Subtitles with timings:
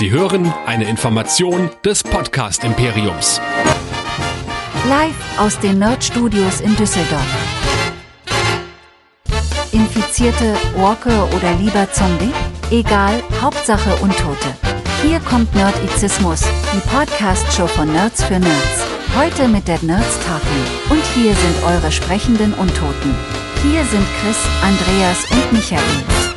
[0.00, 3.38] Sie hören eine Information des Podcast Imperiums.
[4.88, 7.26] Live aus den Nerd Studios in Düsseldorf.
[9.72, 12.32] Infizierte, Walker oder lieber Zombie?
[12.70, 14.56] Egal, Hauptsache Untote.
[15.02, 18.86] Hier kommt Nerdizismus, die Podcast-Show von Nerds für Nerds.
[19.18, 20.64] Heute mit Dead Nerds Talking.
[20.88, 23.14] Und hier sind eure sprechenden Untoten.
[23.62, 26.29] Hier sind Chris, Andreas und Michael.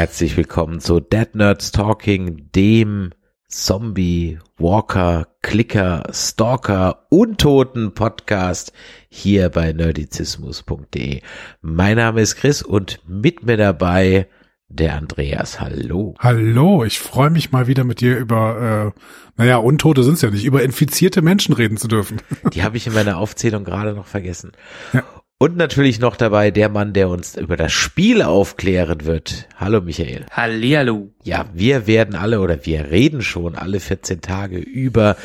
[0.00, 3.10] Herzlich willkommen zu Dead Nerds Talking, dem
[3.48, 8.72] Zombie, Walker, Clicker, Stalker, Untoten Podcast
[9.10, 11.20] hier bei nerdizismus.de.
[11.60, 14.26] Mein Name ist Chris und mit mir dabei
[14.70, 15.60] der Andreas.
[15.60, 16.14] Hallo.
[16.18, 19.00] Hallo, ich freue mich mal wieder mit dir über, äh,
[19.36, 22.22] naja, Untote sind's ja nicht, über infizierte Menschen reden zu dürfen.
[22.54, 24.52] Die habe ich in meiner Aufzählung gerade noch vergessen.
[24.94, 25.04] Ja.
[25.42, 29.48] Und natürlich noch dabei der Mann, der uns über das Spiel aufklären wird.
[29.56, 30.26] Hallo Michael.
[30.30, 31.14] Hallihallo.
[31.24, 35.16] Ja, wir werden alle oder wir reden schon alle 14 Tage über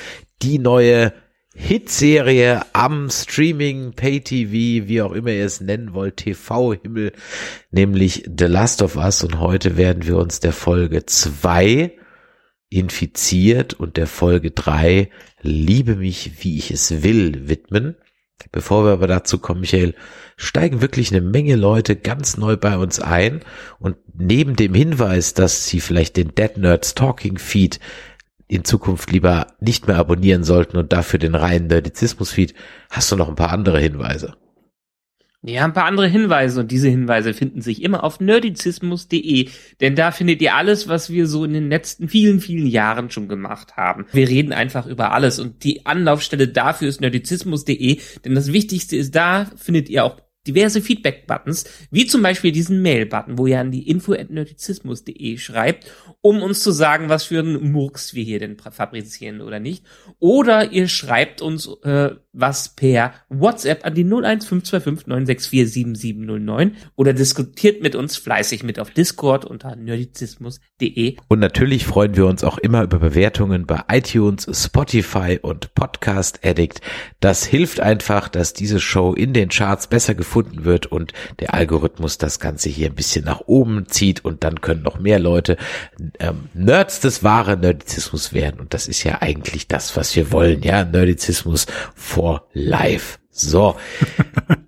[0.42, 1.12] die neue
[1.54, 7.12] Hitserie am Streaming, Pay-TV, wie auch immer ihr es nennen wollt, TV-Himmel,
[7.72, 9.22] nämlich The Last of Us.
[9.22, 11.92] Und heute werden wir uns der Folge zwei
[12.70, 15.10] infiziert und der Folge drei
[15.42, 17.98] Liebe mich, wie ich es will, widmen.
[18.52, 19.96] Bevor wir aber dazu kommen, Michael,
[20.38, 23.42] steigen wirklich eine Menge Leute ganz neu bei uns ein
[23.80, 27.80] und neben dem Hinweis, dass sie vielleicht den Dead Nerds Talking Feed
[28.48, 32.54] in Zukunft lieber nicht mehr abonnieren sollten und dafür den reinen Nerdizismus Feed,
[32.90, 34.36] hast du noch ein paar andere Hinweise.
[35.48, 40.10] Ja, ein paar andere Hinweise und diese Hinweise finden sich immer auf nerdizismus.de, denn da
[40.10, 44.08] findet ihr alles, was wir so in den letzten vielen, vielen Jahren schon gemacht haben.
[44.12, 49.14] Wir reden einfach über alles und die Anlaufstelle dafür ist nerdizismus.de, denn das Wichtigste ist,
[49.14, 53.88] da findet ihr auch diverse Feedback-Buttons, wie zum Beispiel diesen Mail-Button, wo ihr an die
[53.90, 55.92] info.nerdizismus.de schreibt,
[56.26, 59.86] um uns zu sagen, was für einen Murks wir hier denn fabrizieren oder nicht.
[60.18, 68.18] Oder ihr schreibt uns äh, was per WhatsApp an die 0152596477709 oder diskutiert mit uns
[68.18, 71.18] fleißig mit auf Discord unter nerdizismus.de.
[71.28, 76.82] Und natürlich freuen wir uns auch immer über Bewertungen bei iTunes, Spotify und Podcast Addict.
[77.20, 82.18] Das hilft einfach, dass diese Show in den Charts besser gefunden wird und der Algorithmus
[82.18, 85.58] das Ganze hier ein bisschen nach oben zieht und dann können noch mehr Leute
[86.20, 88.60] ähm, Nerds des wahren Nerdizismus werden.
[88.60, 91.66] Und das ist ja eigentlich das, was wir wollen, ja, Nerdizismus
[91.96, 93.20] for life.
[93.32, 93.76] So.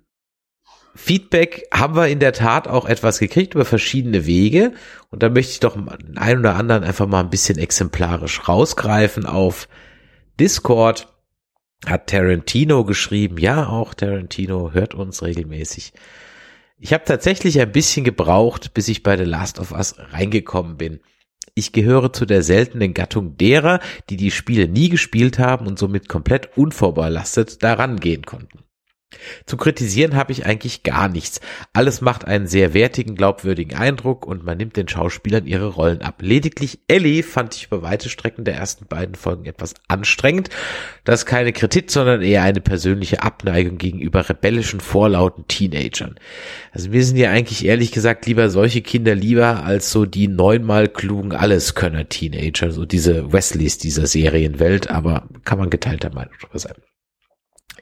[0.94, 4.72] Feedback haben wir in der Tat auch etwas gekriegt über verschiedene Wege.
[5.10, 9.24] Und da möchte ich doch den einen oder anderen einfach mal ein bisschen exemplarisch rausgreifen
[9.24, 9.68] auf
[10.38, 11.08] Discord.
[11.86, 13.38] Hat Tarantino geschrieben.
[13.38, 15.92] Ja, auch Tarantino hört uns regelmäßig.
[16.80, 21.00] Ich habe tatsächlich ein bisschen gebraucht, bis ich bei The Last of Us reingekommen bin.
[21.58, 23.80] Ich gehöre zu der seltenen Gattung derer,
[24.10, 28.60] die die Spiele nie gespielt haben und somit komplett unvorbelastet daran gehen konnten.
[29.46, 31.40] Zu kritisieren habe ich eigentlich gar nichts.
[31.72, 36.16] Alles macht einen sehr wertigen, glaubwürdigen Eindruck und man nimmt den Schauspielern ihre Rollen ab.
[36.20, 40.50] Lediglich Ellie fand ich über weite Strecken der ersten beiden Folgen etwas anstrengend.
[41.04, 46.16] Das ist keine Kritik, sondern eher eine persönliche Abneigung gegenüber rebellischen, vorlauten Teenagern.
[46.72, 50.88] Also mir sind ja eigentlich ehrlich gesagt lieber solche Kinder lieber als so die neunmal
[50.88, 56.74] klugen Alleskönner-Teenager, so diese Wesleys dieser Serienwelt, aber kann man geteilter Meinung darüber sein.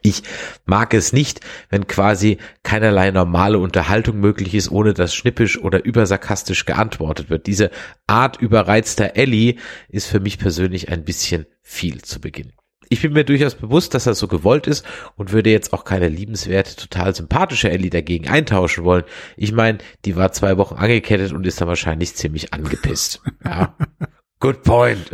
[0.01, 0.23] Ich
[0.65, 6.65] mag es nicht, wenn quasi keinerlei normale Unterhaltung möglich ist, ohne dass schnippisch oder übersarkastisch
[6.65, 7.47] geantwortet wird.
[7.47, 7.71] Diese
[8.05, 9.55] Art überreizter Ellie
[9.89, 12.53] ist für mich persönlich ein bisschen viel zu Beginn.
[12.89, 16.07] Ich bin mir durchaus bewusst, dass das so gewollt ist und würde jetzt auch keine
[16.07, 19.03] liebenswerte, total sympathische Ellie dagegen eintauschen wollen.
[19.35, 23.21] Ich meine, die war zwei Wochen angekettet und ist dann wahrscheinlich ziemlich angepisst.
[23.43, 23.75] Ja.
[24.39, 25.09] Good point.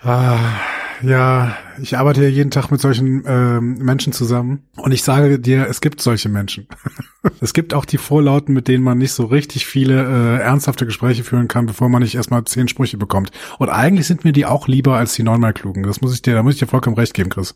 [0.00, 0.60] Ah,
[1.02, 5.66] ja, ich arbeite ja jeden Tag mit solchen ähm, Menschen zusammen und ich sage dir,
[5.68, 6.66] es gibt solche Menschen.
[7.40, 11.24] es gibt auch die Vorlauten, mit denen man nicht so richtig viele äh, ernsthafte Gespräche
[11.24, 13.30] führen kann, bevor man nicht erstmal zehn Sprüche bekommt.
[13.58, 15.82] Und eigentlich sind mir die auch lieber als die neunmal klugen.
[15.82, 17.54] Das muss ich dir, da muss ich dir vollkommen recht geben, Chris.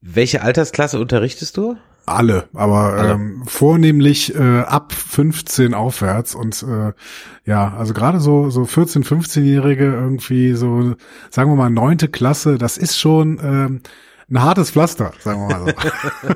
[0.00, 1.76] Welche Altersklasse unterrichtest du?
[2.06, 3.12] Alle, aber Alle.
[3.12, 6.92] Ähm, vornehmlich äh, ab 15 aufwärts und äh,
[7.44, 10.94] ja, also gerade so so 14, 15-Jährige irgendwie so,
[11.30, 13.80] sagen wir mal neunte Klasse, das ist schon ähm,
[14.30, 16.30] ein hartes Pflaster, sagen wir mal so.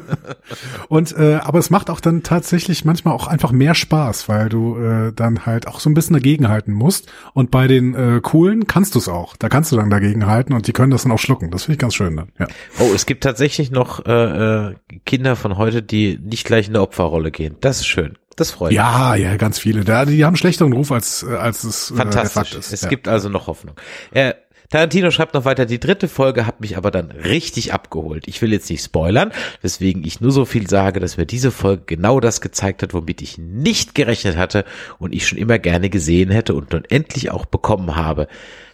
[0.89, 4.77] und äh, aber es macht auch dann tatsächlich manchmal auch einfach mehr Spaß, weil du
[4.77, 7.11] äh, dann halt auch so ein bisschen dagegenhalten musst.
[7.35, 9.37] Und bei den äh, coolen kannst du es auch.
[9.37, 11.51] Da kannst du dann dagegenhalten und die können das dann auch schlucken.
[11.51, 12.33] Das finde ich ganz schön dann.
[12.39, 12.49] Ja.
[12.81, 14.75] Oh, es gibt tatsächlich noch äh, äh,
[15.07, 17.57] Kinder von heute, die nicht gleich in eine Opferrolle gehen.
[17.61, 18.19] Das ist schön.
[18.37, 18.77] Das freut mich.
[18.77, 19.85] Ja, ja, ganz viele.
[19.85, 22.33] Da, die haben schlechteren Ruf als, äh, als es äh, der Fantastisch.
[22.33, 22.73] Fakt ist.
[22.73, 22.89] Es ja.
[22.89, 23.77] gibt also noch Hoffnung.
[24.13, 24.35] Äh,
[24.71, 28.27] Tarantino schreibt noch weiter, die dritte Folge hat mich aber dann richtig abgeholt.
[28.27, 29.33] Ich will jetzt nicht spoilern,
[29.63, 33.23] weswegen ich nur so viel sage, dass mir diese Folge genau das gezeigt hat, womit
[33.23, 34.65] ich nicht gerechnet hatte
[34.99, 38.27] und ich schon immer gerne gesehen hätte und nun endlich auch bekommen habe.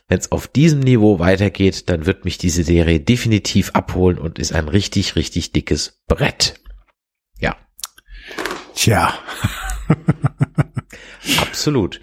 [0.09, 4.53] Wenn es auf diesem Niveau weitergeht, dann wird mich diese Serie definitiv abholen und ist
[4.53, 6.55] ein richtig, richtig dickes Brett.
[7.39, 7.57] Ja,
[8.75, 9.13] Tja,
[11.43, 12.01] Absolut.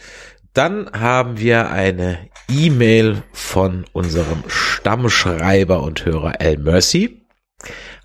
[0.58, 2.18] Dann haben wir eine
[2.50, 7.22] E-Mail von unserem Stammschreiber und Hörer Al Mercy.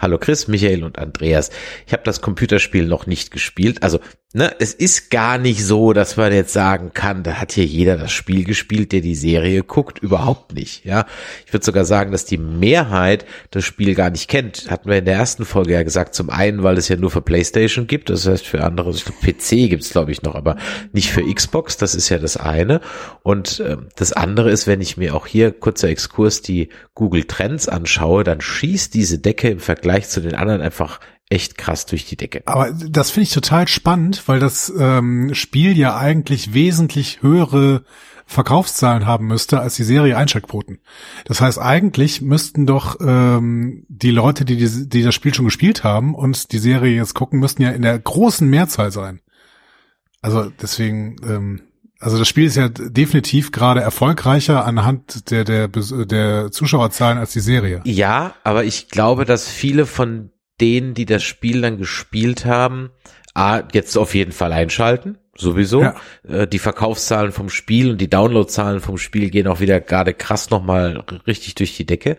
[0.02, 1.50] Hallo Chris, Michael und Andreas.
[1.87, 3.84] Ich habe das Computerspiel noch nicht gespielt.
[3.84, 4.00] Also,
[4.32, 7.96] ne, es ist gar nicht so, dass man jetzt sagen kann, da hat hier jeder
[7.96, 10.00] das Spiel gespielt, der die Serie guckt.
[10.00, 10.84] Überhaupt nicht.
[10.84, 11.06] Ja,
[11.46, 14.69] ich würde sogar sagen, dass die Mehrheit das Spiel gar nicht kennt.
[14.72, 16.16] Hatten wir in der ersten Folge ja gesagt.
[16.16, 18.10] Zum einen, weil es ja nur für PlayStation gibt.
[18.10, 20.56] Das heißt, für andere, glaub, PC gibt's glaube ich noch, aber
[20.93, 21.76] nicht für Xbox.
[21.76, 22.81] Das ist ja das eine.
[23.22, 27.69] Und ähm, das andere ist, wenn ich mir auch hier kurzer Exkurs die Google Trends
[27.69, 32.17] anschaue, dann schießt diese Decke im Vergleich zu den anderen einfach echt krass durch die
[32.17, 32.43] Decke.
[32.44, 37.85] aber das finde ich total spannend, weil das ähm, Spiel ja eigentlich wesentlich höhere
[38.27, 40.81] Verkaufszahlen haben müsste als die Serie Einschaltquoten.
[41.25, 45.85] Das heißt, eigentlich müssten doch ähm, die Leute, die, die, die das Spiel schon gespielt
[45.85, 49.21] haben und die Serie jetzt gucken, müssten ja in der großen Mehrzahl sein.
[50.21, 51.62] Also deswegen, ähm,
[52.02, 57.40] also das Spiel ist ja definitiv gerade erfolgreicher anhand der, der, der Zuschauerzahlen als die
[57.40, 57.81] Serie.
[57.84, 62.90] Ja, aber ich glaube, dass viele von denen, die das Spiel dann gespielt haben,
[63.34, 65.19] A, jetzt auf jeden Fall einschalten.
[65.37, 65.81] Sowieso.
[65.81, 65.94] Ja.
[66.28, 70.50] Äh, Die Verkaufszahlen vom Spiel und die Downloadzahlen vom Spiel gehen auch wieder gerade krass
[70.50, 72.19] nochmal richtig durch die Decke.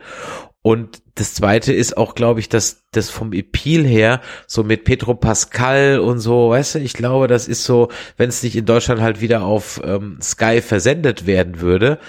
[0.63, 5.13] Und das zweite ist auch, glaube ich, dass das vom Appeal her, so mit Petro
[5.13, 9.01] Pascal und so, weißt du, ich glaube, das ist so, wenn es nicht in Deutschland
[9.01, 11.99] halt wieder auf ähm, Sky versendet werden würde,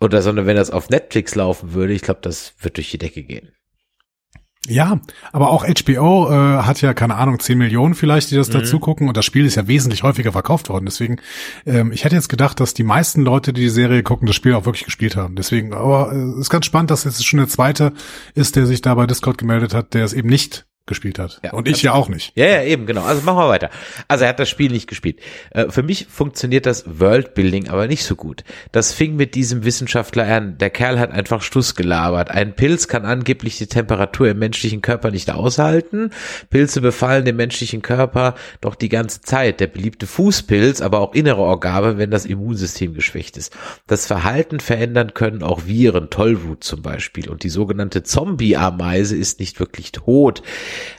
[0.00, 3.24] oder sondern wenn das auf Netflix laufen würde, ich glaube, das wird durch die Decke
[3.24, 3.52] gehen.
[4.68, 5.00] Ja,
[5.32, 8.52] aber auch HBO äh, hat ja, keine Ahnung, 10 Millionen vielleicht, die das Mhm.
[8.52, 10.84] dazu gucken und das Spiel ist ja wesentlich häufiger verkauft worden.
[10.84, 11.16] Deswegen,
[11.66, 14.54] ähm, ich hätte jetzt gedacht, dass die meisten Leute, die die Serie gucken, das Spiel
[14.54, 15.34] auch wirklich gespielt haben.
[15.34, 17.92] Deswegen, aber äh, ist ganz spannend, dass jetzt schon der zweite
[18.34, 21.40] ist, der sich da bei Discord gemeldet hat, der es eben nicht gespielt hat.
[21.44, 22.32] Ja, und ich ja auch nicht.
[22.34, 23.02] Ja, ja, eben, genau.
[23.04, 23.70] Also machen wir weiter.
[24.08, 25.20] Also er hat das Spiel nicht gespielt.
[25.50, 28.42] Äh, für mich funktioniert das Worldbuilding aber nicht so gut.
[28.72, 30.58] Das fing mit diesem Wissenschaftler an.
[30.58, 32.30] Der Kerl hat einfach Stuss gelabert.
[32.30, 36.10] Ein Pilz kann angeblich die Temperatur im menschlichen Körper nicht aushalten.
[36.50, 39.60] Pilze befallen den menschlichen Körper doch die ganze Zeit.
[39.60, 43.56] Der beliebte Fußpilz, aber auch innere Organe, wenn das Immunsystem geschwächt ist.
[43.86, 47.30] Das Verhalten verändern können auch Viren, Tollwut zum Beispiel.
[47.30, 50.42] Und die sogenannte Zombie-Ameise ist nicht wirklich tot.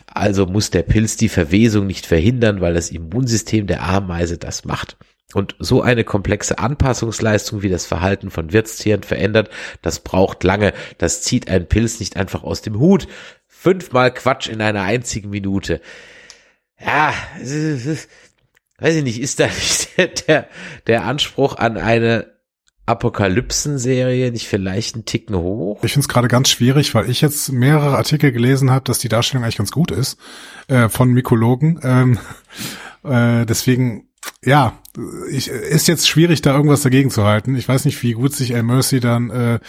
[0.07, 4.97] Also muss der Pilz die Verwesung nicht verhindern, weil das Immunsystem der Ameise das macht.
[5.33, 9.49] Und so eine komplexe Anpassungsleistung, wie das Verhalten von Wirtstieren verändert,
[9.81, 10.73] das braucht lange.
[10.99, 13.07] Das zieht ein Pilz nicht einfach aus dem Hut.
[13.47, 15.81] Fünfmal Quatsch in einer einzigen Minute.
[16.79, 20.47] Ja, weiß ich nicht, ist da nicht der,
[20.85, 22.32] der Anspruch an eine
[22.85, 25.83] Apokalypsen-Serie nicht vielleicht einen Ticken hoch?
[25.83, 29.09] Ich finde es gerade ganz schwierig, weil ich jetzt mehrere Artikel gelesen habe, dass die
[29.09, 30.17] Darstellung eigentlich ganz gut ist
[30.67, 31.79] äh, von Mykologen.
[31.83, 32.19] Ähm,
[33.03, 34.09] äh, deswegen,
[34.43, 34.79] ja,
[35.29, 37.55] ich, ist jetzt schwierig, da irgendwas dagegen zu halten.
[37.55, 39.59] Ich weiß nicht, wie gut sich Al Mercy dann äh,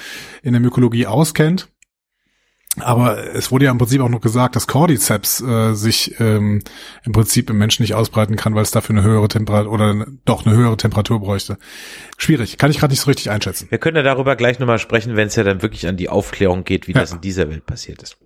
[0.43, 1.69] in der Mykologie auskennt.
[2.81, 6.62] Aber es wurde ja im Prinzip auch noch gesagt, dass Cordyceps äh, sich ähm,
[7.04, 10.44] im Prinzip im Menschen nicht ausbreiten kann, weil es dafür eine höhere Temperatur oder doch
[10.44, 11.56] eine höhere Temperatur bräuchte.
[12.19, 13.66] Schwierig, kann ich gerade nicht so richtig einschätzen.
[13.70, 16.64] Wir können ja darüber gleich nochmal sprechen, wenn es ja dann wirklich an die Aufklärung
[16.64, 17.00] geht, wie Ja.
[17.00, 18.16] das in dieser Welt passiert ist.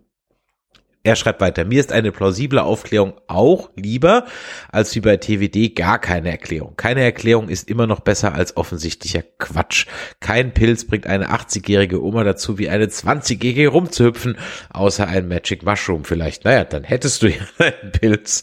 [1.05, 4.27] Er schreibt weiter, mir ist eine plausible Aufklärung auch lieber,
[4.71, 6.75] als wie bei TWD gar keine Erklärung.
[6.77, 9.87] Keine Erklärung ist immer noch besser als offensichtlicher Quatsch.
[10.21, 14.37] Kein Pilz bringt eine 80-jährige Oma dazu, wie eine 20-jährige rumzuhüpfen,
[14.71, 16.45] außer ein Magic Mushroom vielleicht.
[16.45, 18.43] Naja, dann hättest du ja einen Pilz.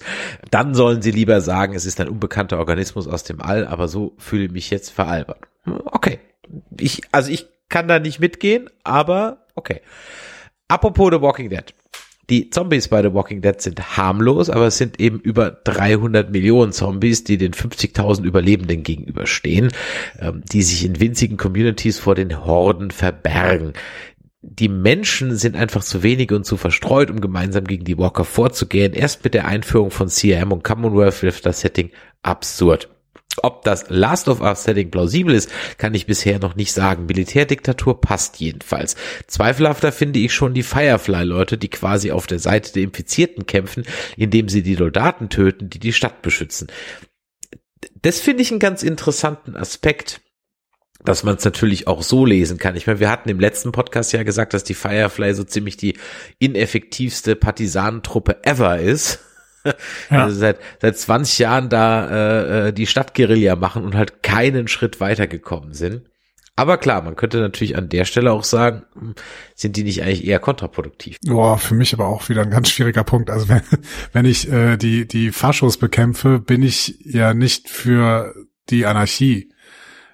[0.49, 4.15] Dann sollen sie lieber sagen, es ist ein unbekannter Organismus aus dem All, aber so
[4.17, 5.41] fühle ich mich jetzt veralbert.
[5.65, 6.19] Okay.
[6.79, 9.81] Ich, also ich kann da nicht mitgehen, aber okay.
[10.67, 11.73] Apropos The Walking Dead.
[12.29, 16.71] Die Zombies bei The Walking Dead sind harmlos, aber es sind eben über 300 Millionen
[16.71, 19.71] Zombies, die den 50.000 Überlebenden gegenüberstehen,
[20.19, 23.73] ähm, die sich in winzigen Communities vor den Horden verbergen.
[24.41, 28.93] Die Menschen sind einfach zu wenige und zu verstreut, um gemeinsam gegen die Walker vorzugehen.
[28.93, 31.89] Erst mit der Einführung von CRM und Commonwealth wird das Setting
[32.21, 32.89] absurd.
[33.43, 37.05] Ob das Last of Us Setting plausibel ist, kann ich bisher noch nicht sagen.
[37.05, 38.95] Militärdiktatur passt jedenfalls.
[39.27, 43.83] Zweifelhafter finde ich schon die Firefly-Leute, die quasi auf der Seite der Infizierten kämpfen,
[44.17, 46.67] indem sie die Soldaten töten, die die Stadt beschützen.
[48.01, 50.21] Das finde ich einen ganz interessanten Aspekt
[51.05, 52.75] dass man es natürlich auch so lesen kann.
[52.75, 55.97] Ich meine, wir hatten im letzten Podcast ja gesagt, dass die Firefly so ziemlich die
[56.39, 59.19] ineffektivste Partisanentruppe ever ist.
[60.11, 60.25] Ja.
[60.25, 64.99] Also seit, seit 20 Jahren da äh, äh, die Stadtguerilla machen und halt keinen Schritt
[64.99, 66.03] weitergekommen sind.
[66.57, 69.15] Aber klar, man könnte natürlich an der Stelle auch sagen, hm,
[69.55, 71.17] sind die nicht eigentlich eher kontraproduktiv?
[71.25, 73.29] Boah, für mich aber auch wieder ein ganz schwieriger Punkt.
[73.29, 73.61] Also wenn,
[74.13, 78.33] wenn ich äh, die, die Faschos bekämpfe, bin ich ja nicht für
[78.69, 79.51] die Anarchie.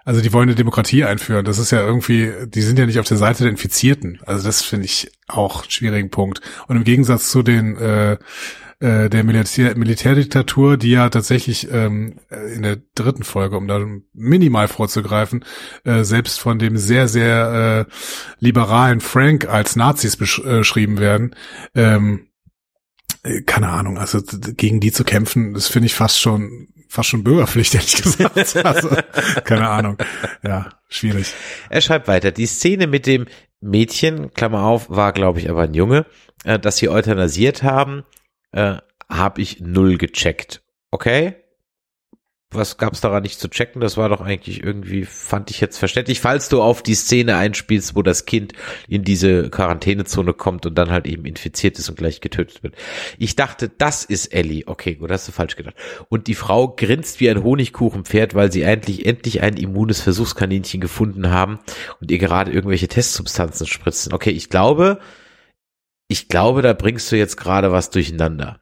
[0.04, 1.46] Also die wollen eine Demokratie einführen.
[1.46, 4.20] Das ist ja irgendwie, die sind ja nicht auf der Seite der Infizierten.
[4.26, 6.42] Also das finde ich auch einen schwierigen Punkt.
[6.68, 8.18] Und im Gegensatz zu den äh,
[8.82, 12.20] äh, der Militär, Militärdiktatur, die ja tatsächlich ähm,
[12.54, 13.80] in der dritten Folge, um da
[14.14, 15.46] minimal vorzugreifen,
[15.84, 17.94] äh, selbst von dem sehr, sehr äh,
[18.40, 21.36] liberalen Frank als Nazis beschrieben äh, werden.
[21.76, 22.28] Ähm,
[23.24, 24.20] äh, keine Ahnung, also
[24.58, 28.36] gegen die zu kämpfen, das finde ich fast schon fast schon Bürgerpflicht, ehrlich gesagt.
[28.66, 28.90] Also,
[29.46, 29.98] keine Ahnung.
[30.44, 31.34] Ja, schwierig.
[31.70, 33.28] Er schreibt weiter, die Szene mit dem
[33.62, 36.06] Mädchen, Klammer auf, war, glaube ich, aber ein Junge,
[36.44, 38.04] äh, dass sie euthanasiert haben,
[38.52, 38.78] äh,
[39.10, 40.62] habe ich null gecheckt.
[40.92, 41.36] Okay?
[42.54, 43.80] Was gab's daran nicht zu checken?
[43.80, 47.96] Das war doch eigentlich irgendwie, fand ich jetzt verständlich, falls du auf die Szene einspielst,
[47.96, 48.52] wo das Kind
[48.90, 52.76] in diese Quarantänezone kommt und dann halt eben infiziert ist und gleich getötet wird.
[53.18, 54.64] Ich dachte, das ist Ellie.
[54.66, 55.76] Okay, gut, hast du falsch gedacht.
[56.10, 61.30] Und die Frau grinst wie ein Honigkuchenpferd, weil sie endlich, endlich ein immunes Versuchskaninchen gefunden
[61.30, 61.60] haben
[62.02, 64.12] und ihr gerade irgendwelche Testsubstanzen spritzen.
[64.12, 65.00] Okay, ich glaube,
[66.12, 68.60] ich glaube, da bringst du jetzt gerade was durcheinander.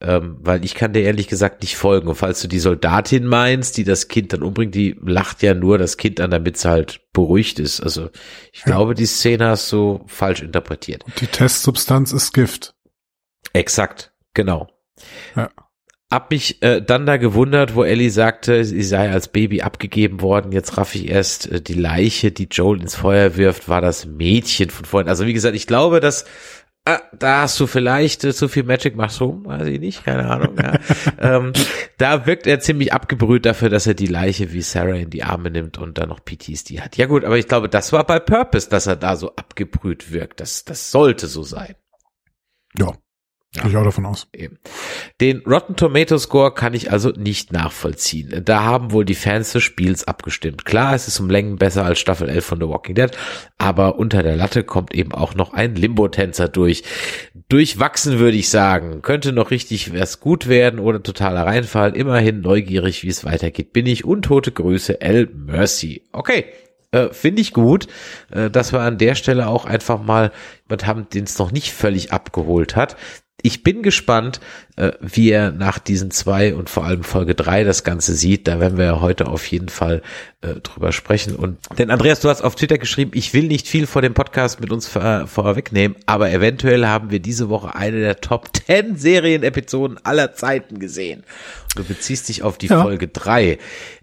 [0.00, 2.06] Ähm, weil ich kann dir ehrlich gesagt nicht folgen.
[2.06, 5.78] Und falls du die Soldatin meinst, die das Kind dann umbringt, die lacht ja nur
[5.78, 7.80] das Kind an, damit es halt beruhigt ist.
[7.80, 8.10] Also
[8.52, 8.66] ich ja.
[8.66, 11.04] glaube, die Szene hast du falsch interpretiert.
[11.04, 12.76] Und die Testsubstanz ist Gift.
[13.52, 14.68] Exakt, genau.
[15.34, 15.50] Ja.
[16.10, 20.52] Hab mich äh, dann da gewundert, wo Ellie sagte, sie sei als Baby abgegeben worden.
[20.52, 24.70] Jetzt raff ich erst äh, die Leiche, die Joel ins Feuer wirft, war das Mädchen
[24.70, 25.08] von vorhin.
[25.08, 26.24] Also wie gesagt, ich glaube, dass
[26.86, 30.56] ah, da hast du vielleicht äh, zu viel Magic Mushroom, weiß ich nicht, keine Ahnung.
[30.56, 30.78] Ja.
[31.36, 31.52] ähm,
[31.98, 35.50] da wirkt er ziemlich abgebrüht dafür, dass er die Leiche wie Sarah in die Arme
[35.50, 36.96] nimmt und dann noch PTSD hat.
[36.96, 40.40] Ja gut, aber ich glaube, das war bei Purpose, dass er da so abgebrüht wirkt.
[40.40, 41.74] Das, das sollte so sein.
[42.78, 42.94] Ja,
[43.58, 43.62] ja.
[43.62, 44.28] Gehe ich auch davon aus.
[44.32, 44.58] Eben.
[45.20, 48.42] Den Rotten Tomato Score kann ich also nicht nachvollziehen.
[48.44, 50.64] Da haben wohl die Fans des Spiels abgestimmt.
[50.64, 53.10] Klar, es ist um Längen besser als Staffel 11 von The Walking Dead,
[53.58, 56.84] aber unter der Latte kommt eben auch noch ein Limbo-Tänzer durch.
[57.48, 59.02] Durchwachsen würde ich sagen.
[59.02, 61.96] Könnte noch richtig was gut werden oder totaler Reinfall.
[61.96, 63.72] Immerhin neugierig, wie es weitergeht.
[63.72, 65.28] Bin ich untote Grüße, L.
[65.34, 66.02] Mercy.
[66.12, 66.46] Okay,
[66.90, 67.86] äh, finde ich gut,
[68.30, 70.32] äh, dass wir an der Stelle auch einfach mal
[70.66, 72.96] jemand haben, den es noch nicht völlig abgeholt hat
[73.40, 74.40] ich bin gespannt,
[74.74, 78.48] äh, wie er nach diesen zwei und vor allem Folge drei das Ganze sieht.
[78.48, 80.02] Da werden wir ja heute auf jeden Fall
[80.40, 81.36] äh, drüber sprechen.
[81.36, 84.60] Und denn Andreas, du hast auf Twitter geschrieben, ich will nicht viel vor dem Podcast
[84.60, 89.98] mit uns vor, vorwegnehmen, aber eventuell haben wir diese Woche eine der Top 10 Serienepisoden
[90.02, 91.22] aller Zeiten gesehen.
[91.76, 93.58] Du beziehst dich auf die ja, Folge drei.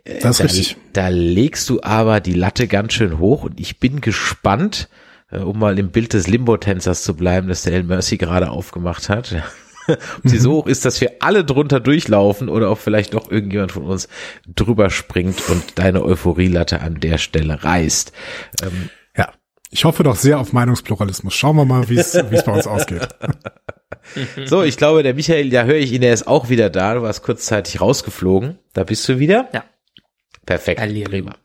[0.05, 0.77] Äh, das ist da, richtig.
[0.93, 4.87] Da legst du aber die Latte ganz schön hoch und ich bin gespannt,
[5.31, 9.09] äh, um mal im Bild des Limbo-Tänzers zu bleiben, das der El Mercy gerade aufgemacht
[9.09, 9.35] hat.
[9.87, 13.71] ob sie so hoch ist, dass wir alle drunter durchlaufen oder ob vielleicht doch irgendjemand
[13.71, 14.07] von uns
[14.47, 18.11] drüber springt und deine Euphorielatte an der Stelle reißt.
[18.63, 19.31] Ähm, ja,
[19.69, 21.33] ich hoffe doch sehr auf Meinungspluralismus.
[21.33, 23.07] Schauen wir mal, wie es wie es bei uns ausgeht.
[24.45, 26.95] so, ich glaube, der Michael, da höre ich ihn, er ist auch wieder da.
[26.95, 28.57] Du warst kurzzeitig rausgeflogen.
[28.73, 29.49] Da bist du wieder.
[29.53, 29.63] Ja.
[30.45, 31.09] Perfekt, Hallihallo.
[31.09, 31.35] prima.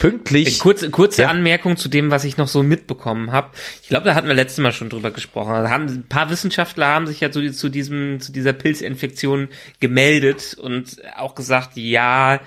[0.00, 0.58] Pünktlich.
[0.58, 1.28] Kurze, kurze ja.
[1.28, 3.50] Anmerkung zu dem, was ich noch so mitbekommen habe.
[3.82, 5.52] Ich glaube, da hatten wir letztes Mal schon drüber gesprochen.
[5.52, 10.56] Also haben, ein paar Wissenschaftler haben sich ja zu, zu diesem, zu dieser Pilzinfektion gemeldet
[10.60, 12.40] und auch gesagt, ja,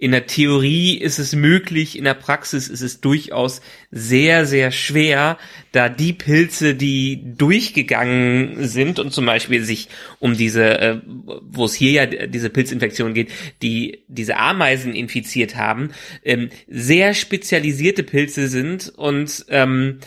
[0.00, 5.38] in der Theorie ist es möglich, in der Praxis ist es durchaus sehr, sehr schwer,
[5.72, 9.88] da die Pilze, die durchgegangen sind und zum Beispiel sich
[10.20, 11.00] um diese, äh,
[11.42, 15.90] wo es hier ja diese Pilzinfektion geht, die diese Ameisen infiziert haben,
[16.24, 19.98] ähm, sehr spezialisierte Pilze sind und ähm,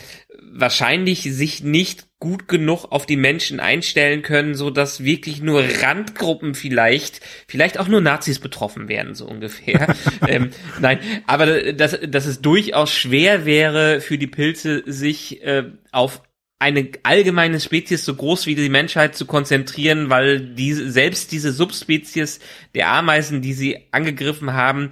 [0.52, 6.54] wahrscheinlich sich nicht gut genug auf die Menschen einstellen können, so dass wirklich nur Randgruppen
[6.54, 9.92] vielleicht, vielleicht auch nur Nazis betroffen werden, so ungefähr.
[10.28, 16.22] ähm, nein, aber dass, dass es durchaus schwer wäre für die Pilze, sich äh, auf
[16.60, 22.38] eine allgemeine Spezies so groß wie die Menschheit zu konzentrieren, weil diese, selbst diese Subspezies
[22.76, 24.90] der Ameisen, die sie angegriffen haben,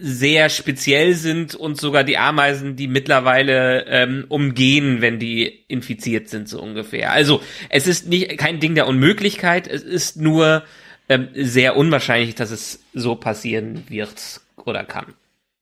[0.00, 6.48] sehr speziell sind und sogar die Ameisen, die mittlerweile ähm, umgehen, wenn die infiziert sind,
[6.48, 7.12] so ungefähr.
[7.12, 10.64] Also es ist nicht kein Ding der Unmöglichkeit, es ist nur
[11.08, 15.14] ähm, sehr unwahrscheinlich, dass es so passieren wird oder kann.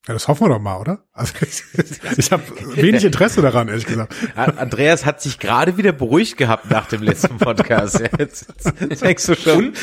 [0.06, 1.04] Ja, das hoffen wir doch mal, oder?
[1.12, 1.62] Also ich,
[2.16, 2.42] ich habe
[2.74, 4.14] wenig Interesse daran, ehrlich gesagt.
[4.34, 8.00] Andreas hat sich gerade wieder beruhigt gehabt nach dem letzten Podcast.
[8.18, 8.46] Jetzt,
[8.80, 9.68] jetzt denkst du schon.
[9.68, 9.76] Und,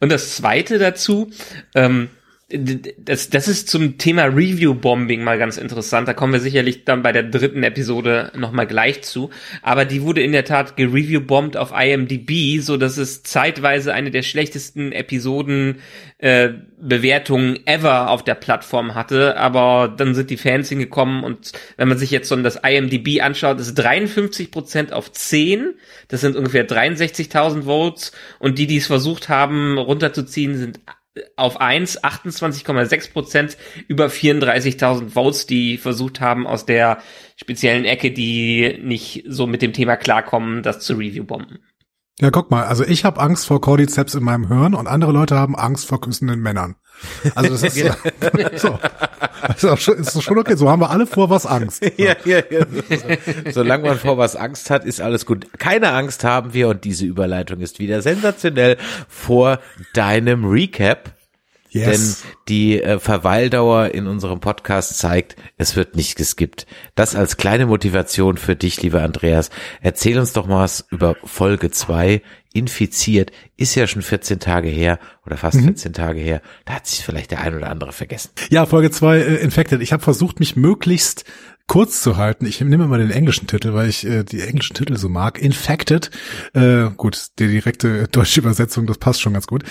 [0.00, 1.30] und das Zweite dazu,
[1.74, 2.10] ähm,
[2.52, 6.06] das, das ist zum Thema Review-Bombing mal ganz interessant.
[6.06, 9.30] Da kommen wir sicherlich dann bei der dritten Episode nochmal gleich zu.
[9.62, 14.22] Aber die wurde in der Tat gereview-bombt auf IMDb, so dass es zeitweise eine der
[14.22, 15.80] schlechtesten Episoden
[16.18, 19.36] äh, Bewertungen ever auf der Plattform hatte.
[19.38, 23.60] Aber dann sind die Fans hingekommen und wenn man sich jetzt so das IMDb anschaut,
[23.60, 25.74] ist 53 Prozent auf 10.
[26.08, 28.12] Das sind ungefähr 63.000 Votes.
[28.38, 30.80] Und die, die es versucht haben runterzuziehen, sind
[31.36, 33.56] auf 1 28,6 Prozent
[33.88, 37.02] über 34.000 Votes, die versucht haben, aus der
[37.36, 41.58] speziellen Ecke, die nicht so mit dem Thema klarkommen, das zu Review-bomben.
[42.22, 45.34] Ja, guck mal, also ich habe Angst vor Cordyceps in meinem Hirn und andere Leute
[45.34, 46.76] haben Angst vor küssenden Männern.
[47.34, 47.74] Also das ist
[48.60, 48.78] so.
[49.48, 50.54] Das ist, auch schon, ist schon okay.
[50.54, 51.84] So haben wir alle vor was Angst.
[51.96, 52.64] Ja, ja, ja.
[53.50, 55.46] Solange man vor was Angst hat, ist alles gut.
[55.58, 58.76] Keine Angst haben wir und diese Überleitung ist wieder sensationell
[59.08, 59.58] vor
[59.92, 61.10] deinem Recap
[61.72, 62.20] Yes.
[62.20, 66.66] Denn die äh, Verweildauer in unserem Podcast zeigt, es wird nicht geskippt.
[66.94, 69.48] Das als kleine Motivation für dich, lieber Andreas.
[69.80, 72.20] Erzähl uns doch mal was über Folge zwei
[72.54, 73.32] Infiziert.
[73.56, 75.64] Ist ja schon 14 Tage her oder fast mhm.
[75.64, 76.42] 14 Tage her.
[76.66, 78.30] Da hat sich vielleicht der ein oder andere vergessen.
[78.50, 79.80] Ja, Folge zwei äh, Infected.
[79.80, 81.24] Ich habe versucht, mich möglichst
[81.66, 82.46] kurz zu halten.
[82.46, 85.40] Ich nehme mal den englischen Titel, weil ich äh, die englischen Titel so mag.
[85.40, 86.10] Infected.
[86.54, 89.64] Äh, gut, die direkte deutsche Übersetzung, das passt schon ganz gut.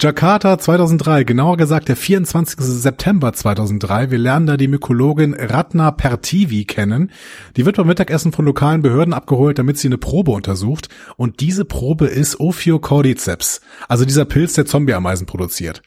[0.00, 2.56] Jakarta 2003, genauer gesagt der 24.
[2.58, 4.10] September 2003.
[4.10, 7.10] Wir lernen da die Mykologin Ratna Pertivi kennen.
[7.56, 10.88] Die wird beim Mittagessen von lokalen Behörden abgeholt, damit sie eine Probe untersucht.
[11.16, 15.82] Und diese Probe ist Ophiocordyceps, also dieser Pilz, der Zombie-Ameisen produziert.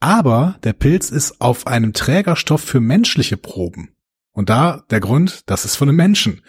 [0.00, 3.90] Aber der Pilz ist auf einem Trägerstoff für menschliche Proben.
[4.32, 6.42] Und da der Grund, das ist von einem Menschen.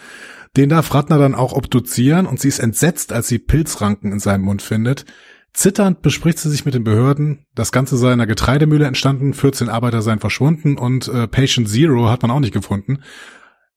[0.55, 4.43] Den darf Ratner dann auch obduzieren und sie ist entsetzt, als sie Pilzranken in seinem
[4.43, 5.05] Mund findet.
[5.53, 7.45] Zitternd bespricht sie sich mit den Behörden.
[7.53, 12.09] Das Ganze sei in einer Getreidemühle entstanden, 14 Arbeiter seien verschwunden und äh, Patient Zero
[12.09, 12.99] hat man auch nicht gefunden.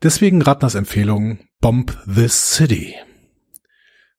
[0.02, 2.94] Deswegen Ratners Empfehlung, Bomb the City.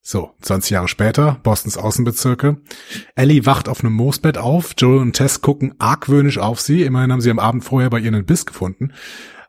[0.02, 2.62] So, 20 Jahre später, Bostons Außenbezirke.
[3.16, 4.74] Ellie wacht auf einem Moosbett auf.
[4.78, 6.84] Joel und Tess gucken argwöhnisch auf sie.
[6.84, 8.94] Immerhin haben sie am Abend vorher bei ihr einen Biss gefunden.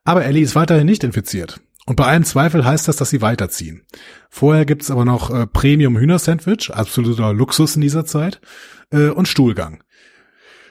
[0.08, 1.60] Aber Ellie ist weiterhin nicht infiziert.
[1.84, 3.82] Und bei allem Zweifel heißt das, dass sie weiterziehen.
[4.30, 8.40] Vorher gibt's aber noch äh, Premium Hühner-Sandwich, absoluter Luxus in dieser Zeit,
[8.90, 9.84] äh, und Stuhlgang.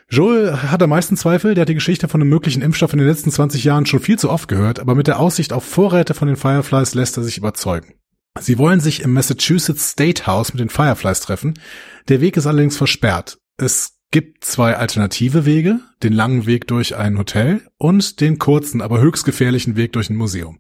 [0.09, 3.07] Joel hat am meisten Zweifel, der hat die Geschichte von einem möglichen Impfstoff in den
[3.07, 6.27] letzten 20 Jahren schon viel zu oft gehört, aber mit der Aussicht auf Vorräte von
[6.27, 7.93] den Fireflies lässt er sich überzeugen.
[8.39, 11.59] Sie wollen sich im Massachusetts State House mit den Fireflies treffen.
[12.09, 13.37] Der Weg ist allerdings versperrt.
[13.57, 19.01] Es gibt zwei alternative Wege, den langen Weg durch ein Hotel und den kurzen, aber
[19.01, 20.59] höchst gefährlichen Weg durch ein Museum.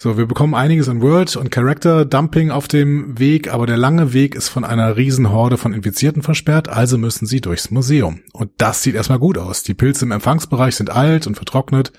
[0.00, 4.12] So, wir bekommen einiges an Word und Character Dumping auf dem Weg, aber der lange
[4.12, 8.20] Weg ist von einer Riesenhorde von Infizierten versperrt, also müssen sie durchs Museum.
[8.32, 9.64] Und das sieht erstmal gut aus.
[9.64, 11.92] Die Pilze im Empfangsbereich sind alt und vertrocknet,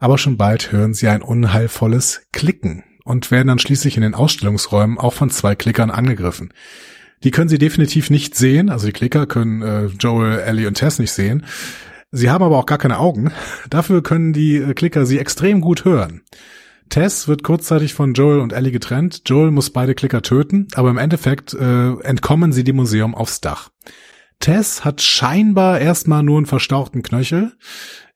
[0.00, 4.98] aber schon bald hören sie ein unheilvolles Klicken und werden dann schließlich in den Ausstellungsräumen
[4.98, 6.52] auch von zwei Klickern angegriffen.
[7.24, 8.68] Die können sie definitiv nicht sehen.
[8.70, 11.46] Also die Klicker können äh, Joel, Ellie und Tess nicht sehen.
[12.10, 13.32] Sie haben aber auch gar keine Augen.
[13.70, 16.22] Dafür können die äh, Klicker sie extrem gut hören.
[16.88, 19.22] Tess wird kurzzeitig von Joel und Ellie getrennt.
[19.26, 23.70] Joel muss beide Klicker töten, aber im Endeffekt äh, entkommen sie dem Museum aufs Dach.
[24.40, 27.52] Tess hat scheinbar erstmal nur einen verstauchten Knöchel.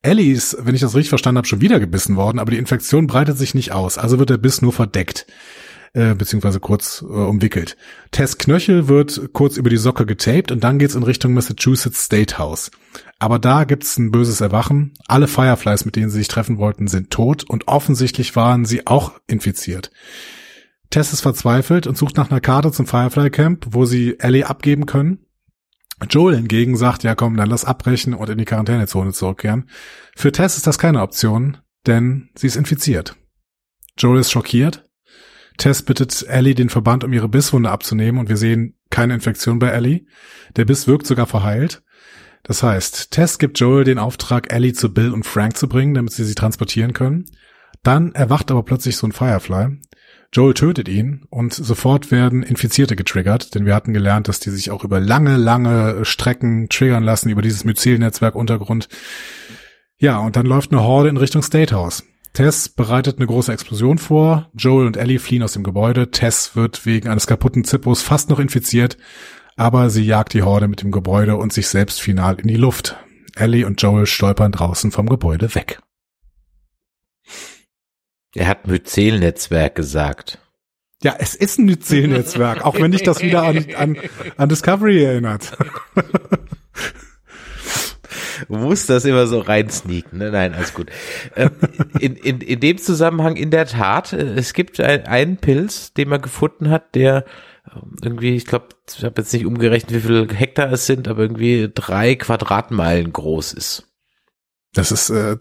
[0.03, 3.07] Ellie ist, wenn ich das richtig verstanden habe, schon wieder gebissen worden, aber die Infektion
[3.07, 5.27] breitet sich nicht aus, also wird der Biss nur verdeckt
[5.97, 7.79] äh, beziehungsweise kurz äh, umwickelt.
[8.11, 12.37] Tess Knöchel wird kurz über die Socke getaped und dann geht's in Richtung Massachusetts State
[12.37, 12.71] House.
[13.19, 14.93] Aber da gibt's ein böses Erwachen.
[15.09, 19.13] Alle Fireflies, mit denen sie sich treffen wollten, sind tot und offensichtlich waren sie auch
[19.27, 19.91] infiziert.
[20.91, 24.85] Tess ist verzweifelt und sucht nach einer Karte zum Firefly Camp, wo sie Ellie abgeben
[24.85, 25.21] können.
[26.11, 29.71] Joel hingegen sagt, ja komm, dann lass abbrechen und in die Quarantänezone zurückkehren.
[30.15, 31.57] Für Tess ist das keine Option,
[31.87, 33.17] denn sie ist infiziert.
[33.97, 34.86] Joel ist schockiert
[35.59, 39.69] Tess bittet Ellie, den Verband um ihre Bisswunde abzunehmen und wir sehen keine Infektion bei
[39.69, 40.07] Ellie.
[40.57, 41.83] Der Biss wirkt sogar verheilt.
[42.43, 46.13] Das heißt, Tess gibt Joel den Auftrag, Ellie zu Bill und Frank zu bringen, damit
[46.13, 47.25] sie sie transportieren können.
[47.83, 49.79] Dann erwacht aber plötzlich so ein Firefly.
[50.33, 54.71] Joel tötet ihn und sofort werden Infizierte getriggert, denn wir hatten gelernt, dass die sich
[54.71, 58.89] auch über lange, lange Strecken triggern lassen, über dieses Myzel-Netzwerk Untergrund.
[59.99, 62.05] Ja, und dann läuft eine Horde in Richtung State House.
[62.37, 64.51] Tess bereitet eine große Explosion vor.
[64.53, 66.11] Joel und Ellie fliehen aus dem Gebäude.
[66.11, 68.99] Tess wird wegen eines kaputten Zippos fast noch infiziert,
[69.57, 72.95] aber sie jagt die Horde mit dem Gebäude und sich selbst final in die Luft.
[73.37, 75.81] Ellie und Joel stolpern draußen vom Gebäude weg.
[78.35, 80.39] Er hat Myzel-Netzwerk gesagt.
[81.03, 83.97] Ja, es ist ein Myzel-Netzwerk, auch wenn dich das wieder an, an,
[84.37, 85.57] an Discovery erinnert.
[88.49, 90.31] Du musst das immer so reinsneaken, ne?
[90.31, 90.91] Nein, alles gut.
[91.35, 91.51] Ähm,
[92.01, 96.09] in, in, in dem Zusammenhang in der Tat, äh, es gibt ein, einen Pilz, den
[96.09, 97.25] man gefunden hat, der
[97.75, 101.23] ähm, irgendwie, ich glaube, ich habe jetzt nicht umgerechnet, wie viele Hektar es sind, aber
[101.23, 103.86] irgendwie drei Quadratmeilen groß ist.
[104.77, 105.39] Das ist äh,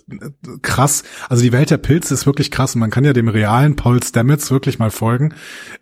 [0.62, 1.04] krass.
[1.28, 2.74] Also die Welt der Pilze ist wirklich krass.
[2.76, 5.34] Und man kann ja dem realen Paul Stamets wirklich mal folgen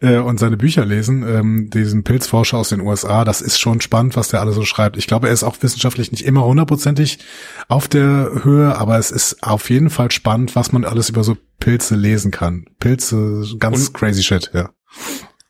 [0.01, 1.23] äh, und seine Bücher lesen.
[1.27, 3.23] Ähm, diesen Pilzforscher aus den USA.
[3.23, 4.97] Das ist schon spannend, was der alle so schreibt.
[4.97, 7.19] Ich glaube, er ist auch wissenschaftlich nicht immer hundertprozentig
[7.67, 11.37] auf der Höhe, aber es ist auf jeden Fall spannend, was man alles über so
[11.59, 12.65] Pilze lesen kann.
[12.79, 14.71] Pilze, ganz und, crazy shit, ja.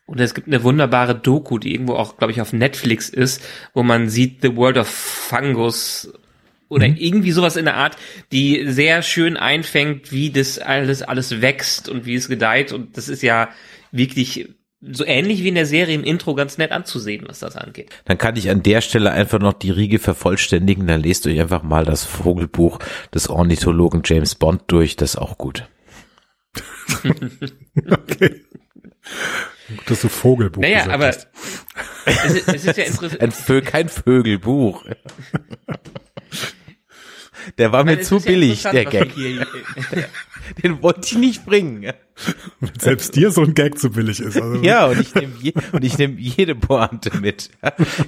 [0.06, 3.40] Und es gibt eine wunderbare Doku, die irgendwo auch, glaube ich, auf Netflix ist,
[3.72, 6.12] wo man sieht The World of Fungus
[6.74, 6.96] oder mhm.
[6.96, 7.96] irgendwie sowas in der Art,
[8.32, 13.08] die sehr schön einfängt, wie das alles alles wächst und wie es gedeiht und das
[13.08, 13.48] ist ja
[13.92, 14.48] wirklich
[14.92, 17.90] so ähnlich wie in der Serie im Intro ganz nett anzusehen, was das angeht.
[18.04, 21.62] Dann kann ich an der Stelle einfach noch die Riege vervollständigen, dann lest euch einfach
[21.62, 22.80] mal das Vogelbuch
[23.14, 25.66] des Ornithologen James Bond durch, das ist auch gut.
[27.90, 28.42] okay.
[29.68, 31.26] Gut, dass du Vogelbuch Naja, aber es
[32.34, 33.20] ist, es ist ja interessant.
[33.20, 34.84] Ein Vö kein Vögelbuch.
[37.58, 39.12] Der war mir zu billig, der Gag.
[40.62, 41.92] Den wollte ich nicht bringen.
[42.78, 44.40] Selbst dir so ein Gag zu billig ist.
[44.40, 47.50] Also ja, und ich nehme je, und ich nehme jede Pointe mit.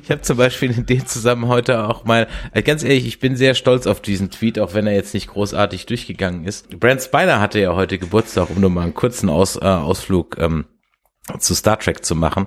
[0.02, 3.36] Ich habe zum Beispiel in dem Zusammen heute auch mal, äh, ganz ehrlich, ich bin
[3.36, 6.78] sehr stolz auf diesen Tweet, auch wenn er jetzt nicht großartig durchgegangen ist.
[6.78, 10.66] Brent Spiner hatte ja heute Geburtstag, um nur mal einen kurzen Aus, äh, Ausflug ähm,
[11.38, 12.46] zu Star Trek zu machen.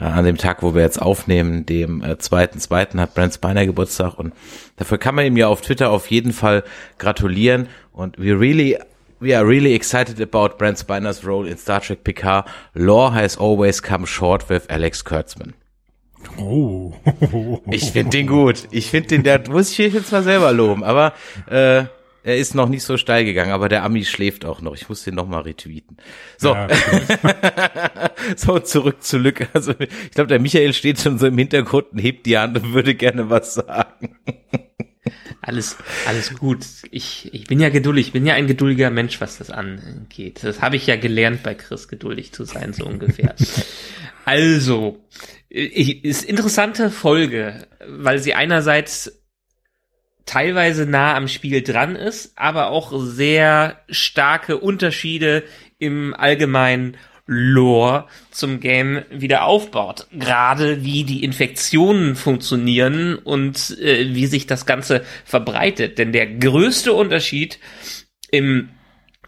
[0.00, 3.66] Äh, an dem Tag, wo wir jetzt aufnehmen, dem äh, zweiten, zweiten hat Brent Spiner
[3.66, 4.32] Geburtstag und
[4.76, 6.64] dafür kann man ihm ja auf Twitter auf jeden Fall
[6.98, 8.78] gratulieren und we really
[9.20, 12.46] We are really excited about Brent Spiner's role in Star Trek Picard.
[12.74, 15.54] Lore has always come short with Alex Kurtzman.
[16.38, 16.94] Oh.
[17.72, 18.68] Ich finde den gut.
[18.70, 21.14] Ich finde den, der muss ich jetzt mal selber loben, aber
[21.50, 21.86] äh,
[22.28, 24.74] er ist noch nicht so steil gegangen, aber der Ami schläft auch noch.
[24.74, 25.96] Ich muss den noch mal retweeten.
[26.36, 26.68] So, ja,
[28.36, 29.48] so zurück zu Lücke.
[29.54, 32.74] Also ich glaube, der Michael steht schon so im Hintergrund und hebt die Hand und
[32.74, 34.16] würde gerne was sagen.
[35.40, 36.66] Alles, alles gut.
[36.90, 38.08] Ich, ich bin ja geduldig.
[38.08, 40.40] Ich bin ja ein geduldiger Mensch, was das angeht.
[40.42, 43.34] Das habe ich ja gelernt bei Chris, geduldig zu sein, so ungefähr.
[44.26, 45.02] also,
[45.48, 49.17] ich, ist interessante Folge, weil sie einerseits
[50.28, 55.42] teilweise nah am Spiel dran ist, aber auch sehr starke Unterschiede
[55.78, 60.06] im allgemeinen Lore zum Game wieder aufbaut.
[60.12, 65.98] Gerade wie die Infektionen funktionieren und äh, wie sich das Ganze verbreitet.
[65.98, 67.58] Denn der größte Unterschied
[68.30, 68.70] im,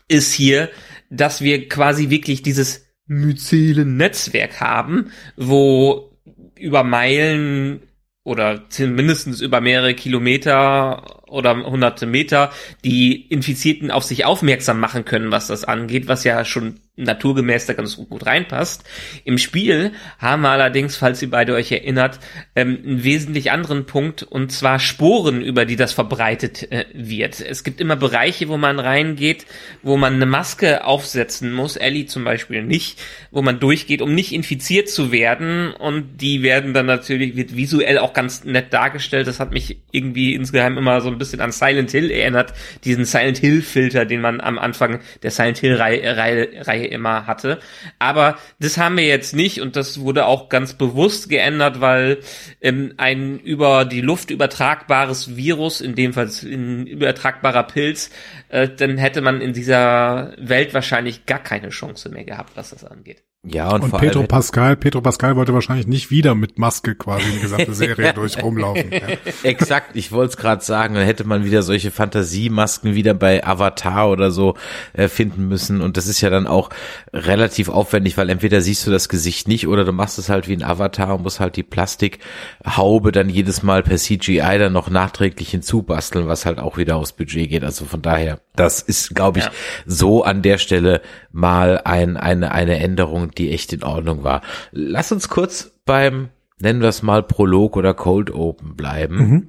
[0.09, 0.71] ist hier,
[1.11, 6.19] dass wir quasi wirklich dieses myzelen Netzwerk haben, wo
[6.57, 7.83] über Meilen
[8.31, 12.53] oder mindestens über mehrere Kilometer oder hunderte Meter
[12.85, 17.73] die Infizierten auf sich aufmerksam machen können, was das angeht, was ja schon naturgemäß da
[17.73, 18.85] ganz gut reinpasst.
[19.25, 22.21] Im Spiel haben wir allerdings, falls ihr beide euch erinnert,
[22.55, 27.41] ähm, einen wesentlich anderen Punkt und zwar Sporen, über die das verbreitet äh, wird.
[27.41, 29.47] Es gibt immer Bereiche, wo man reingeht,
[29.83, 34.33] wo man eine Maske aufsetzen muss, Ellie zum Beispiel nicht, wo man durchgeht, um nicht
[34.33, 39.27] infiziert zu werden und die werden dann natürlich, wird visuell auch ganz nett dargestellt.
[39.27, 42.53] Das hat mich irgendwie insgeheim immer so ein bisschen an Silent Hill erinnert,
[42.85, 47.61] diesen Silent Hill Filter, den man am Anfang der Silent Hill Reihe, Reihe, immer hatte.
[47.99, 52.19] Aber das haben wir jetzt nicht und das wurde auch ganz bewusst geändert, weil
[52.61, 58.11] ähm, ein über die Luft übertragbares Virus, in dem Fall ein übertragbarer Pilz,
[58.49, 62.85] äh, dann hätte man in dieser Welt wahrscheinlich gar keine Chance mehr gehabt, was das
[62.85, 63.23] angeht.
[63.43, 67.41] Ja, und, und Pedro Pascal, Pedro Pascal wollte wahrscheinlich nicht wieder mit Maske quasi die
[67.41, 68.93] gesamte Serie durch rumlaufen.
[68.93, 69.01] Ja.
[69.45, 74.11] Exakt, ich wollte es gerade sagen, dann hätte man wieder solche Fantasiemasken wieder bei Avatar
[74.11, 74.57] oder so
[74.93, 75.81] äh, finden müssen.
[75.81, 76.69] Und das ist ja dann auch
[77.15, 80.53] relativ aufwendig, weil entweder siehst du das Gesicht nicht oder du machst es halt wie
[80.57, 85.49] ein Avatar und musst halt die Plastikhaube dann jedes Mal per CGI dann noch nachträglich
[85.49, 87.65] hinzubasteln, was halt auch wieder aufs Budget geht.
[87.65, 89.51] Also von daher Das ist, glaube ich, ja.
[89.87, 91.01] so an der Stelle
[91.33, 94.43] mal ein, eine, eine Änderung, die echt in Ordnung war.
[94.73, 99.17] Lass uns kurz beim, nennen wir es mal Prolog oder Cold Open bleiben.
[99.17, 99.49] Mhm.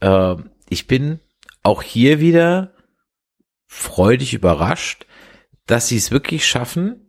[0.00, 0.36] Äh,
[0.68, 1.20] ich bin
[1.62, 2.72] auch hier wieder
[3.66, 5.06] freudig überrascht,
[5.66, 7.08] dass sie es wirklich schaffen,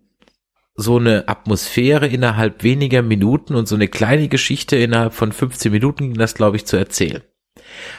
[0.76, 6.14] so eine Atmosphäre innerhalb weniger Minuten und so eine kleine Geschichte innerhalb von 15 Minuten,
[6.14, 7.22] das glaube ich, zu erzählen.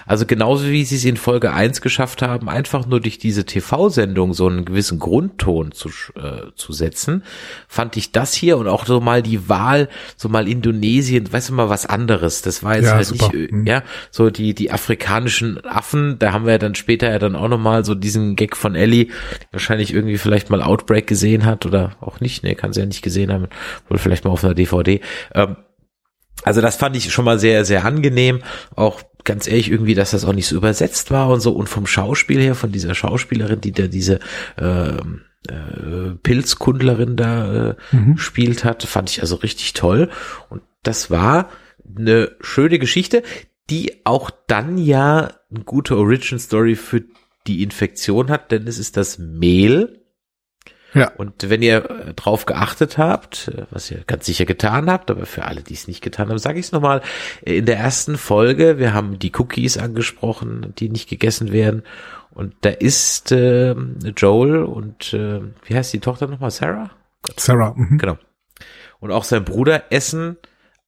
[0.06, 4.34] Also genauso wie sie es in Folge 1 geschafft haben, einfach nur durch diese TV-Sendung
[4.34, 7.22] so einen gewissen Grundton zu, äh, zu setzen,
[7.68, 11.54] fand ich das hier und auch so mal die Wahl, so mal Indonesien, weißt du
[11.54, 12.42] mal was anderes.
[12.42, 13.30] Das war jetzt ja, halt super.
[13.34, 13.66] nicht, mhm.
[13.66, 17.48] ja, so die, die afrikanischen Affen, da haben wir ja dann später ja dann auch
[17.48, 19.08] nochmal so diesen Gag von Ellie,
[19.52, 23.02] wahrscheinlich irgendwie vielleicht mal Outbreak gesehen hat oder auch nicht, ne, kann sie ja nicht
[23.02, 23.48] gesehen haben,
[23.88, 25.00] wohl vielleicht mal auf einer DVD.
[25.34, 25.56] Ähm,
[26.42, 28.42] also das fand ich schon mal sehr, sehr angenehm.
[28.74, 31.52] Auch ganz ehrlich irgendwie, dass das auch nicht so übersetzt war und so.
[31.52, 34.20] Und vom Schauspiel her, von dieser Schauspielerin, die da diese
[34.56, 34.96] äh,
[35.48, 38.18] äh, Pilzkundlerin da äh, mhm.
[38.18, 40.10] spielt hat, fand ich also richtig toll.
[40.48, 41.50] Und das war
[41.96, 43.22] eine schöne Geschichte,
[43.70, 47.04] die auch dann ja eine gute Origin Story für
[47.46, 49.99] die Infektion hat, denn es ist das Mehl,
[50.94, 51.10] ja.
[51.16, 55.26] Und wenn ihr äh, drauf geachtet habt, äh, was ihr ganz sicher getan habt, aber
[55.26, 57.02] für alle, die es nicht getan haben, sage ich es nochmal.
[57.42, 61.82] In der ersten Folge, wir haben die Cookies angesprochen, die nicht gegessen werden.
[62.30, 63.74] Und da ist äh,
[64.16, 66.50] Joel und äh, wie heißt die Tochter nochmal?
[66.50, 66.90] Sarah?
[67.36, 67.74] Sarah.
[67.76, 67.98] Mhm.
[67.98, 68.18] Genau.
[69.00, 70.36] Und auch sein Bruder essen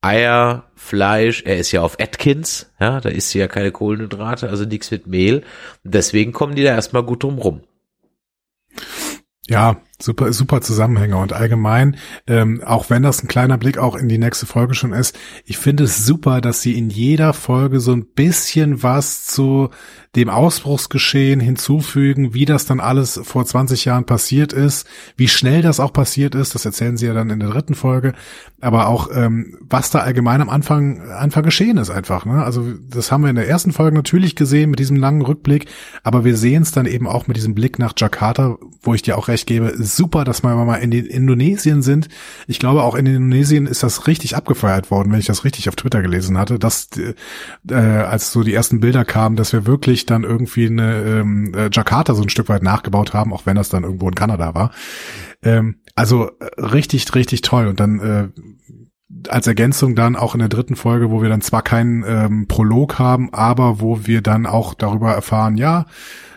[0.03, 1.43] Eier, Fleisch.
[1.45, 5.07] Er ist ja auf Atkins, ja, da isst sie ja keine Kohlenhydrate, also nichts mit
[5.07, 5.45] Mehl.
[5.85, 7.63] Und deswegen kommen die da erstmal gut drum rum.
[9.49, 14.09] Ja, super, super Zusammenhänge und allgemein, ähm, auch wenn das ein kleiner Blick auch in
[14.09, 17.93] die nächste Folge schon ist, ich finde es super, dass sie in jeder Folge so
[17.93, 19.71] ein bisschen was zu
[20.15, 24.87] dem Ausbruchsgeschehen hinzufügen, wie das dann alles vor 20 Jahren passiert ist,
[25.17, 28.13] wie schnell das auch passiert ist, das erzählen sie ja dann in der dritten Folge,
[28.61, 32.27] aber auch ähm, was da allgemein am Anfang Anfang geschehen ist einfach.
[32.27, 32.45] Ne?
[32.45, 35.67] Also das haben wir in der ersten Folge natürlich gesehen mit diesem langen Rückblick,
[36.03, 39.17] aber wir sehen es dann eben auch mit diesem Blick nach Jakarta, wo ich dir
[39.17, 42.09] auch recht gebe, super, dass wir mal in Indonesien sind.
[42.47, 45.77] Ich glaube auch in Indonesien ist das richtig abgefeiert worden, wenn ich das richtig auf
[45.77, 50.25] Twitter gelesen hatte, dass äh, als so die ersten Bilder kamen, dass wir wirklich dann
[50.25, 53.85] irgendwie eine ähm, äh, Jakarta so ein Stück weit nachgebaut haben, auch wenn das dann
[53.85, 54.73] irgendwo in Kanada war.
[55.43, 57.67] Ähm, also äh, richtig, richtig toll.
[57.67, 58.29] Und dann äh,
[59.29, 62.99] als Ergänzung dann auch in der dritten Folge, wo wir dann zwar keinen ähm, Prolog
[62.99, 65.87] haben, aber wo wir dann auch darüber erfahren, ja,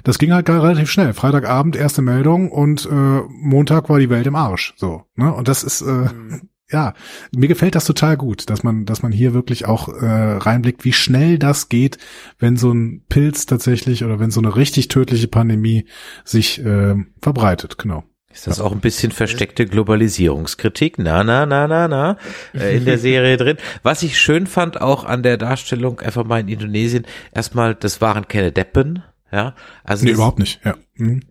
[0.03, 1.13] das ging halt relativ schnell.
[1.13, 4.73] Freitagabend erste Meldung und äh, Montag war die Welt im Arsch.
[4.77, 5.33] So, ne?
[5.33, 6.93] Und das ist äh, mhm ja,
[7.35, 10.93] mir gefällt das total gut, dass man, dass man hier wirklich auch äh, reinblickt, wie
[10.93, 11.97] schnell das geht,
[12.39, 15.85] wenn so ein Pilz tatsächlich oder wenn so eine richtig tödliche Pandemie
[16.23, 17.77] sich äh, verbreitet.
[17.77, 18.03] Genau.
[18.35, 20.99] Ist das auch ein bisschen versteckte Globalisierungskritik?
[20.99, 22.17] Na, na, na, na, na,
[22.53, 23.55] äh, in der Serie drin.
[23.81, 28.27] Was ich schön fand auch an der Darstellung einfach mal in Indonesien, erstmal, das waren
[28.27, 29.55] keine Deppen, ja.
[29.85, 30.75] Also nee, überhaupt nicht, ja.
[30.95, 31.21] Mhm.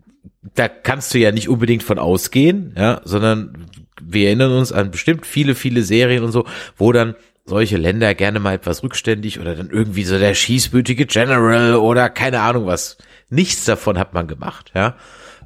[0.55, 3.67] Da kannst du ja nicht unbedingt von ausgehen, ja, sondern
[4.01, 7.13] wir erinnern uns an bestimmt viele, viele Serien und so, wo dann
[7.45, 12.41] solche Länder gerne mal etwas rückständig oder dann irgendwie so der schießbütige General oder keine
[12.41, 12.97] Ahnung was.
[13.29, 14.95] Nichts davon hat man gemacht, ja.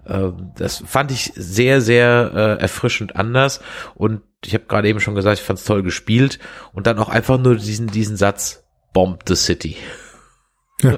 [0.10, 3.62] Ähm, das fand ich sehr, sehr äh, erfrischend anders
[3.96, 6.40] und ich habe gerade eben schon gesagt, ich fand es toll gespielt
[6.74, 9.76] und dann auch einfach nur diesen, diesen Satz, Bomb the City.
[10.82, 10.98] Ja.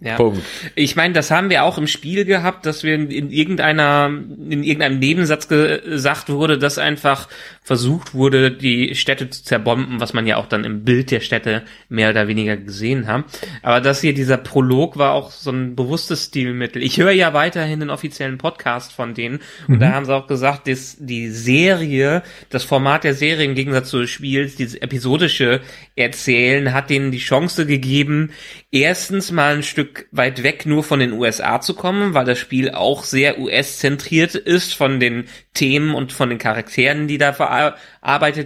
[0.00, 0.14] Ja.
[0.14, 0.42] Punkt.
[0.76, 5.00] Ich meine, das haben wir auch im Spiel gehabt, dass wir in irgendeiner, in irgendeinem
[5.00, 7.28] Nebensatz gesagt wurde, dass einfach
[7.68, 11.64] versucht wurde, die Städte zu zerbomben, was man ja auch dann im Bild der Städte
[11.90, 13.24] mehr oder weniger gesehen haben.
[13.60, 16.82] Aber das hier, dieser Prolog war auch so ein bewusstes Stilmittel.
[16.82, 19.80] Ich höre ja weiterhin den offiziellen Podcast von denen und mhm.
[19.80, 24.00] da haben sie auch gesagt, dass die Serie, das Format der Serie im Gegensatz zu
[24.00, 25.60] des Spiels, dieses episodische
[25.94, 28.30] Erzählen hat denen die Chance gegeben,
[28.72, 32.70] erstens mal ein Stück weit weg nur von den USA zu kommen, weil das Spiel
[32.70, 37.57] auch sehr US-zentriert ist von den Themen und von den Charakteren, die da verarbeitet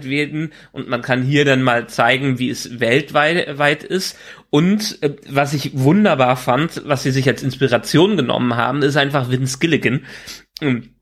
[0.09, 0.51] werden.
[0.71, 4.17] Und man kann hier dann mal zeigen, wie es weltweit weit ist.
[4.49, 9.29] Und äh, was ich wunderbar fand, was sie sich als Inspiration genommen haben, ist einfach
[9.29, 10.05] Vince Gilligan.
[10.61, 10.92] äh,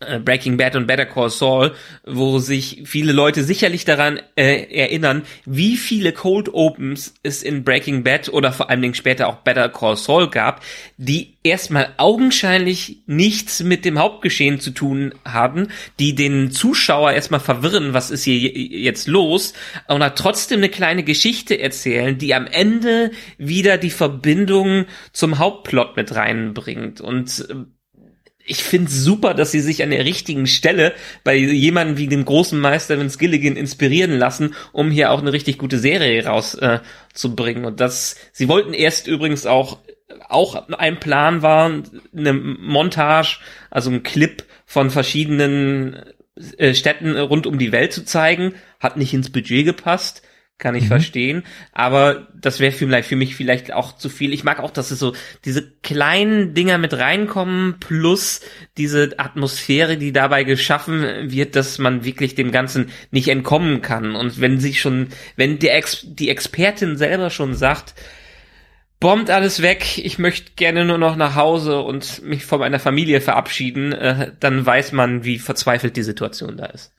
[0.00, 1.74] Breaking Bad und Better Call Saul,
[2.06, 8.04] wo sich viele Leute sicherlich daran äh, erinnern, wie viele Cold Opens es in Breaking
[8.04, 10.62] Bad oder vor allen Dingen später auch Better Call Saul gab,
[10.98, 15.66] die erstmal augenscheinlich nichts mit dem Hauptgeschehen zu tun haben,
[15.98, 19.52] die den Zuschauer erstmal verwirren, was ist hier jetzt los,
[19.88, 26.14] und trotzdem eine kleine Geschichte erzählen, die am Ende wieder die Verbindung zum Hauptplot mit
[26.14, 27.00] reinbringt.
[27.00, 27.54] Und äh,
[28.48, 32.58] ich finde super, dass sie sich an der richtigen Stelle bei jemandem wie dem großen
[32.58, 37.64] Meister Vince Gilligan inspirieren lassen, um hier auch eine richtig gute Serie rauszubringen.
[37.64, 39.78] Äh, und das, sie wollten erst übrigens auch,
[40.28, 41.82] auch ein Plan war,
[42.16, 43.38] eine Montage,
[43.70, 46.02] also ein Clip von verschiedenen
[46.56, 50.22] äh, Städten rund um die Welt zu zeigen, hat nicht ins Budget gepasst
[50.58, 50.88] kann ich mhm.
[50.88, 51.42] verstehen.
[51.72, 54.32] Aber das wäre vielleicht für mich vielleicht auch zu viel.
[54.32, 58.40] Ich mag auch, dass es so diese kleinen Dinger mit reinkommen, plus
[58.76, 64.16] diese Atmosphäre, die dabei geschaffen wird, dass man wirklich dem Ganzen nicht entkommen kann.
[64.16, 67.94] Und wenn sich schon, wenn der Ex die Expertin selber schon sagt,
[69.00, 73.20] bombt alles weg, ich möchte gerne nur noch nach Hause und mich von meiner Familie
[73.20, 76.92] verabschieden, äh, dann weiß man, wie verzweifelt die Situation da ist.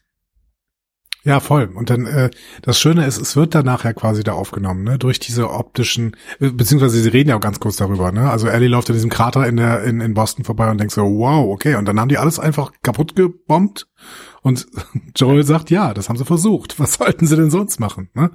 [1.25, 1.69] Ja, voll.
[1.73, 2.29] Und dann äh,
[2.61, 4.97] das Schöne ist, es wird dann nachher quasi da aufgenommen, ne?
[4.97, 8.31] Durch diese optischen, äh, beziehungsweise sie reden ja auch ganz kurz darüber, ne?
[8.31, 11.03] Also Ellie läuft in diesem Krater in der in, in Boston vorbei und denkt so,
[11.03, 11.75] wow, okay.
[11.75, 13.87] Und dann haben die alles einfach kaputt gebombt
[14.41, 14.67] und
[15.15, 16.79] Joel sagt, ja, das haben sie versucht.
[16.79, 18.09] Was sollten sie denn sonst machen?
[18.13, 18.31] Ne?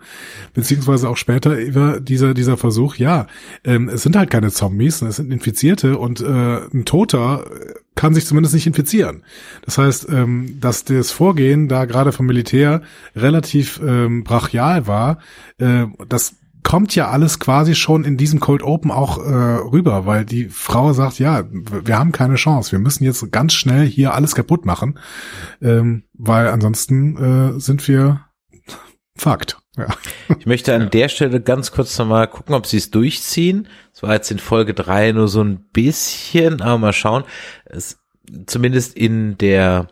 [0.52, 3.26] Beziehungsweise auch später über dieser, dieser Versuch, ja,
[3.64, 7.44] ähm, es sind halt keine Zombies, es sind Infizierte und äh, ein Toter
[7.94, 9.22] kann sich zumindest nicht infizieren.
[9.64, 12.82] Das heißt, ähm, dass das Vorgehen da gerade vom Militär
[13.14, 15.18] relativ ähm, brachial war,
[15.58, 20.24] äh, das kommt ja alles quasi schon in diesem Cold Open auch äh, rüber, weil
[20.24, 24.34] die Frau sagt, ja, wir haben keine Chance, wir müssen jetzt ganz schnell hier alles
[24.34, 24.98] kaputt machen,
[25.62, 28.24] ähm, weil ansonsten äh, sind wir
[29.16, 29.58] Fakt.
[29.76, 29.86] Ja.
[30.38, 33.68] Ich möchte an der Stelle ganz kurz nochmal gucken, ob sie es durchziehen.
[33.92, 37.24] Das war jetzt in Folge drei nur so ein bisschen, aber mal schauen.
[37.64, 37.98] Es,
[38.46, 39.88] zumindest in der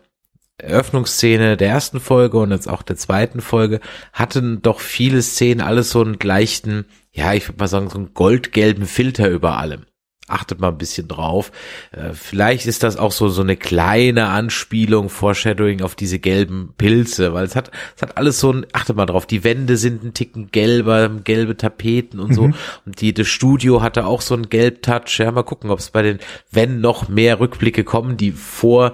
[0.63, 3.79] Eröffnungsszene der ersten Folge und jetzt auch der zweiten Folge
[4.11, 8.13] hatten doch viele Szenen alles so einen leichten, ja, ich würde mal sagen, so einen
[8.13, 9.85] goldgelben Filter über allem.
[10.29, 11.51] Achtet mal ein bisschen drauf.
[11.91, 17.33] Äh, vielleicht ist das auch so, so eine kleine Anspielung, Foreshadowing auf diese gelben Pilze,
[17.33, 20.13] weil es hat, es hat alles so ein, achtet mal drauf, die Wände sind ein
[20.13, 22.47] Ticken gelber, gelbe Tapeten und so.
[22.47, 22.55] Mhm.
[22.85, 25.19] Und die, das Studio hatte auch so einen Gelbtouch.
[25.19, 26.19] Ja, mal gucken, ob es bei den,
[26.51, 28.93] wenn noch mehr Rückblicke kommen, die vor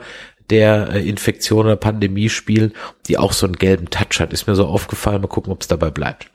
[0.50, 2.74] der äh, Infektion oder Pandemie spielen,
[3.08, 4.34] die auch so einen gelben Touch hat.
[4.34, 5.22] Ist mir so aufgefallen.
[5.22, 6.32] Mal gucken, ob es dabei bleibt.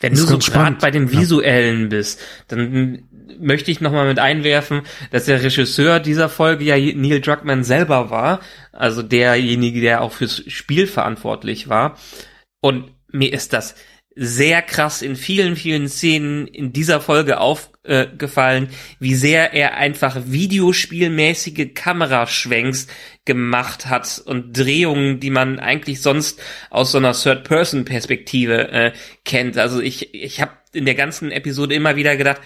[0.00, 1.88] Wenn du so gerade bei den visuellen ja.
[1.88, 3.04] bist, dann
[3.38, 8.40] möchte ich nochmal mit einwerfen, dass der Regisseur dieser Folge ja Neil Druckmann selber war,
[8.72, 11.96] also derjenige, der auch fürs Spiel verantwortlich war.
[12.60, 13.74] Und mir ist das
[14.14, 18.66] sehr krass in vielen, vielen Szenen in dieser Folge aufgefallen, äh,
[18.98, 22.86] wie sehr er einfach videospielmäßige Kameraschwenks
[23.24, 28.92] gemacht hat und Drehungen, die man eigentlich sonst aus so einer Third-Person-Perspektive äh,
[29.24, 29.58] kennt.
[29.58, 32.40] Also ich, ich habe in der ganzen Episode immer wieder gedacht,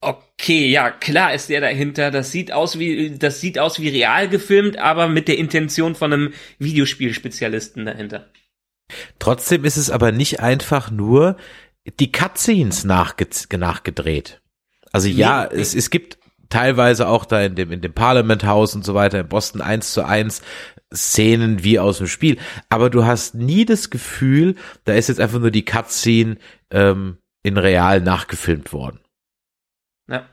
[0.00, 2.12] Okay, ja, klar ist der dahinter.
[2.12, 6.12] Das sieht aus wie, das sieht aus wie real gefilmt, aber mit der Intention von
[6.12, 8.30] einem Videospielspezialisten dahinter.
[9.18, 11.36] Trotzdem ist es aber nicht einfach nur
[11.98, 14.40] die Cutscenes nachge nachgedreht.
[14.92, 18.74] Also ja, nee, es, es gibt teilweise auch da in dem, in dem Parliament House
[18.74, 20.42] und so weiter in Boston eins zu eins
[20.94, 22.38] Szenen wie aus dem Spiel.
[22.68, 26.36] Aber du hast nie das Gefühl, da ist jetzt einfach nur die Cutscene
[26.70, 29.00] ähm, in real nachgefilmt worden.
[30.08, 30.26] Ja.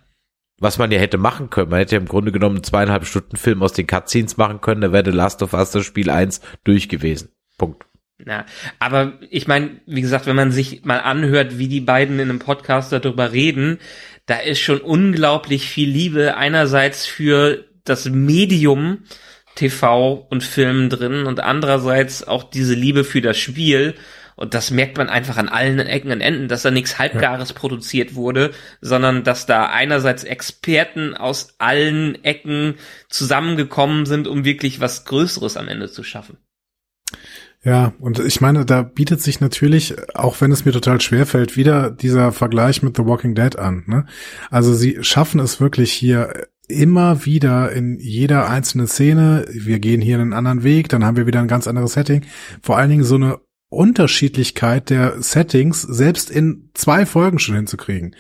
[0.59, 1.69] Was man ja hätte machen können.
[1.69, 4.81] Man hätte ja im Grunde genommen einen zweieinhalb Stunden Film aus den Cutscenes machen können,
[4.81, 7.29] da wäre The Last of Us das Spiel eins durch gewesen.
[7.57, 7.85] Punkt.
[8.25, 8.45] Ja,
[8.79, 12.39] aber ich meine, wie gesagt, wenn man sich mal anhört, wie die beiden in einem
[12.39, 13.77] Podcast darüber reden,
[14.25, 19.03] da ist schon unglaublich viel Liebe einerseits für das Medium
[19.55, 23.95] TV und Film drin und andererseits auch diese Liebe für das Spiel
[24.35, 27.55] und das merkt man einfach an allen Ecken und Enden, dass da nichts Halbgares ja.
[27.55, 32.75] produziert wurde, sondern dass da einerseits Experten aus allen Ecken
[33.09, 36.37] zusammengekommen sind, um wirklich was Größeres am Ende zu schaffen.
[37.65, 41.57] Ja, und ich meine, da bietet sich natürlich, auch wenn es mir total schwer fällt,
[41.57, 43.83] wieder dieser Vergleich mit The Walking Dead an.
[43.87, 44.05] Ne?
[44.51, 49.45] Also sie schaffen es wirklich hier immer wieder in jeder einzelnen Szene.
[49.51, 52.21] Wir gehen hier einen anderen Weg, dann haben wir wieder ein ganz anderes Setting.
[52.61, 53.39] Vor allen Dingen so eine
[53.75, 58.15] Unterschiedlichkeit der Settings selbst in zwei Folgen schon hinzukriegen.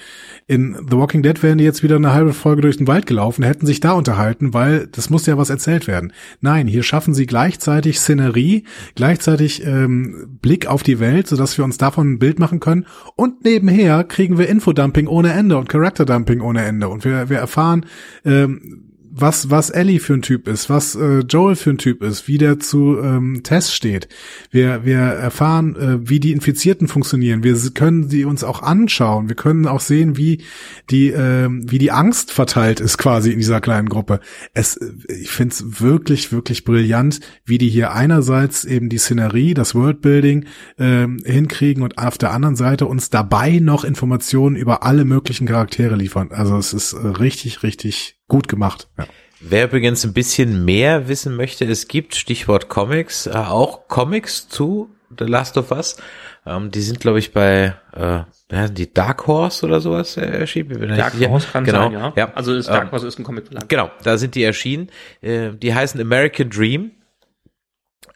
[0.47, 3.43] In The Walking Dead wären die jetzt wieder eine halbe Folge durch den Wald gelaufen,
[3.43, 6.13] hätten sich da unterhalten, weil das muss ja was erzählt werden.
[6.41, 8.63] Nein, hier schaffen sie gleichzeitig Szenerie,
[8.95, 12.85] gleichzeitig ähm, Blick auf die Welt, sodass wir uns davon ein Bild machen können.
[13.15, 16.89] Und nebenher kriegen wir Infodumping ohne Ende und Character-Dumping ohne Ende.
[16.89, 17.85] Und wir, wir erfahren,
[18.23, 18.84] ähm,
[19.17, 22.37] was, was Ellie für ein Typ ist, was äh, Joel für ein Typ ist, wie
[22.37, 24.09] der zu ähm, Tess steht.
[24.51, 27.41] Wir, wir erfahren, äh, wie die Infizierten funktionieren.
[27.43, 29.29] Wir können sie uns auch anschauen.
[29.29, 30.43] Wir können auch sehen, wie
[30.89, 34.19] die, äh, wie die Angst verteilt ist quasi in dieser kleinen Gruppe.
[34.53, 39.75] Es, ich finde es wirklich, wirklich brillant, wie die hier einerseits eben die Szenerie, das
[39.75, 40.45] Worldbuilding
[40.77, 45.95] äh, hinkriegen und auf der anderen Seite uns dabei noch Informationen über alle möglichen Charaktere
[45.95, 46.31] liefern.
[46.31, 48.87] Also es ist äh, richtig, richtig gut gemacht.
[48.97, 49.05] Ja.
[49.41, 54.89] Wer übrigens ein bisschen mehr wissen möchte, es gibt Stichwort Comics, äh, auch Comics zu
[55.17, 55.97] The Last of Us.
[56.45, 60.95] Ähm, die sind, glaube ich, bei äh, die Dark Horse oder sowas äh, erschienen.
[60.95, 62.13] Dark Horse kann genau, sein, ja.
[62.15, 62.33] ja.
[62.33, 63.67] Also ist Dark ähm, Horse ist ein Comic -Verlag.
[63.67, 64.89] Genau, da sind die erschienen.
[65.21, 66.91] Äh, die heißen American Dream.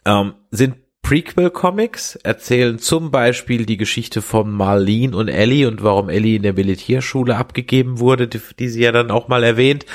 [0.04, 6.36] Ähm, sind Prequel-Comics erzählen zum Beispiel die Geschichte von Marlene und Ellie und warum Ellie
[6.36, 9.86] in der Militärschule abgegeben wurde, die, die sie ja dann auch mal erwähnt.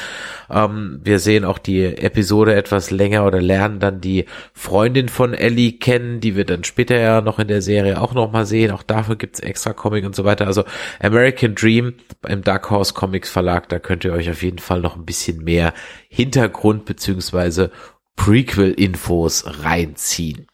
[0.49, 5.73] Ähm, wir sehen auch die Episode etwas länger oder lernen dann die Freundin von Ellie
[5.73, 8.71] kennen, die wir dann später ja noch in der Serie auch noch mal sehen.
[8.71, 10.47] Auch dafür gibt's extra Comic und so weiter.
[10.47, 10.65] Also
[10.99, 11.93] American Dream
[12.27, 15.43] im Dark Horse Comics Verlag, da könnt ihr euch auf jeden Fall noch ein bisschen
[15.43, 15.73] mehr
[16.09, 17.71] Hintergrund beziehungsweise
[18.17, 20.47] Prequel-Infos reinziehen.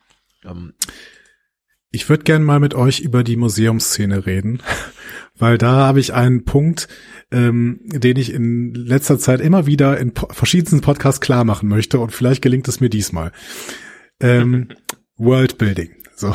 [0.45, 0.73] Ähm,
[1.91, 4.61] ich würde gern mal mit euch über die Museumsszene reden,
[5.37, 6.87] weil da habe ich einen Punkt,
[7.31, 11.99] ähm, den ich in letzter Zeit immer wieder in po verschiedensten Podcasts klar machen möchte
[11.99, 13.31] und vielleicht gelingt es mir diesmal.
[14.19, 14.69] Ähm,
[15.17, 15.91] Worldbuilding.
[16.15, 16.33] So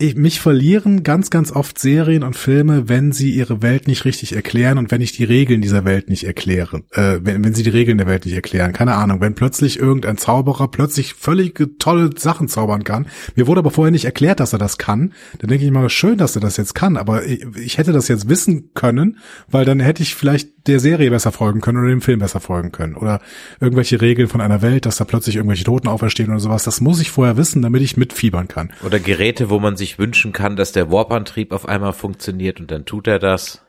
[0.00, 4.34] ich, mich verlieren ganz, ganz oft Serien und Filme, wenn sie ihre Welt nicht richtig
[4.34, 7.70] erklären und wenn ich die Regeln dieser Welt nicht erkläre, äh, wenn, wenn sie die
[7.70, 8.72] Regeln der Welt nicht erklären.
[8.72, 13.06] Keine Ahnung, wenn plötzlich irgendein Zauberer plötzlich völlig tolle Sachen zaubern kann.
[13.36, 15.12] Mir wurde aber vorher nicht erklärt, dass er das kann.
[15.38, 18.08] Dann denke ich mal, schön, dass er das jetzt kann, aber ich, ich hätte das
[18.08, 22.02] jetzt wissen können, weil dann hätte ich vielleicht der Serie besser folgen können oder dem
[22.02, 22.94] Film besser folgen können.
[22.96, 23.20] Oder
[23.60, 26.64] irgendwelche Regeln von einer Welt, dass da plötzlich irgendwelche Toten auferstehen oder sowas.
[26.64, 28.72] Das muss ich vorher wissen, damit ich mitfiebern kann.
[28.84, 32.84] Oder Geräte, wo man sich wünschen kann, dass der Warp-Antrieb auf einmal funktioniert und dann
[32.84, 33.62] tut er das.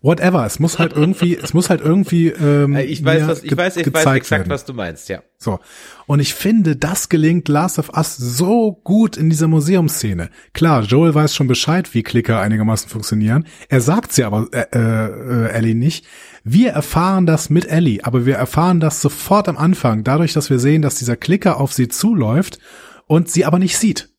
[0.00, 2.28] Whatever, es muss halt irgendwie, es muss halt irgendwie.
[2.28, 4.50] Ähm, ich weiß, was, ich weiß, ich weiß exakt, werden.
[4.50, 5.22] was du meinst, ja.
[5.38, 5.58] So
[6.06, 10.30] und ich finde, das gelingt Last of Us so gut in dieser Museumsszene.
[10.52, 13.46] Klar, Joel weiß schon Bescheid, wie Klicker einigermaßen funktionieren.
[13.68, 16.06] Er sagt sie aber äh, äh, Ellie nicht.
[16.44, 20.60] Wir erfahren das mit Ellie, aber wir erfahren das sofort am Anfang, dadurch, dass wir
[20.60, 22.60] sehen, dass dieser Klicker auf sie zuläuft
[23.06, 24.10] und sie aber nicht sieht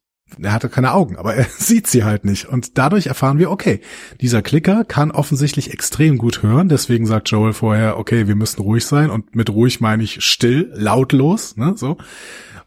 [0.42, 2.46] er hatte keine Augen, aber er sieht sie halt nicht.
[2.46, 3.82] Und dadurch erfahren wir, okay,
[4.22, 6.70] dieser Klicker kann offensichtlich extrem gut hören.
[6.70, 9.10] Deswegen sagt Joel vorher, okay, wir müssen ruhig sein.
[9.10, 11.98] Und mit ruhig meine ich still, lautlos, ne, so.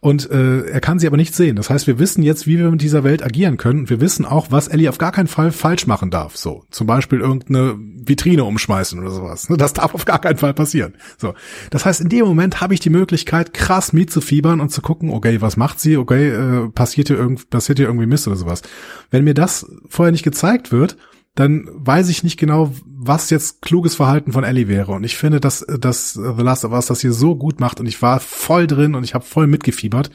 [0.03, 1.57] Und äh, er kann sie aber nicht sehen.
[1.57, 3.91] Das heißt, wir wissen jetzt, wie wir mit dieser Welt agieren können.
[3.91, 6.39] Wir wissen auch, was Ellie auf gar keinen Fall falsch machen darf.
[6.39, 9.49] So, zum Beispiel irgendeine Vitrine umschmeißen oder sowas.
[9.61, 10.95] Das darf auf gar keinen Fall passieren.
[11.19, 11.35] So,
[11.69, 15.43] das heißt, in dem Moment habe ich die Möglichkeit, krass mitzufiebern und zu gucken, okay,
[15.43, 15.99] was macht sie?
[15.99, 18.63] Okay, äh, passiert hier irgend, passiert hier irgendwie Mist oder sowas.
[19.11, 20.97] Wenn mir das vorher nicht gezeigt wird,
[21.37, 24.93] dann weiß ich nicht genau, was jetzt kluges Verhalten von Ellie wäre.
[24.93, 27.87] Und ich finde, dass, dass The Last of Us das hier so gut macht und
[27.87, 30.11] ich war voll drin und ich habe voll mitgefiebert.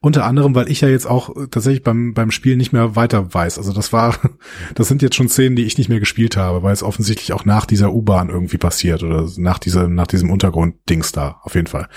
[0.00, 3.58] Unter anderem, weil ich ja jetzt auch tatsächlich beim, beim Spiel nicht mehr weiter weiß.
[3.58, 4.16] Also das war,
[4.74, 7.44] das sind jetzt schon Szenen, die ich nicht mehr gespielt habe, weil es offensichtlich auch
[7.44, 11.88] nach dieser U-Bahn irgendwie passiert oder nach dieser, nach diesem Untergrunddings da, auf jeden Fall.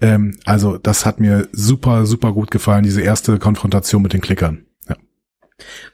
[0.00, 4.64] Ähm, also das hat mir super, super gut gefallen, diese erste Konfrontation mit den Klickern.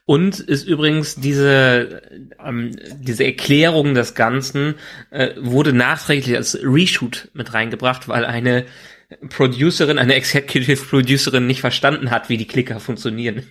[0.06, 2.02] Und ist übrigens diese,
[2.44, 4.74] ähm, diese Erklärung des Ganzen
[5.10, 8.66] äh, wurde nachträglich als Reshoot mit reingebracht, weil eine
[9.30, 13.44] Producerin, eine Executive Producerin nicht verstanden hat, wie die Klicker funktionieren.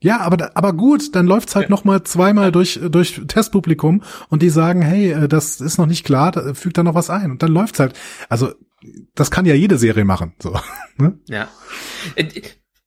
[0.00, 1.70] Ja, aber aber gut, dann läuft's halt ja.
[1.70, 6.04] noch mal zweimal durch durch Testpublikum und die sagen, hey, äh, das ist noch nicht
[6.04, 7.98] klar, da, fügt da noch was ein und dann läuft's halt.
[8.28, 8.52] Also
[9.14, 10.58] das kann ja jede Serie machen, so.
[11.00, 11.16] Ne?
[11.28, 11.48] Ja.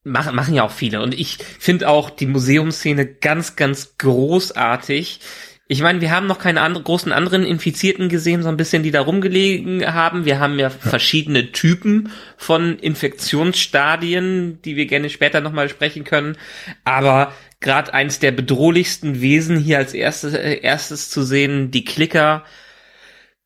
[0.04, 1.02] Machen, machen ja auch viele.
[1.02, 5.20] Und ich finde auch die Museumsszene ganz, ganz großartig.
[5.68, 8.90] Ich meine, wir haben noch keine andre, großen anderen Infizierten gesehen, so ein bisschen, die
[8.90, 10.24] da rumgelegen haben.
[10.24, 10.70] Wir haben ja, ja.
[10.70, 16.36] verschiedene Typen von Infektionsstadien, die wir gerne später nochmal sprechen können.
[16.84, 22.44] Aber gerade eins der bedrohlichsten Wesen hier als erstes, äh, erstes zu sehen, die Klicker,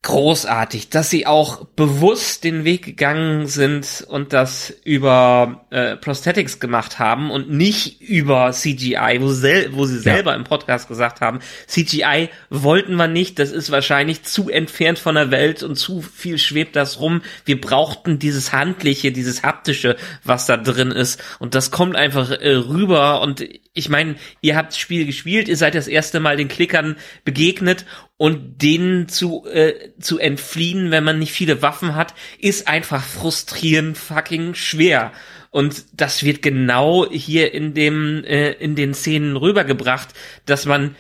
[0.07, 7.01] großartig, dass sie auch bewusst den Weg gegangen sind und das über äh, Prosthetics gemacht
[7.01, 10.37] haben und nicht über CGI, wo, sel wo sie selber ja.
[10.37, 15.33] im Podcast gesagt haben, CGI wollten wir nicht, das ist wahrscheinlich zu entfernt von der
[15.33, 17.23] Welt und zu viel schwebt das rum.
[17.45, 22.55] Wir brauchten dieses Handliche, dieses Haptische, was da drin ist und das kommt einfach äh,
[22.55, 26.49] rüber und ich meine, ihr habt das Spiel gespielt, ihr seid das erste Mal den
[26.49, 27.85] Klickern begegnet
[28.17, 33.99] und denen zu, äh, zu entfliehen, wenn man nicht viele Waffen hat, ist einfach frustrierend
[33.99, 35.13] fucking schwer.
[35.51, 40.09] Und das wird genau hier in dem, äh, in den Szenen rübergebracht,
[40.47, 40.97] dass man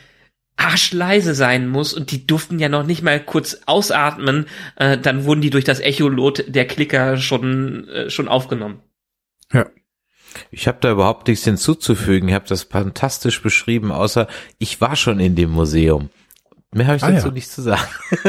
[0.56, 4.46] arschleise sein muss und die durften ja noch nicht mal kurz ausatmen,
[4.76, 8.80] äh, dann wurden die durch das Echolot der Klicker schon, äh, schon aufgenommen.
[9.52, 9.66] Ja.
[10.50, 12.28] Ich habe da überhaupt nichts hinzuzufügen.
[12.28, 16.10] Ich habe das fantastisch beschrieben, außer ich war schon in dem Museum.
[16.76, 17.32] Mehr habe ich ah, dazu ja.
[17.32, 17.88] nicht zu sagen.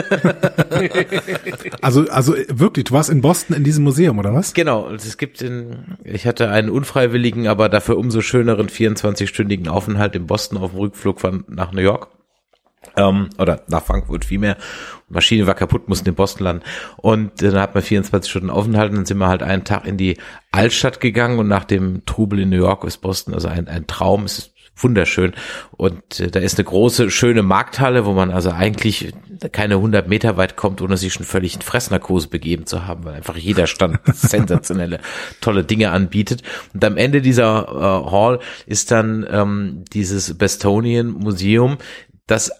[1.81, 4.53] also, also wirklich, du warst in Boston in diesem Museum, oder was?
[4.53, 10.27] Genau, es gibt in, ich hatte einen unfreiwilligen, aber dafür umso schöneren 24-stündigen Aufenthalt in
[10.27, 12.07] Boston auf dem Rückflug von nach New York.
[12.95, 14.57] Ähm, oder nach Frankfurt vielmehr.
[15.09, 16.63] Maschine war kaputt, mussten in Boston landen.
[16.97, 19.85] Und äh, dann hat man 24 Stunden Aufenthalt und dann sind wir halt einen Tag
[19.85, 20.17] in die
[20.51, 24.25] Altstadt gegangen und nach dem Trubel in New York ist Boston also ein, ein Traum.
[24.25, 25.33] Es ist wunderschön.
[25.71, 29.13] Und äh, da ist eine große, schöne Markthalle, wo man also eigentlich
[29.51, 33.15] keine 100 Meter weit kommt, ohne sich schon völlig in Fressnarkose begeben zu haben, weil
[33.15, 34.99] einfach jeder Stand sensationelle,
[35.41, 36.43] tolle Dinge anbietet.
[36.73, 41.77] Und am Ende dieser äh, Hall ist dann ähm, dieses Bestonian Museum,
[42.27, 42.51] das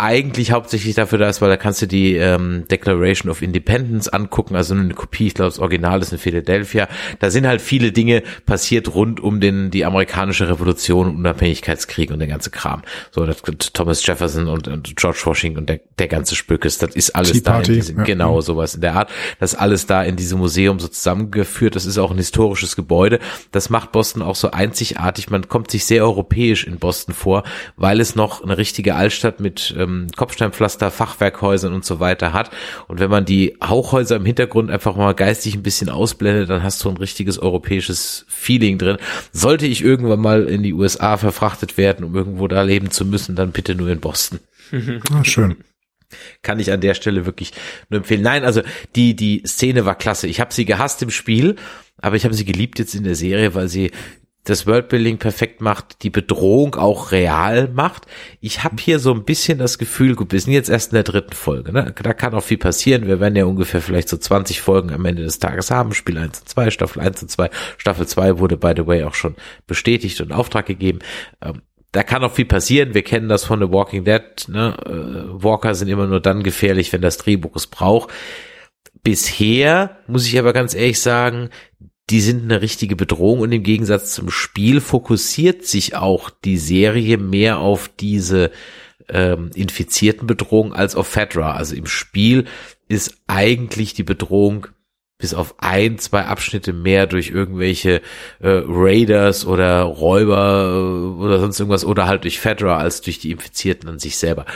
[0.00, 4.54] eigentlich hauptsächlich dafür da ist, weil da kannst du die ähm, Declaration of Independence angucken,
[4.54, 6.86] also eine Kopie, ich glaube, das Original ist in Philadelphia.
[7.18, 12.20] Da sind halt viele Dinge passiert rund um den die amerikanische Revolution und Unabhängigkeitskrieg und
[12.20, 12.82] der ganze Kram.
[13.10, 13.42] So, das,
[13.72, 17.58] Thomas Jefferson und, und George Washington und der, der ganze Spückes, das ist alles da
[17.58, 18.04] in diesem, ja.
[18.04, 19.10] genau sowas in der Art.
[19.40, 21.74] Das ist alles da in diesem Museum so zusammengeführt.
[21.74, 23.18] Das ist auch ein historisches Gebäude.
[23.50, 25.28] Das macht Boston auch so einzigartig.
[25.28, 27.42] Man kommt sich sehr europäisch in Boston vor,
[27.76, 32.50] weil es noch eine richtige Altstadt mit ähm, ähm, Kopfsteinpflaster, Fachwerkhäusern und so weiter hat.
[32.86, 36.84] Und wenn man die Hauchhäuser im Hintergrund einfach mal geistig ein bisschen ausblendet, dann hast
[36.84, 38.98] du ein richtiges europäisches Feeling drin.
[39.32, 43.34] Sollte ich irgendwann mal in die USA verfrachtet werden, um irgendwo da leben zu müssen,
[43.34, 44.40] dann bitte nur in Boston.
[45.10, 45.56] Ah, schön
[46.42, 47.52] kann ich an der Stelle wirklich
[47.90, 48.22] nur empfehlen.
[48.22, 48.62] Nein, also
[48.96, 50.26] die die Szene war klasse.
[50.26, 51.56] Ich habe sie gehasst im Spiel,
[51.98, 53.90] aber ich habe sie geliebt jetzt in der Serie, weil sie
[54.48, 58.06] das Worldbuilding perfekt macht, die Bedrohung auch real macht.
[58.40, 61.04] Ich habe hier so ein bisschen das Gefühl, gut, wir sind jetzt erst in der
[61.04, 61.94] dritten Folge, ne?
[62.02, 63.06] da kann auch viel passieren.
[63.06, 66.40] Wir werden ja ungefähr vielleicht so 20 Folgen am Ende des Tages haben, Spiel 1
[66.40, 67.50] und 2, Staffel 1 und 2.
[67.76, 69.36] Staffel 2 wurde, by the way, auch schon
[69.66, 71.00] bestätigt und Auftrag gegeben.
[71.42, 72.94] Ähm, da kann auch viel passieren.
[72.94, 74.22] Wir kennen das von The Walking Dead.
[74.48, 74.76] Ne?
[74.84, 78.10] Äh, Walker sind immer nur dann gefährlich, wenn das Drehbuch es braucht.
[79.02, 81.50] Bisher muss ich aber ganz ehrlich sagen,
[82.10, 87.18] die sind eine richtige Bedrohung und im Gegensatz zum Spiel fokussiert sich auch die Serie
[87.18, 88.50] mehr auf diese
[89.08, 91.52] ähm, infizierten Bedrohungen als auf Fedra.
[91.52, 92.46] Also im Spiel
[92.88, 94.68] ist eigentlich die Bedrohung
[95.18, 98.00] bis auf ein, zwei Abschnitte mehr durch irgendwelche
[98.38, 103.32] äh, Raiders oder Räuber äh, oder sonst irgendwas oder halt durch Fedra als durch die
[103.32, 104.46] Infizierten an sich selber.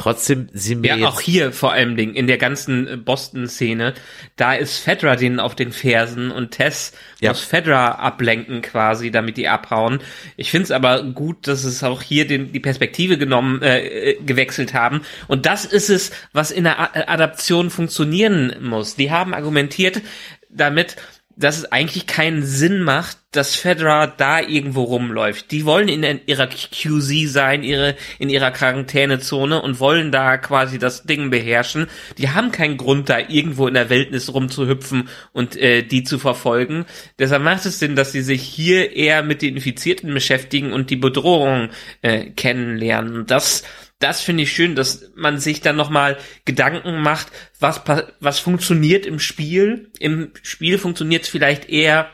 [0.00, 3.92] Trotzdem sind wir ja auch hier vor allem Ding in der ganzen äh, Boston-Szene,
[4.34, 7.28] da ist Fedra denen auf den Fersen und Tess ja.
[7.28, 10.00] muss Fedra ablenken quasi, damit die abhauen.
[10.38, 14.22] Ich finde es aber gut, dass es auch hier den, die Perspektive genommen äh, äh,
[14.22, 18.96] gewechselt haben und das ist es, was in der Adaption funktionieren muss.
[18.96, 20.00] Die haben argumentiert
[20.48, 20.96] damit,
[21.40, 25.50] dass es eigentlich keinen Sinn macht, dass Fedra da irgendwo rumläuft.
[25.52, 31.04] Die wollen in ihrer QZ sein, ihre, in ihrer Quarantänezone und wollen da quasi das
[31.04, 31.86] Ding beherrschen.
[32.18, 36.86] Die haben keinen Grund, da irgendwo in der Wildnis rumzuhüpfen und äh, die zu verfolgen.
[37.18, 40.96] Deshalb macht es Sinn, dass sie sich hier eher mit den Infizierten beschäftigen und die
[40.96, 41.70] Bedrohung
[42.02, 43.26] äh, kennenlernen.
[43.26, 43.62] Das
[44.00, 47.28] das finde ich schön, dass man sich dann nochmal Gedanken macht,
[47.60, 47.82] was,
[48.18, 49.90] was funktioniert im Spiel.
[50.00, 52.10] Im Spiel funktioniert es vielleicht eher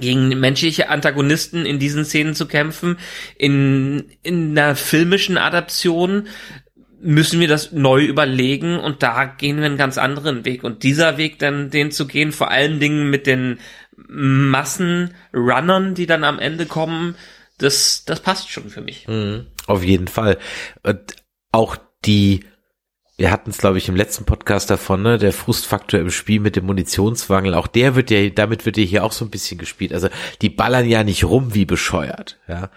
[0.00, 2.98] gegen menschliche Antagonisten in diesen Szenen zu kämpfen.
[3.36, 6.28] In, in einer filmischen Adaption
[7.00, 10.62] müssen wir das neu überlegen und da gehen wir einen ganz anderen Weg.
[10.64, 13.58] Und dieser Weg dann, den zu gehen, vor allen Dingen mit den
[14.08, 17.16] Massenrunnern, die dann am Ende kommen,
[17.58, 19.08] das, das passt schon für mich.
[19.08, 20.38] Mhm, auf jeden Fall.
[20.82, 21.16] Und
[21.52, 22.44] auch die
[23.18, 26.54] wir hatten es, glaube ich, im letzten Podcast davon, ne, der Frustfaktor im Spiel mit
[26.54, 29.94] dem Munitionswangel, auch der wird ja, damit wird ja hier auch so ein bisschen gespielt.
[29.94, 30.08] Also
[30.42, 32.68] die ballern ja nicht rum wie bescheuert, ja.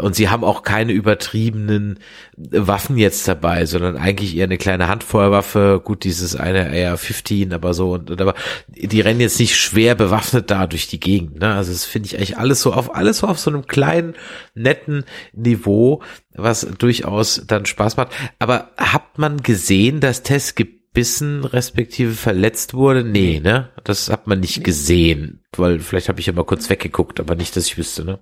[0.00, 1.98] Und sie haben auch keine übertriebenen
[2.38, 7.92] Waffen jetzt dabei, sondern eigentlich eher eine kleine Handfeuerwaffe, gut, dieses eine AR-15, aber so,
[7.92, 8.34] und, aber
[8.68, 11.52] die rennen jetzt nicht schwer bewaffnet da durch die Gegend, ne.
[11.52, 14.14] Also das finde ich eigentlich alles so auf, alles so auf so einem kleinen,
[14.54, 15.04] netten
[15.34, 16.02] Niveau,
[16.34, 18.12] was durchaus dann Spaß macht.
[18.38, 23.04] Aber habt man gesehen, dass Tess gebissen respektive verletzt wurde?
[23.04, 23.70] Nee, ne?
[23.84, 27.56] Das hat man nicht gesehen, weil vielleicht habe ich ja mal kurz weggeguckt, aber nicht,
[27.56, 28.18] dass ich wüsste, ne?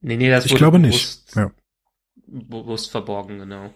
[0.00, 1.36] Nee, nee, das Ich wurde glaube bewusst, nicht.
[1.36, 1.52] Ja.
[2.26, 3.72] bewusst verborgen, genau.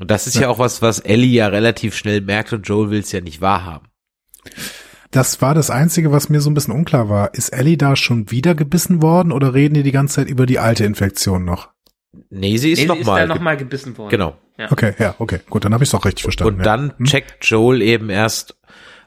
[0.00, 3.00] Und das ist ja, auch was, was Ellie ja relativ schnell merkt und Joel will
[3.00, 3.88] es ja nicht wahrhaben.
[5.10, 7.34] Das war das Einzige, was mir so ein bisschen unklar war.
[7.34, 10.58] Ist Ellie da schon wieder gebissen worden oder reden die die ganze Zeit über die
[10.58, 11.70] alte Infektion noch?
[12.30, 14.10] Nee, sie ist Nee, sie noch ist mal da noch mal gebissen worden.
[14.10, 14.36] Genau.
[14.58, 14.72] Ja.
[14.72, 16.54] Okay, ja, okay, gut, dann habe ich es auch richtig verstanden.
[16.54, 16.64] Und ja.
[16.64, 17.04] dann Hm?
[17.06, 18.56] checkt Joel eben erst,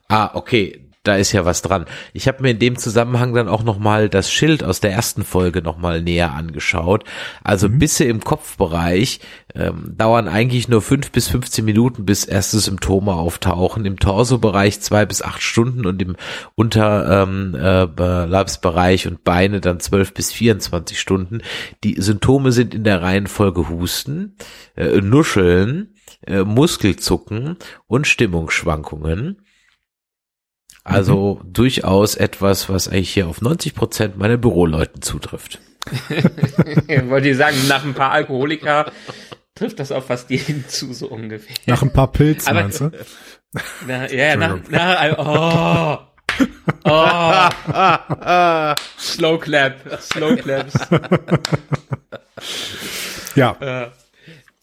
[0.08, 1.86] ah, okay, da ist ja was dran.
[2.14, 5.64] Ich habe mir in dem Zusammenhang dann auch nochmal das Schild aus der ersten Folge
[5.64, 7.06] nochmal näher angeschaut.
[7.44, 7.80] Also Mhm.
[7.80, 9.20] Bisse im Kopfbereich
[9.56, 13.86] ähm, dauern eigentlich nur fünf bis 15 Minuten, bis erste Symptome auftauchen.
[13.86, 16.18] Im Torsobereich zwei bis acht Stunden und im
[16.56, 21.42] Unterleibsbereich und Beine dann zwölf bis 24 Stunden.
[21.84, 24.36] Die Symptome sind in der Reihenfolge Husten,
[24.76, 25.96] äh, Nuscheln,
[26.28, 29.38] äh, Muskelzucken und Stimmungsschwankungen.
[30.84, 35.60] Also durchaus etwas, was eigentlich hier auf 90 Prozent meiner Büroleuten zutrifft.
[37.06, 38.92] Wollte ich sagen, nach ein paar Alkoholiker
[39.56, 41.56] trifft das auf fast jeden zu, so ungefähr.
[41.68, 42.92] Nach ein paar Pilzen, Aber- meinst du?
[43.86, 45.98] Na, ja, ja, nach, nach, oh,
[46.86, 50.74] oh, Slow Clap, Slow Claps.
[53.36, 53.92] Ja,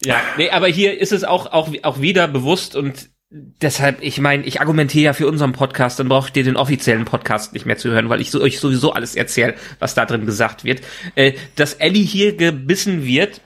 [0.04, 4.44] Ja, nee, aber hier ist es auch, auch, auch wieder bewusst und deshalb, ich meine,
[4.44, 7.90] ich argumentiere ja für unseren Podcast, dann braucht ihr den offiziellen Podcast nicht mehr zu
[7.90, 10.80] hören, weil ich so, euch sowieso alles erzähle, was da drin gesagt wird.
[11.14, 13.40] Äh, dass Ellie hier gebissen wird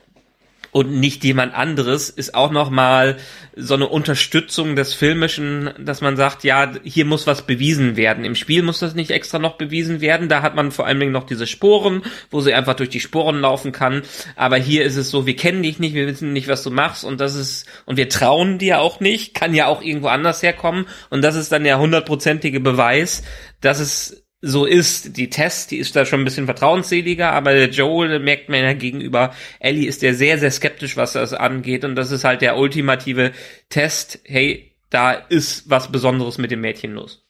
[0.72, 3.18] und nicht jemand anderes, ist auch nochmal
[3.54, 8.24] so eine Unterstützung des Filmischen, dass man sagt, ja, hier muss was bewiesen werden.
[8.24, 10.30] Im Spiel muss das nicht extra noch bewiesen werden.
[10.30, 13.42] Da hat man vor allen Dingen noch diese Sporen, wo sie einfach durch die Sporen
[13.42, 14.00] laufen kann.
[14.34, 17.04] Aber hier ist es so, wir kennen dich nicht, wir wissen nicht, was du machst
[17.04, 20.86] und das ist, und wir trauen dir auch nicht, kann ja auch irgendwo anders herkommen.
[21.10, 23.22] Und das ist dann der hundertprozentige Beweis,
[23.60, 25.16] dass es so ist.
[25.16, 28.72] Die Tess, die ist da schon ein bisschen vertrauensseliger, aber der Joel merkt man ja
[28.74, 31.84] gegenüber Ellie ist der sehr, sehr skeptisch, was das angeht.
[31.84, 33.32] Und das ist halt der ultimative
[33.70, 34.18] Test.
[34.24, 37.24] Hey, da ist was Besonderes mit dem Mädchen los.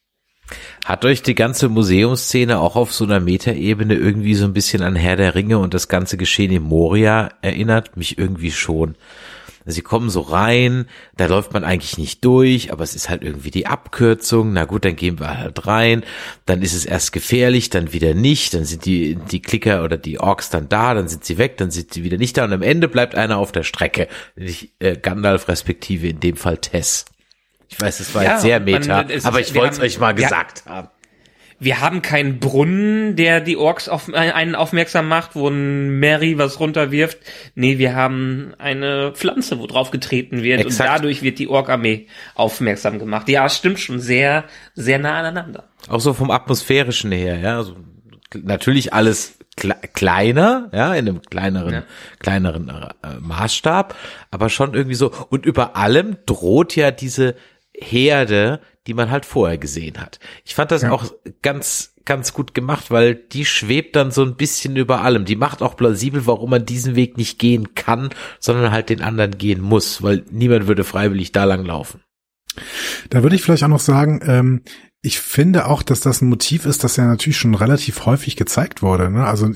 [0.84, 4.96] Hat euch die ganze Museumsszene auch auf so einer Metaebene irgendwie so ein bisschen an
[4.96, 7.96] Herr der Ringe und das ganze Geschehen in Moria erinnert?
[7.96, 8.96] Mich irgendwie schon.
[9.64, 10.86] Sie kommen so rein,
[11.16, 14.52] da läuft man eigentlich nicht durch, aber es ist halt irgendwie die Abkürzung.
[14.52, 16.02] Na gut, dann gehen wir halt rein.
[16.46, 18.54] Dann ist es erst gefährlich, dann wieder nicht.
[18.54, 21.70] Dann sind die, die Klicker oder die Orks dann da, dann sind sie weg, dann
[21.70, 22.44] sind sie wieder nicht da.
[22.44, 24.08] Und am Ende bleibt einer auf der Strecke.
[24.36, 27.04] Nämlich äh, Gandalf respektive in dem Fall Tess.
[27.68, 29.80] Ich weiß, es war Ja, jetzt sehr man- meta, es ist- aber ich wollte es
[29.80, 30.26] euch mal ja.
[30.28, 30.88] gesagt haben.
[31.62, 36.36] Wir haben keinen Brunnen, der die Orks auf äh, einen aufmerksam macht, wo ein Mary
[36.36, 37.18] was runterwirft.
[37.54, 40.90] Nee, wir haben eine Pflanze, wo drauf getreten wird Exakt.
[40.90, 43.28] und dadurch wird die Ork-Armee aufmerksam gemacht.
[43.28, 44.44] Ja, es stimmt schon sehr,
[44.74, 45.68] sehr nah aneinander.
[45.88, 47.56] Auch so vom atmosphärischen her, ja.
[47.58, 47.76] Also,
[48.34, 51.82] natürlich alles kle kleiner, ja, in einem kleineren, Ja.
[52.18, 53.94] kleineren äh, Maßstab,
[54.30, 55.12] aber schon irgendwie so.
[55.30, 57.34] Und über allem droht ja diese
[57.74, 60.18] Herde, die man halt vorher gesehen hat.
[60.44, 60.90] Ich fand das Ja.
[60.92, 61.04] auch
[61.42, 65.24] ganz, ganz gut gemacht, weil die schwebt dann so ein bisschen über allem.
[65.24, 68.10] Die macht auch plausibel, warum man diesen Weg nicht gehen kann,
[68.40, 72.02] sondern halt den anderen gehen muss, weil niemand würde freiwillig da lang laufen.
[73.08, 74.62] Da würde ich vielleicht auch noch sagen, ähm,
[75.04, 78.82] ich finde auch, dass das ein Motiv ist, das ja natürlich schon relativ häufig gezeigt
[78.82, 79.10] wurde.
[79.10, 79.26] Ne?
[79.26, 79.50] Also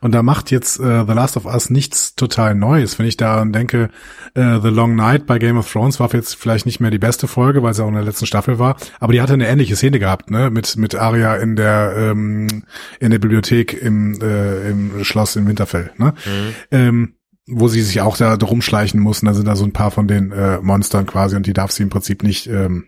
[0.00, 2.96] und da macht jetzt äh, The Last of Us nichts total Neues.
[2.96, 3.90] Wenn ich daran denke,
[4.34, 7.26] äh, The Long Night bei Game of Thrones war jetzt vielleicht nicht mehr die beste
[7.26, 9.74] Folge, weil es ja auch in der letzten Staffel war, aber die hatte eine ähnliche
[9.74, 10.48] Szene gehabt, ne?
[10.48, 12.62] Mit mit Arya in der ähm,
[13.00, 15.90] in der Bibliothek im äh, im Schloss in Winterfell.
[15.98, 16.14] Ne?
[16.70, 17.14] Ähm,
[17.48, 19.26] wo sie sich auch da rumschleichen mussten.
[19.26, 21.82] Da sind da so ein paar von den äh, Monstern quasi und die darf sie
[21.82, 22.84] im Prinzip nicht ähm,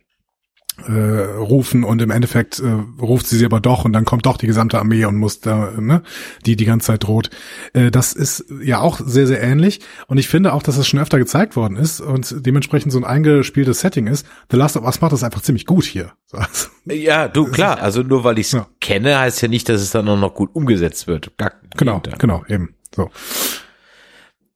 [0.89, 2.67] äh, rufen und im Endeffekt äh,
[3.01, 5.73] ruft sie sie aber doch und dann kommt doch die gesamte Armee und muss da,
[5.79, 6.03] ne,
[6.47, 7.31] die die ganze Zeit droht.
[7.73, 11.01] Äh, das ist ja auch sehr, sehr ähnlich und ich finde auch, dass das schon
[11.01, 14.27] öfter gezeigt worden ist und dementsprechend so ein eingespieltes Setting ist.
[14.51, 16.13] The Last of Us macht das einfach ziemlich gut hier.
[16.31, 18.69] So, also, Ja, du, klar, also nur weil ich es Ja.
[18.81, 21.37] kenne, heißt ja nicht, dass es dann auch noch gut umgesetzt wird.
[21.39, 22.75] Gar, genau, genau, eben.
[22.95, 23.11] So.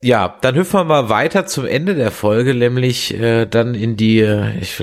[0.04, 4.18] Ja, dann hüpfen wir mal weiter zum Ende der Folge, nämlich äh, dann in die
[4.18, 4.76] äh, ich,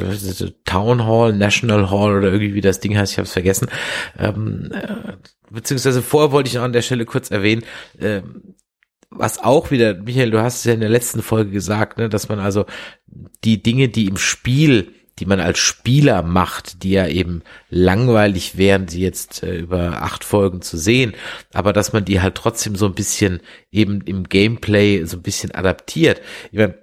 [0.66, 3.68] Town Hall, National Hall oder irgendwie wie das Ding heißt, ich habe es vergessen.
[4.18, 5.14] Ähm, äh,
[5.52, 7.64] beziehungsweise vorher wollte ich noch an der Stelle kurz erwähnen,
[8.00, 8.24] äh,
[9.12, 12.28] was auch wieder, Michael, du hast es ja in der letzten Folge gesagt, ne, dass
[12.28, 12.66] man also
[13.44, 14.92] die Dinge, die im Spiel
[15.22, 20.24] die man als Spieler macht, die ja eben langweilig wären, sie jetzt äh, über acht
[20.24, 21.14] Folgen zu sehen,
[21.54, 23.40] aber dass man die halt trotzdem so ein bisschen
[23.72, 26.22] eben im Gameplay so ein bisschen adaptiert.
[26.52, 26.74] Ich meine,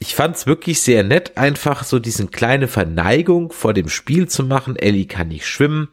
[0.00, 4.76] ich fand's wirklich sehr nett, einfach so diesen kleine Verneigung vor dem Spiel zu machen.
[4.76, 5.88] Ellie kann nicht schwimmen,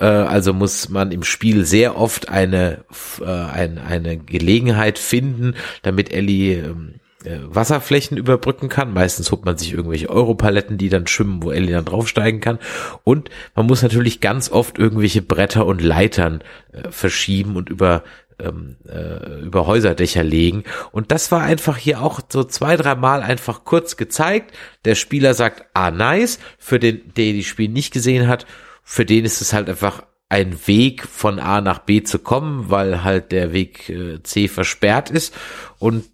[0.00, 2.86] äh, also muss man im Spiel sehr oft eine
[3.20, 8.92] äh, ein, eine Gelegenheit finden, damit Ellie ähm, äh, Wasserflächen überbrücken kann.
[8.92, 12.58] Meistens holt man sich irgendwelche Europaletten, die dann schwimmen, wo Ellie dann draufsteigen kann.
[13.02, 16.42] Und man muss natürlich ganz oft irgendwelche Bretter und Leitern
[16.72, 18.04] äh, verschieben und über
[18.38, 20.62] ähm, äh, über Häuserdächer legen.
[20.92, 24.54] Und das war einfach hier auch so zwei, drei Mal einfach kurz gezeigt.
[24.84, 26.38] Der Spieler sagt, ah, nice.
[26.56, 28.46] Für den, der die Spiel nicht gesehen hat,
[28.84, 33.02] für den ist es halt einfach ein Weg von A nach B zu kommen, weil
[33.02, 35.34] halt der Weg äh, C versperrt ist.
[35.78, 36.04] Und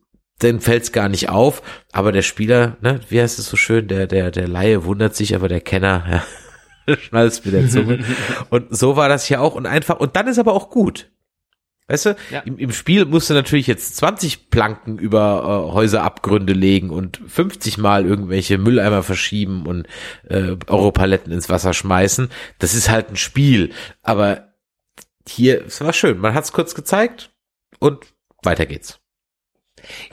[0.44, 1.62] dann fällt's gar nicht auf.
[1.92, 5.34] Aber der Spieler, ne, wie heißt es so schön, der, der, der Laie wundert sich,
[5.34, 6.22] aber der Kenner,
[6.86, 8.04] ja, schnallst mit der Zunge.
[8.50, 11.10] und so war das hier auch und einfach, und dann ist aber auch gut.
[11.86, 12.40] Weißt du, ja.
[12.40, 17.76] im, im Spiel musst du natürlich jetzt 20 Planken über äh, Häuserabgründe legen und 50
[17.76, 19.86] Mal irgendwelche Mülleimer verschieben und
[20.26, 22.30] äh, Europaletten ins Wasser schmeißen.
[22.58, 23.72] Das ist halt ein Spiel.
[24.02, 24.54] Aber
[25.28, 26.18] hier, es war schön.
[26.18, 27.34] Man hat's kurz gezeigt
[27.80, 28.06] und
[28.42, 29.03] weiter geht's.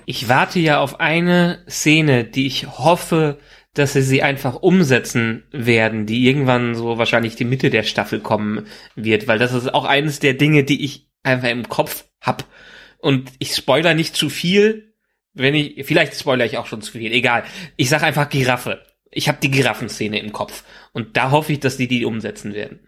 [0.06, 3.40] Ich warte ja auf eine Szene, die ich hoffe,
[3.74, 8.68] dass sie sie einfach umsetzen werden, die irgendwann so wahrscheinlich die Mitte der Staffel kommen
[8.96, 12.46] wird, weil das ist auch eines der Dinge, die ich einfach im Kopf hab.
[13.00, 14.94] Und ich spoiler nicht zu viel,
[15.34, 17.44] wenn ich, vielleicht spoiler ich auch schon zu viel, egal.
[17.78, 18.84] Ich sag einfach Giraffe.
[19.10, 20.64] Ich habe die Giraffenszene im Kopf.
[20.92, 22.88] Und da hoffe ich, dass die die umsetzen werden.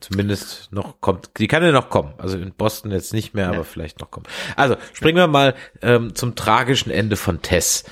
[0.00, 2.14] Zumindest noch kommt, die kann ja noch kommen.
[2.16, 3.52] Also in Boston jetzt nicht mehr, ja.
[3.52, 4.26] aber vielleicht noch kommen.
[4.56, 7.84] Also springen wir mal ähm, zum tragischen Ende von Tess.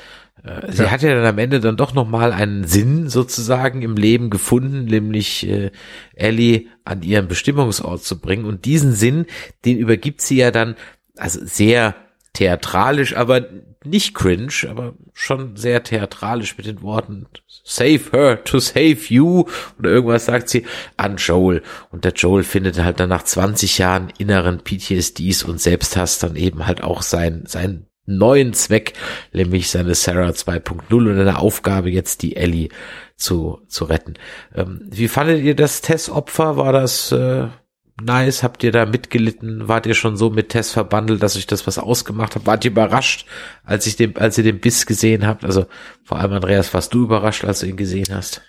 [0.43, 0.91] Äh, sie ja.
[0.91, 4.87] hat ja dann am Ende dann doch noch mal einen Sinn sozusagen im Leben gefunden,
[4.87, 5.71] nämlich äh,
[6.15, 8.47] Ellie an ihren Bestimmungsort zu bringen.
[8.47, 9.27] Und diesen Sinn,
[9.65, 10.77] den übergibt sie ja dann,
[11.17, 11.95] also sehr
[12.33, 13.45] theatralisch, aber
[13.85, 17.26] nicht cringe, aber schon sehr theatralisch mit den Worten
[17.64, 19.45] Save her to save you
[19.79, 20.66] oder irgendwas sagt sie
[20.97, 21.62] an Joel.
[21.91, 26.66] Und der Joel findet halt dann nach 20 Jahren inneren PTSDs und Selbsthass dann eben
[26.66, 28.95] halt auch sein, sein neuen Zweck,
[29.33, 32.70] nämlich seine Sarah 2.0 und eine Aufgabe jetzt die Ellie
[33.16, 34.14] zu, zu retten.
[34.55, 36.57] Ähm, wie fandet ihr das Testopfer?
[36.57, 37.49] War das äh,
[38.03, 38.42] nice?
[38.42, 39.68] Habt ihr da mitgelitten?
[39.68, 42.46] Wart ihr schon so mit Tess verbandelt, dass euch das was ausgemacht hat?
[42.46, 43.26] Wart ihr überrascht,
[43.64, 45.44] als ich den, als ihr den Biss gesehen habt?
[45.44, 45.66] Also
[46.05, 48.42] vor allem Andreas, warst du überrascht, als du ihn gesehen hast?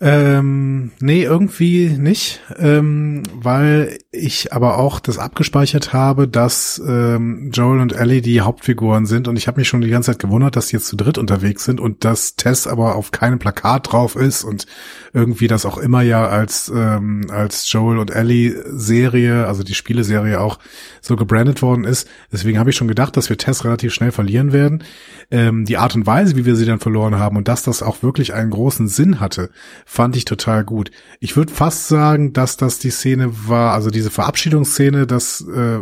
[0.00, 7.78] Ähm, nee, irgendwie nicht, ähm, weil ich aber auch das abgespeichert habe, dass ähm, Joel
[7.78, 10.66] und Ellie die Hauptfiguren sind und ich habe mich schon die ganze Zeit gewundert, dass
[10.66, 14.42] die jetzt zu dritt unterwegs sind und dass Tess aber auf keinem Plakat drauf ist
[14.42, 14.66] und
[15.12, 20.40] irgendwie das auch immer ja als ähm, als Joel und Ellie Serie, also die Spieleserie
[20.40, 20.58] auch
[21.02, 22.08] so gebrandet worden ist.
[22.32, 24.82] Deswegen habe ich schon gedacht, dass wir Tess relativ schnell verlieren werden.
[25.30, 28.02] Ähm, die Art und Weise, wie wir sie dann verloren haben und dass das auch
[28.02, 29.50] wirklich einen großen Sinn hatte,
[29.84, 30.90] fand ich total gut.
[31.20, 35.80] Ich würde fast sagen, dass das die Szene war, also diese Verabschiedungsszene, dass, äh,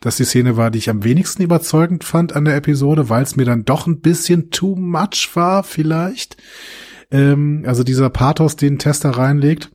[0.00, 3.36] dass die Szene war, die ich am wenigsten überzeugend fand an der Episode, weil es
[3.36, 6.36] mir dann doch ein bisschen too much war, vielleicht.
[7.10, 9.70] Ähm, also dieser Pathos, den Tester reinlegt.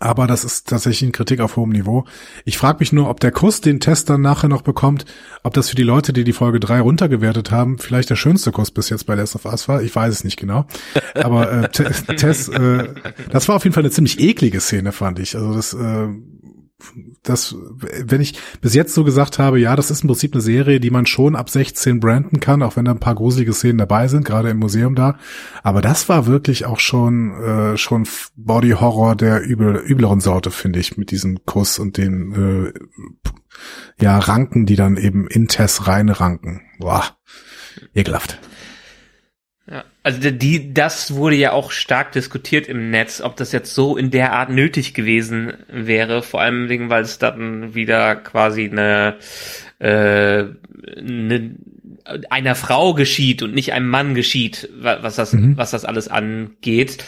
[0.00, 2.04] Aber das ist tatsächlich eine Kritik auf hohem Niveau.
[2.44, 5.04] Ich frage mich nur, ob der Kuss, den Test dann nachher noch bekommt,
[5.42, 8.70] ob das für die Leute, die die Folge 3 runtergewertet haben, vielleicht der schönste Kuss
[8.70, 9.82] bis jetzt bei Last of Us war.
[9.82, 10.66] Ich weiß es nicht genau.
[11.14, 12.88] Aber äh, Tess, äh,
[13.30, 15.36] das war auf jeden Fall eine ziemlich eklige Szene, fand ich.
[15.36, 16.08] Also das äh,
[17.22, 20.80] das, wenn ich bis jetzt so gesagt habe, ja, das ist im Prinzip eine Serie,
[20.80, 24.08] die man schon ab 16 branden kann, auch wenn da ein paar gruselige Szenen dabei
[24.08, 25.18] sind, gerade im Museum da.
[25.62, 28.06] Aber das war wirklich auch schon, äh, schon
[28.36, 34.18] Body Horror der übel, übleren Sorte, finde ich, mit diesem Kuss und den, äh, ja,
[34.18, 36.62] Ranken, die dann eben in Tess reinranken.
[36.78, 37.04] Boah,
[37.94, 38.38] ekelhaft.
[39.70, 43.96] Ja, also die, das wurde ja auch stark diskutiert im Netz, ob das jetzt so
[43.96, 49.18] in der Art nötig gewesen wäre, vor allem wegen, weil es dann wieder quasi eine,
[49.78, 50.46] äh,
[50.98, 51.54] eine
[52.30, 55.56] einer Frau geschieht und nicht einem Mann geschieht, was das, mhm.
[55.56, 57.04] was das alles angeht.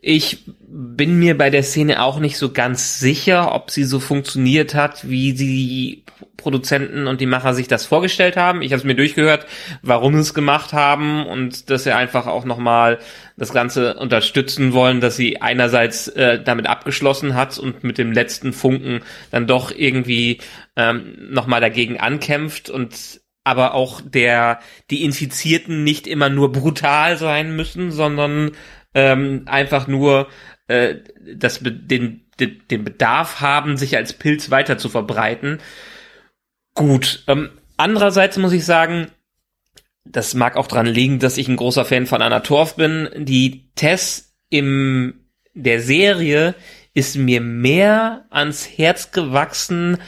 [0.00, 4.74] Ich bin mir bei der Szene auch nicht so ganz sicher, ob sie so funktioniert
[4.74, 6.04] hat, wie die
[6.36, 8.62] Produzenten und die Macher sich das vorgestellt haben.
[8.62, 9.46] Ich habe es mir durchgehört,
[9.82, 12.98] warum sie es gemacht haben und dass sie einfach auch nochmal
[13.36, 18.52] das Ganze unterstützen wollen, dass sie einerseits äh, damit abgeschlossen hat und mit dem letzten
[18.52, 20.38] Funken dann doch irgendwie
[20.76, 24.60] ähm, nochmal dagegen ankämpft und aber auch der
[24.90, 28.52] die Infizierten nicht immer nur brutal sein müssen, sondern
[28.94, 30.28] ähm, einfach nur
[30.68, 30.96] äh,
[31.34, 35.58] das, den, den, den Bedarf haben, sich als Pilz weiter zu verbreiten.
[36.74, 37.24] Gut.
[37.28, 39.08] Ähm, andererseits muss ich sagen,
[40.04, 43.08] das mag auch dran liegen, dass ich ein großer Fan von Anna Torf bin.
[43.16, 46.54] Die Tess im der Serie
[46.94, 49.98] ist mir mehr ans Herz gewachsen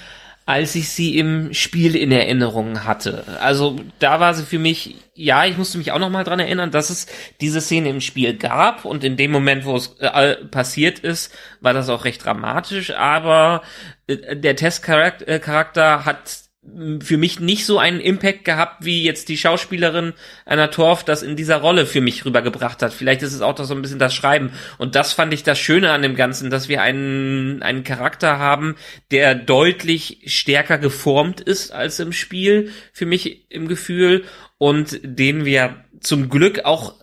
[0.44, 3.24] als ich sie im Spiel in Erinnerung hatte.
[3.40, 6.70] Also da war sie für mich, ja, ich musste mich auch noch mal dran erinnern,
[6.72, 7.06] dass es
[7.40, 11.74] diese Szene im Spiel gab und in dem Moment, wo es äh, passiert ist, war
[11.74, 13.62] das auch recht dramatisch, aber
[14.08, 16.41] äh, der Testcharakter hat
[17.00, 20.12] für mich nicht so einen Impact gehabt, wie jetzt die Schauspielerin
[20.44, 22.92] Anna Torf das in dieser Rolle für mich rübergebracht hat.
[22.92, 24.52] Vielleicht ist es auch so ein bisschen das Schreiben.
[24.78, 28.76] Und das fand ich das Schöne an dem Ganzen, dass wir einen, einen Charakter haben,
[29.10, 34.24] der deutlich stärker geformt ist als im Spiel, für mich im Gefühl,
[34.58, 37.01] und den wir zum Glück auch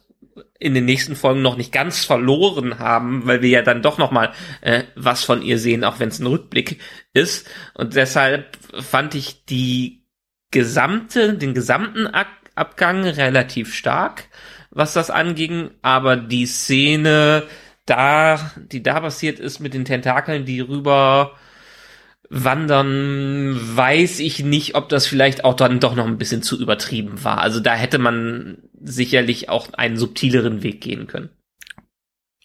[0.60, 4.12] in den nächsten Folgen noch nicht ganz verloren haben, weil wir ja dann doch noch
[4.12, 4.32] mal
[4.62, 6.80] äh, was von ihr sehen, auch wenn es ein Rückblick
[7.14, 7.48] ist.
[7.74, 10.06] Und deshalb fand ich die
[10.52, 14.26] gesamte, den gesamten Ab Abgang relativ stark,
[14.70, 15.72] was das anging.
[15.82, 17.44] Aber die Szene
[17.86, 21.36] da, die da passiert ist mit den Tentakeln, die rüber
[22.30, 27.24] wandern, weiß ich nicht, ob das vielleicht auch dann doch noch ein bisschen zu übertrieben
[27.24, 27.40] war.
[27.40, 31.30] Also da hätte man sicherlich auch einen subtileren Weg gehen können.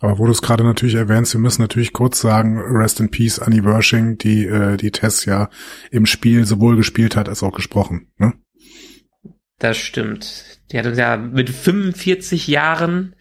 [0.00, 3.38] Aber wo du es gerade natürlich erwähnst, wir müssen natürlich kurz sagen, Rest in Peace
[3.38, 5.48] Annie Wershing, die äh, die Tess ja
[5.90, 8.08] im Spiel sowohl gespielt hat als auch gesprochen.
[8.18, 8.34] Ne?
[9.58, 10.60] Das stimmt.
[10.72, 13.14] Die hat uns ja mit 45 Jahren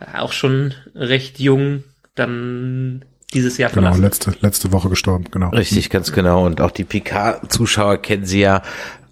[0.00, 1.84] äh, auch schon recht jung
[2.14, 3.04] dann
[3.36, 4.00] dieses Jahr genau, verlassen.
[4.00, 5.50] Genau, letzte, letzte Woche gestorben, genau.
[5.50, 6.44] Richtig, ganz genau.
[6.44, 8.62] Und auch die Picard-Zuschauer kennen sie ja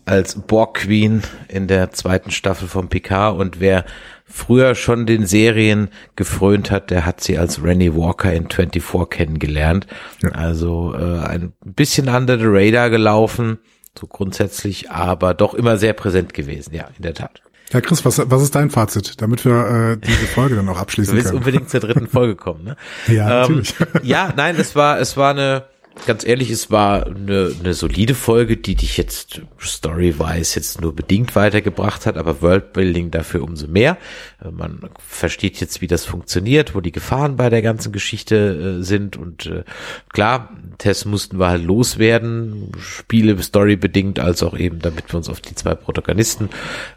[0.07, 3.85] als Borg Queen in der zweiten Staffel von Picard und wer
[4.27, 9.87] früher schon den Serien gefrönt hat, der hat sie als Rennie Walker in 24 kennengelernt.
[10.22, 10.31] Ja.
[10.31, 13.59] Also äh, ein bisschen under the radar gelaufen,
[13.99, 17.44] so grundsätzlich, aber doch immer sehr präsent gewesen, ja, in der Tat.
[17.75, 21.12] Ja, Chris, was, was ist dein Fazit, damit wir äh, diese Folge dann auch abschließen
[21.12, 21.25] können?
[21.25, 22.77] Du willst unbedingt zur dritten Folge kommen, ne?
[23.09, 23.75] ja, ähm, natürlich.
[24.05, 25.64] ja, nein, es war, es war eine,
[26.07, 31.35] ganz ehrlich, es war eine, eine solide Folge, die dich jetzt story-wise jetzt nur bedingt
[31.35, 33.99] weitergebracht hat, aber Worldbuilding dafür umso mehr.
[34.45, 38.83] Äh, man versteht jetzt, wie das funktioniert, wo die Gefahren bei der ganzen Geschichte äh,
[38.83, 39.65] sind und äh,
[40.13, 45.29] klar, Tests mussten wir halt loswerden, Spiele Story bedingt, als auch eben, damit wir uns
[45.29, 46.51] auf die zwei Protagonisten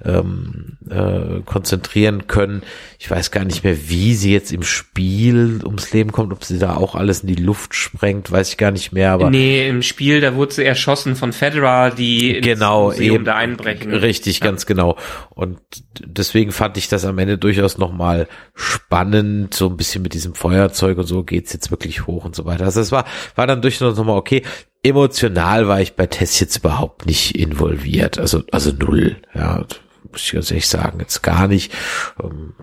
[0.04, 2.64] ähm, äh, konzentrieren können.
[3.00, 6.60] Ich weiß gar nicht mehr, wie sie jetzt im Spiel ums Leben kommt, ob sie
[6.60, 9.12] da auch alles in die Luft sprengt, weiß ich gar nicht mehr.
[9.12, 13.36] Aber nee, im Spiel, da wurde sie erschossen von Fedra, die genau, ins Museum da
[13.36, 13.93] einbrechen.
[13.93, 14.45] Richtig, ja.
[14.45, 14.98] ganz genau.
[15.30, 15.60] Und
[16.00, 20.97] deswegen fand ich das am Ende durchaus nochmal spannend, so ein bisschen mit diesem Feuerzeug
[20.97, 22.65] und so geht's jetzt wirklich hoch und so weiter.
[22.65, 24.43] Also es war, war dann durchaus nochmal okay.
[24.83, 29.65] Emotional war ich bei Tess jetzt überhaupt nicht involviert, also, also null, ja
[30.18, 31.72] muss ich ganz ehrlich sagen, jetzt gar nicht.
[32.22, 32.53] Ähm,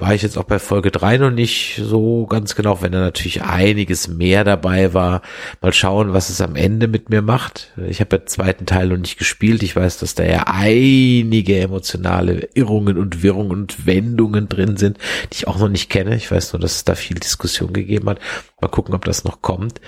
[0.00, 3.42] war ich jetzt auch bei Folge drei noch nicht so ganz genau, wenn da natürlich
[3.42, 5.20] einiges mehr dabei war.
[5.60, 7.72] Mal schauen, was es am Ende mit mir macht.
[7.86, 9.62] Ich habe den zweiten Teil noch nicht gespielt.
[9.62, 14.96] Ich weiß, dass da ja einige emotionale Irrungen und Wirrungen und Wendungen drin sind,
[15.32, 16.16] die ich auch noch nicht kenne.
[16.16, 18.20] Ich weiß nur, dass es da viel Diskussion gegeben hat.
[18.60, 19.82] Mal gucken, ob das noch kommt.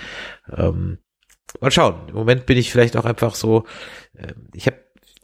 [0.55, 0.99] Ähm,
[1.59, 1.95] mal schauen.
[2.09, 3.65] Im Moment bin ich vielleicht auch einfach so,
[4.15, 4.82] äh, ich habe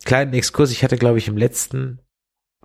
[0.09, 0.71] kleinen Exkurs.
[0.71, 1.99] Ich hatte, glaube ich, im letzten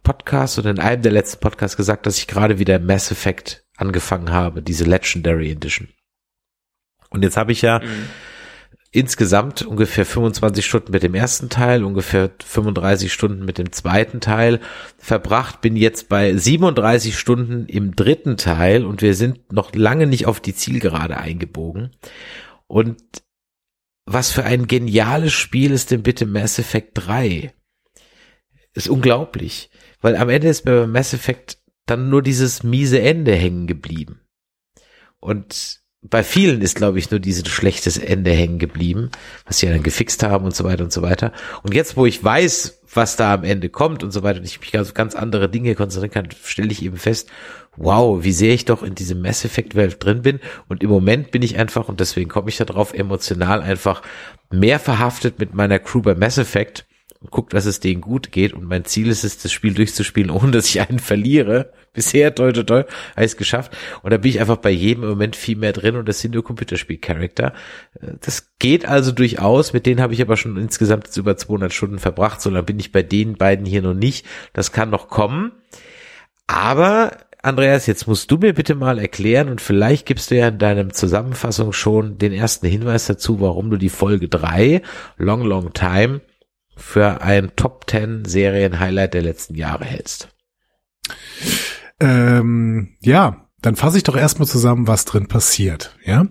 [0.02, 4.32] Podcast oder in einem der letzten Podcasts gesagt, dass ich gerade wieder Mass Effect angefangen
[4.32, 5.88] habe, diese Legendary Edition.
[7.10, 8.08] Und jetzt habe ich ja mhm.
[8.92, 14.58] insgesamt ungefähr 25 Stunden mit dem ersten Teil, ungefähr 35 Stunden mit dem zweiten Teil
[14.96, 20.24] verbracht, bin jetzt bei 37 Stunden im dritten Teil und wir sind noch lange nicht
[20.24, 21.90] auf die Zielgerade eingebogen.
[22.68, 22.96] Und
[24.06, 27.54] was für ein geniales Spiel ist denn bitte Mass Effect 3?
[28.74, 29.70] Ist unglaublich.
[30.00, 34.20] Weil am Ende ist mir bei Mass Effect dann nur dieses miese Ende hängen geblieben.
[35.20, 39.10] Und bei vielen ist, glaube ich, nur dieses schlechtes Ende hängen geblieben,
[39.46, 41.32] was sie dann gefixt haben und so weiter und so weiter.
[41.62, 44.60] Und jetzt, wo ich weiß, was da am Ende kommt und so weiter und ich
[44.60, 47.30] mich auf ganz andere Dinge konzentrieren kann, stelle ich eben fest,
[47.76, 50.40] wow, wie sehr ich doch in diesem Mass Effect Welt drin bin.
[50.68, 54.02] Und im Moment bin ich einfach, und deswegen komme ich da drauf, emotional einfach
[54.50, 56.86] mehr verhaftet mit meiner Crew bei Mass Effect
[57.30, 58.52] guckt, dass es denen gut geht.
[58.52, 61.72] Und mein Ziel ist es, das Spiel durchzuspielen, ohne dass ich einen verliere.
[61.92, 63.76] Bisher, toll, toll, toll, habe ich es geschafft.
[64.02, 66.42] Und da bin ich einfach bei jedem Moment viel mehr drin und das sind nur
[66.42, 67.52] Computerspiel-Charakter.
[68.20, 69.72] Das geht also durchaus.
[69.72, 72.40] Mit denen habe ich aber schon insgesamt jetzt über 200 Stunden verbracht.
[72.40, 74.26] So lange bin ich bei den beiden hier noch nicht.
[74.52, 75.52] Das kann noch kommen.
[76.46, 77.12] Aber
[77.44, 80.94] Andreas, jetzt musst du mir bitte mal erklären und vielleicht gibst du ja in deinem
[80.94, 84.80] Zusammenfassung schon den ersten Hinweis dazu, warum du die Folge drei
[85.18, 86.22] Long Long Time
[86.76, 90.28] für ein Top 10 Serien Highlight der letzten Jahre hältst.
[92.00, 95.96] Ähm, ja, dann fasse ich doch erstmal zusammen, was drin passiert.
[96.04, 96.26] Ja,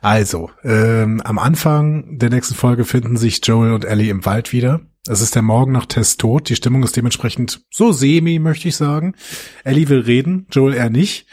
[0.00, 4.80] also ähm, am Anfang der nächsten Folge finden sich Joel und Ellie im Wald wieder.
[5.06, 6.48] Es ist der Morgen nach Test tot.
[6.48, 9.14] Die Stimmung ist dementsprechend so semi, möchte ich sagen.
[9.62, 11.26] Ellie will reden, Joel eher nicht.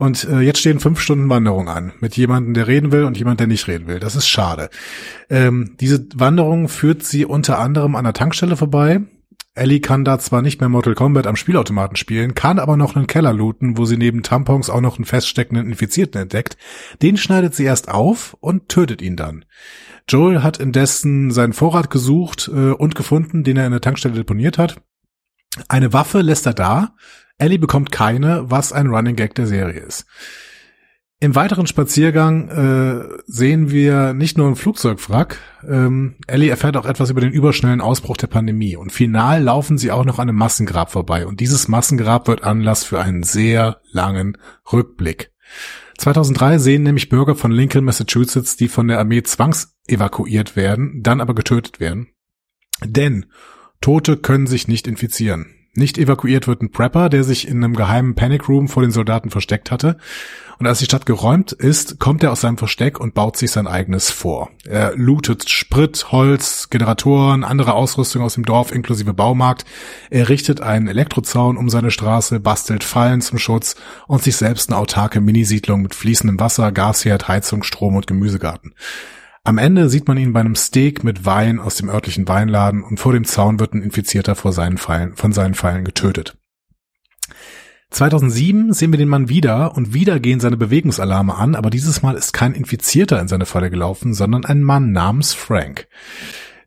[0.00, 3.38] Und äh, jetzt stehen fünf Stunden Wanderung an mit jemandem, der reden will und jemand,
[3.38, 4.00] der nicht reden will.
[4.00, 4.70] Das ist schade.
[5.28, 9.02] Ähm, diese Wanderung führt sie unter anderem an der Tankstelle vorbei.
[9.54, 13.08] Ellie kann da zwar nicht mehr Mortal Kombat am Spielautomaten spielen, kann aber noch einen
[13.08, 16.56] Keller looten, wo sie neben Tampons auch noch einen feststeckenden Infizierten entdeckt.
[17.02, 19.44] Den schneidet sie erst auf und tötet ihn dann.
[20.08, 24.56] Joel hat indessen seinen Vorrat gesucht äh, und gefunden, den er in der Tankstelle deponiert
[24.56, 24.80] hat.
[25.68, 26.94] Eine Waffe lässt er da,
[27.40, 30.06] Ellie bekommt keine, was ein Running Gag der Serie ist.
[31.22, 35.38] Im weiteren Spaziergang äh, sehen wir nicht nur ein Flugzeugwrack,
[35.68, 39.90] ähm, Ellie erfährt auch etwas über den überschnellen Ausbruch der Pandemie und final laufen sie
[39.90, 44.38] auch noch an einem Massengrab vorbei und dieses Massengrab wird Anlass für einen sehr langen
[44.72, 45.30] Rückblick.
[45.98, 51.34] 2003 sehen nämlich Bürger von Lincoln, Massachusetts, die von der Armee zwangsevakuiert werden, dann aber
[51.34, 52.08] getötet werden.
[52.82, 53.26] Denn
[53.82, 55.59] Tote können sich nicht infizieren.
[55.74, 59.30] Nicht evakuiert wird ein Prepper, der sich in einem geheimen Panic Room vor den Soldaten
[59.30, 59.98] versteckt hatte.
[60.58, 63.68] Und als die Stadt geräumt ist, kommt er aus seinem Versteck und baut sich sein
[63.68, 64.50] eigenes vor.
[64.66, 69.64] Er lootet Sprit, Holz, Generatoren, andere Ausrüstung aus dem Dorf inklusive Baumarkt.
[70.10, 73.76] Er richtet einen Elektrozaun um seine Straße, bastelt Fallen zum Schutz
[74.08, 78.74] und sich selbst eine autarke Minisiedlung mit fließendem Wasser, Gasherd, Heizung, Strom und Gemüsegarten.
[79.42, 83.00] Am Ende sieht man ihn bei einem Steak mit Wein aus dem örtlichen Weinladen und
[83.00, 86.36] vor dem Zaun wird ein Infizierter vor seinen Pfeilen, von seinen Pfeilen getötet.
[87.90, 92.16] 2007 sehen wir den Mann wieder und wieder gehen seine Bewegungsalarme an, aber dieses Mal
[92.16, 95.88] ist kein Infizierter in seine Falle gelaufen, sondern ein Mann namens Frank.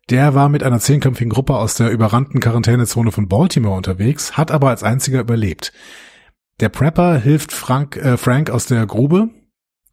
[0.10, 4.70] Der war mit einer zehnköpfigen Gruppe aus der überrannten Quarantänezone von Baltimore unterwegs, hat aber
[4.70, 5.72] als einziger überlebt.
[6.60, 9.30] Der Prepper hilft Frank, äh, Frank aus der Grube,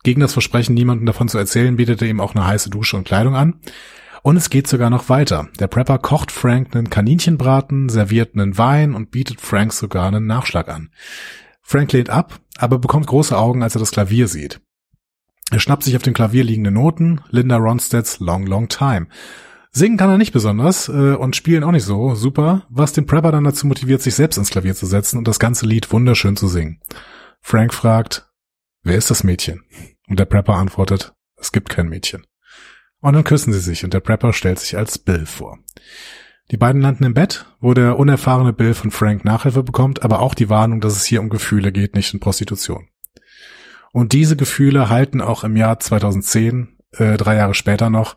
[0.02, 3.04] gegen das Versprechen, niemandem davon zu erzählen, bietet er ihm auch eine heiße Dusche und
[3.04, 3.60] Kleidung an.
[4.22, 5.48] Und es geht sogar noch weiter.
[5.58, 10.68] Der Prepper kocht Frank einen Kaninchenbraten, serviert einen Wein und bietet Frank sogar einen Nachschlag
[10.68, 10.90] an.
[11.62, 14.60] Frank lehnt ab, aber bekommt große Augen, als er das Klavier sieht.
[15.50, 19.08] Er schnappt sich auf dem Klavier liegende Noten, Linda Ronstedts Long Long Time.
[19.72, 23.32] Singen kann er nicht besonders äh, und spielen auch nicht so super, was den Prepper
[23.32, 26.48] dann dazu motiviert, sich selbst ins Klavier zu setzen und das ganze Lied wunderschön zu
[26.48, 26.80] singen.
[27.40, 28.29] Frank fragt,
[28.82, 29.64] wer ist das Mädchen?
[30.08, 32.26] Und der Prepper antwortet, es gibt kein Mädchen.
[33.00, 35.58] Und dann küssen sie sich und der Prepper stellt sich als Bill vor.
[36.50, 40.34] Die beiden landen im Bett, wo der unerfahrene Bill von Frank Nachhilfe bekommt, aber auch
[40.34, 42.88] die Warnung, dass es hier um Gefühle geht, nicht um Prostitution.
[43.92, 48.16] Und diese Gefühle halten auch im Jahr 2010 äh, drei Jahre später noch.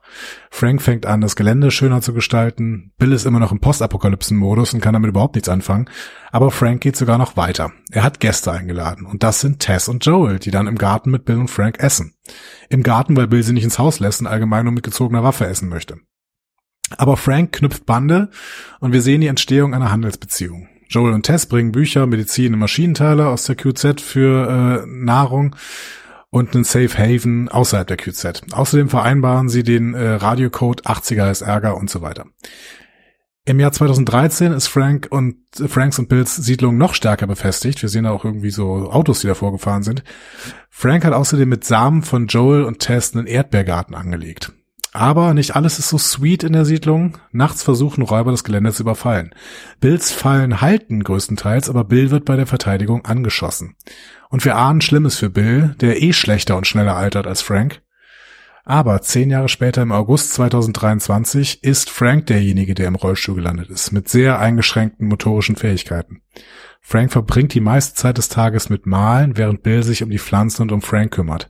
[0.49, 2.91] Frank fängt an, das Gelände schöner zu gestalten.
[2.97, 5.89] Bill ist immer noch im Postapokalypsen-Modus und kann damit überhaupt nichts anfangen.
[6.31, 7.71] Aber Frank geht sogar noch weiter.
[7.91, 9.05] Er hat Gäste eingeladen.
[9.05, 12.15] Und das sind Tess und Joel, die dann im Garten mit Bill und Frank essen.
[12.69, 15.45] Im Garten, weil Bill sie nicht ins Haus lässt und allgemein nur mit gezogener Waffe
[15.45, 15.97] essen möchte.
[16.97, 18.29] Aber Frank knüpft Bande
[18.79, 20.67] und wir sehen die Entstehung einer Handelsbeziehung.
[20.89, 25.55] Joel und Tess bringen Bücher, Medizin und Maschinenteile aus der QZ für äh, Nahrung
[26.33, 28.53] und einen Safe Haven außerhalb der QZ.
[28.53, 32.25] Außerdem vereinbaren sie den äh, Radiocode 80er ist Ärger und so weiter.
[33.45, 37.83] Im Jahr 2013 ist Frank und äh, Franks und Bills Siedlung noch stärker befestigt.
[37.83, 40.03] Wir sehen auch irgendwie so Autos, die davor gefahren sind.
[40.71, 44.53] Frank hat außerdem mit Samen von Joel und Tess einen Erdbeergarten angelegt.
[44.93, 47.17] Aber nicht alles ist so sweet in der Siedlung.
[47.31, 49.33] Nachts versuchen Räuber das Gelände zu überfallen.
[49.81, 53.75] Bills Fallen halten größtenteils, aber Bill wird bei der Verteidigung angeschossen.
[54.29, 57.81] Und wir ahnen Schlimmes für Bill, der eh schlechter und schneller altert als Frank.
[58.65, 63.91] Aber zehn Jahre später im August 2023 ist Frank derjenige, der im Rollstuhl gelandet ist,
[63.91, 66.21] mit sehr eingeschränkten motorischen Fähigkeiten.
[66.81, 70.61] Frank verbringt die meiste Zeit des Tages mit Malen, während Bill sich um die Pflanzen
[70.61, 71.49] und um Frank kümmert.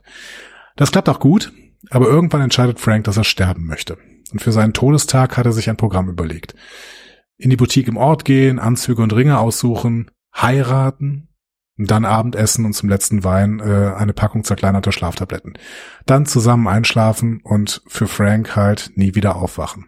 [0.76, 1.52] Das klappt auch gut,
[1.90, 3.98] aber irgendwann entscheidet Frank, dass er sterben möchte.
[4.32, 6.54] Und für seinen Todestag hat er sich ein Programm überlegt.
[7.36, 11.28] In die Boutique im Ort gehen, Anzüge und Ringe aussuchen, heiraten,
[11.76, 15.58] dann Abendessen und zum letzten Wein äh, eine Packung zerkleinerter Schlaftabletten.
[16.06, 19.86] Dann zusammen einschlafen und für Frank halt nie wieder aufwachen.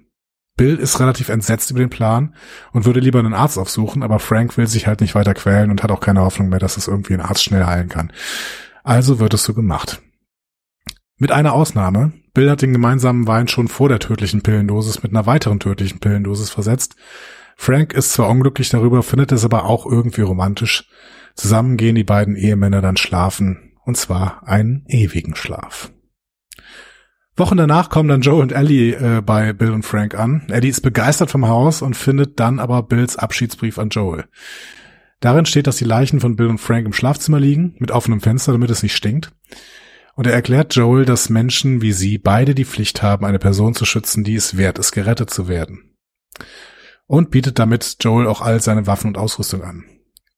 [0.57, 2.34] Bill ist relativ entsetzt über den Plan
[2.72, 5.82] und würde lieber einen Arzt aufsuchen, aber Frank will sich halt nicht weiter quälen und
[5.82, 8.11] hat auch keine Hoffnung mehr, dass es irgendwie ein Arzt schnell heilen kann.
[8.82, 10.01] Also wird es so gemacht.
[11.18, 12.12] Mit einer Ausnahme.
[12.34, 16.50] Bill hat den gemeinsamen Wein schon vor der tödlichen Pillendosis mit einer weiteren tödlichen Pillendosis
[16.50, 16.94] versetzt.
[17.56, 20.90] Frank ist zwar unglücklich darüber, findet es aber auch irgendwie romantisch.
[21.34, 25.90] Zusammen gehen die beiden Ehemänner dann schlafen, und zwar einen ewigen Schlaf.
[27.34, 30.46] Wochen danach kommen dann Joe und Ellie äh, bei Bill und Frank an.
[30.50, 34.26] Ellie ist begeistert vom Haus und findet dann aber Bills Abschiedsbrief an Joel.
[35.20, 38.52] Darin steht, dass die Leichen von Bill und Frank im Schlafzimmer liegen, mit offenem Fenster,
[38.52, 39.32] damit es nicht stinkt.
[40.16, 43.84] Und er erklärt Joel, dass Menschen wie sie beide die Pflicht haben, eine Person zu
[43.84, 45.94] schützen, die es wert ist, gerettet zu werden.
[47.06, 49.84] Und bietet damit Joel auch all seine Waffen und Ausrüstung an.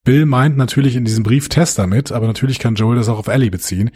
[0.05, 3.29] Bill meint natürlich in diesem Brief Tess damit, aber natürlich kann Joel das auch auf
[3.29, 3.91] Ellie beziehen.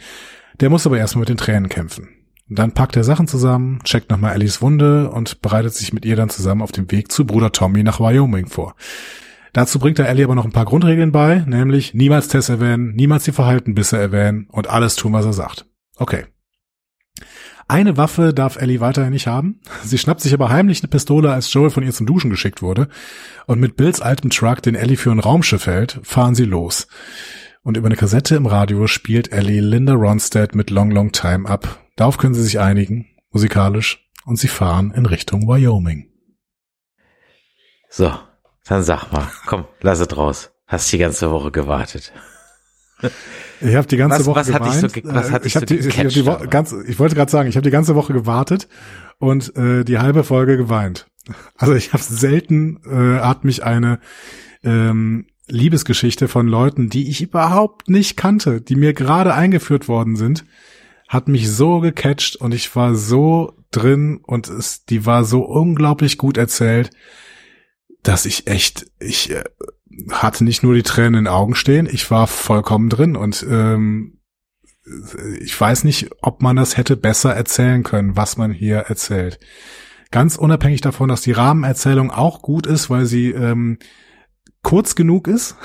[0.59, 2.07] Der muss aber erstmal mit den Tränen kämpfen.
[2.47, 6.29] Dann packt er Sachen zusammen, checkt nochmal Ellies Wunde und bereitet sich mit ihr dann
[6.29, 8.75] zusammen auf dem Weg zu Bruder Tommy nach Wyoming vor.
[9.51, 13.25] Dazu bringt er Ellie aber noch ein paar Grundregeln bei, nämlich niemals Tess erwähnen, niemals
[13.25, 15.65] die Verhaltenbisse erwähnen und alles tun, was er sagt.
[15.97, 16.25] Okay.
[17.67, 19.61] Eine Waffe darf Ellie weiterhin nicht haben.
[19.83, 22.89] Sie schnappt sich aber heimlich eine Pistole, als Joel von ihr zum Duschen geschickt wurde.
[23.47, 26.87] Und mit Bills altem Truck, den Ellie für ein Raumschiff hält, fahren sie los.
[27.63, 31.79] Und über eine Kassette im Radio spielt Ellie Linda Ronstadt mit Long Long Time ab.
[31.95, 36.09] Darauf können sie sich einigen, musikalisch, und sie fahren in Richtung Wyoming.
[37.89, 38.11] So,
[38.65, 40.51] dann sag mal, komm, lass es raus.
[40.67, 42.11] Hast die ganze Woche gewartet.
[43.61, 45.05] Ich habe die ganze Was- Woche was hat dich geweint.
[45.05, 46.47] so was hat Äh, dich ich so die, ich, gecatcht die Wo dabei?
[46.47, 48.67] ganz, ich wollte gerade sagen, ich habe die ganze Woche gewartet
[49.19, 51.07] und äh, die halbe Folge geweint.
[51.57, 53.99] Also ich habe selten äh, hat mich eine
[54.63, 60.43] ähm, Liebesgeschichte von Leuten, die ich überhaupt nicht kannte, die mir gerade eingeführt worden sind,
[61.07, 66.17] hat mich so gecatcht und ich war so drin und es, die war so unglaublich
[66.17, 66.89] gut erzählt,
[68.03, 69.43] dass ich echt, ich äh,
[70.11, 74.19] hatte nicht nur die Tränen in den Augen stehen, ich war vollkommen drin und ähm,
[75.39, 79.39] ich weiß nicht, ob man das hätte besser erzählen können, was man hier erzählt.
[80.11, 83.79] Ganz unabhängig davon, dass die Rahmenerzählung auch gut ist, weil sie ähm,
[84.61, 85.55] kurz genug ist,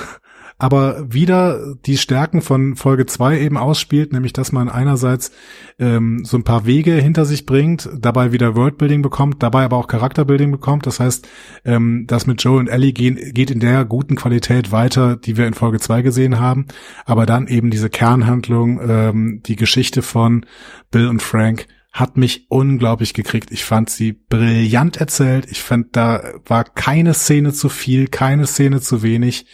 [0.58, 5.30] aber wieder die Stärken von Folge 2 eben ausspielt, nämlich dass man einerseits
[5.78, 9.86] ähm, so ein paar Wege hinter sich bringt, dabei wieder Worldbuilding bekommt, dabei aber auch
[9.86, 10.86] Charakterbuilding bekommt.
[10.86, 11.28] Das heißt,
[11.64, 15.46] ähm, das mit Joe und Ellie gehen, geht in der guten Qualität weiter, die wir
[15.46, 16.66] in Folge 2 gesehen haben,
[17.06, 20.44] aber dann eben diese Kernhandlung, ähm, die Geschichte von
[20.90, 23.50] Bill und Frank hat mich unglaublich gekriegt.
[23.50, 25.46] Ich fand sie brillant erzählt.
[25.50, 29.46] Ich fand, da war keine Szene zu viel, keine Szene zu wenig.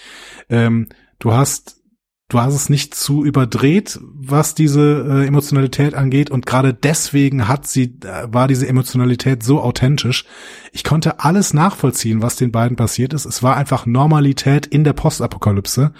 [0.49, 0.89] Ähm,
[1.21, 1.81] du hast,
[2.29, 6.31] du hast es nicht zu überdreht, was diese äh, Emotionalität angeht.
[6.31, 10.25] Und gerade deswegen hat sie, äh, war diese Emotionalität so authentisch.
[10.73, 13.27] Ich konnte alles nachvollziehen, was den beiden passiert ist.
[13.27, 15.93] Es war einfach Normalität in der Postapokalypse.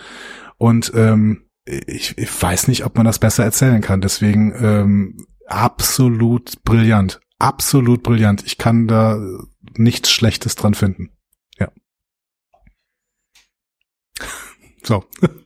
[0.59, 4.01] Und ähm, ich, ich weiß nicht, ob man das besser erzählen kann.
[4.01, 5.17] Deswegen ähm,
[5.47, 7.21] absolut brillant.
[7.39, 8.43] Absolut brillant.
[8.47, 9.19] Ich kann da
[9.75, 11.11] nichts Schlechtes dran finden.
[11.59, 11.71] Ja.
[14.87, 15.05] So.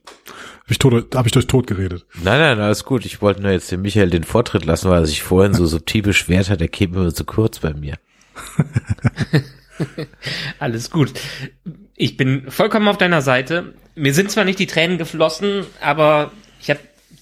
[0.69, 2.05] Hab ich, tot, hab ich durch tot geredet.
[2.21, 3.03] Nein, nein, alles gut.
[3.03, 6.01] Ich wollte nur jetzt dem Michael den Vortritt lassen, weil er sich vorhin so subtil
[6.03, 7.95] beschwert hat, er käme immer zu kurz bei mir.
[10.59, 11.13] Alles gut.
[11.95, 13.73] Ich bin vollkommen auf deiner Seite.
[13.95, 16.31] Mir sind zwar nicht die Tränen geflossen, aber
[16.61, 16.79] ich habe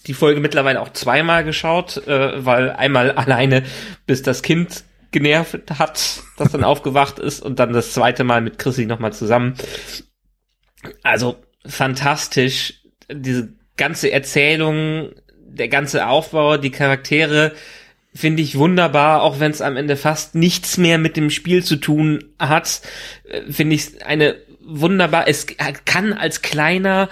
[0.07, 3.63] die Folge mittlerweile auch zweimal geschaut, äh, weil einmal alleine,
[4.05, 8.57] bis das Kind genervt hat, das dann aufgewacht ist und dann das zweite Mal mit
[8.57, 9.55] Chrissy nochmal zusammen.
[11.03, 12.81] Also fantastisch.
[13.11, 17.53] Diese ganze Erzählung, der ganze Aufbau, die Charaktere,
[18.13, 21.75] finde ich wunderbar, auch wenn es am Ende fast nichts mehr mit dem Spiel zu
[21.75, 22.81] tun hat,
[23.29, 24.35] äh, finde ich eine
[24.67, 25.47] wunderbar, es
[25.85, 27.09] kann als kleiner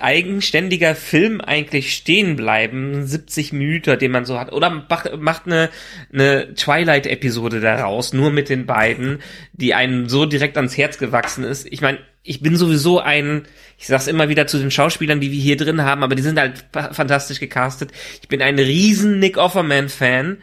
[0.00, 5.68] eigenständiger Film eigentlich stehen bleiben, 70 Minuten, den man so hat, oder mach- macht eine,
[6.12, 9.20] eine Twilight-Episode daraus, nur mit den beiden,
[9.52, 11.66] die einem so direkt ans Herz gewachsen ist.
[11.70, 13.42] Ich meine, ich bin sowieso ein,
[13.78, 16.38] ich sag's immer wieder zu den Schauspielern, die wir hier drin haben, aber die sind
[16.40, 17.90] halt fa- fantastisch gecastet.
[18.22, 20.38] Ich bin ein riesen Nick Offerman-Fan.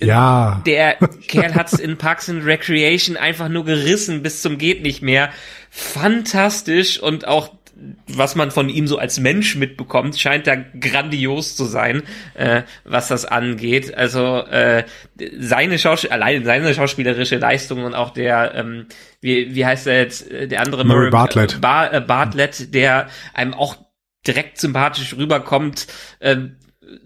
[0.00, 0.62] Ja.
[0.64, 0.94] Der
[1.28, 5.30] Kerl hat's in Parks and Recreation einfach nur gerissen bis zum geht nicht mehr.
[5.68, 7.59] Fantastisch und auch
[8.06, 12.02] was man von ihm so als Mensch mitbekommt, scheint da grandios zu sein,
[12.34, 13.94] äh, was das angeht.
[13.96, 14.84] Also äh,
[15.38, 18.86] seine Schauspiel allein seine schauspielerische Leistung und auch der ähm,
[19.20, 21.60] wie, wie heißt er jetzt äh, der andere Murray Bartlett.
[21.60, 23.76] Bar, äh, Bartlett, der einem auch
[24.26, 25.86] direkt sympathisch rüberkommt.
[26.20, 26.36] Äh,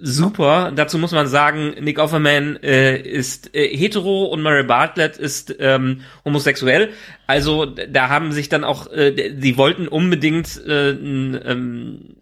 [0.00, 0.72] super.
[0.74, 6.00] Dazu muss man sagen, Nick Offerman äh, ist äh, hetero und Murray Bartlett ist ähm,
[6.24, 6.90] homosexuell.
[7.26, 12.16] Also da haben sich dann auch, äh, die wollten unbedingt äh, ähm,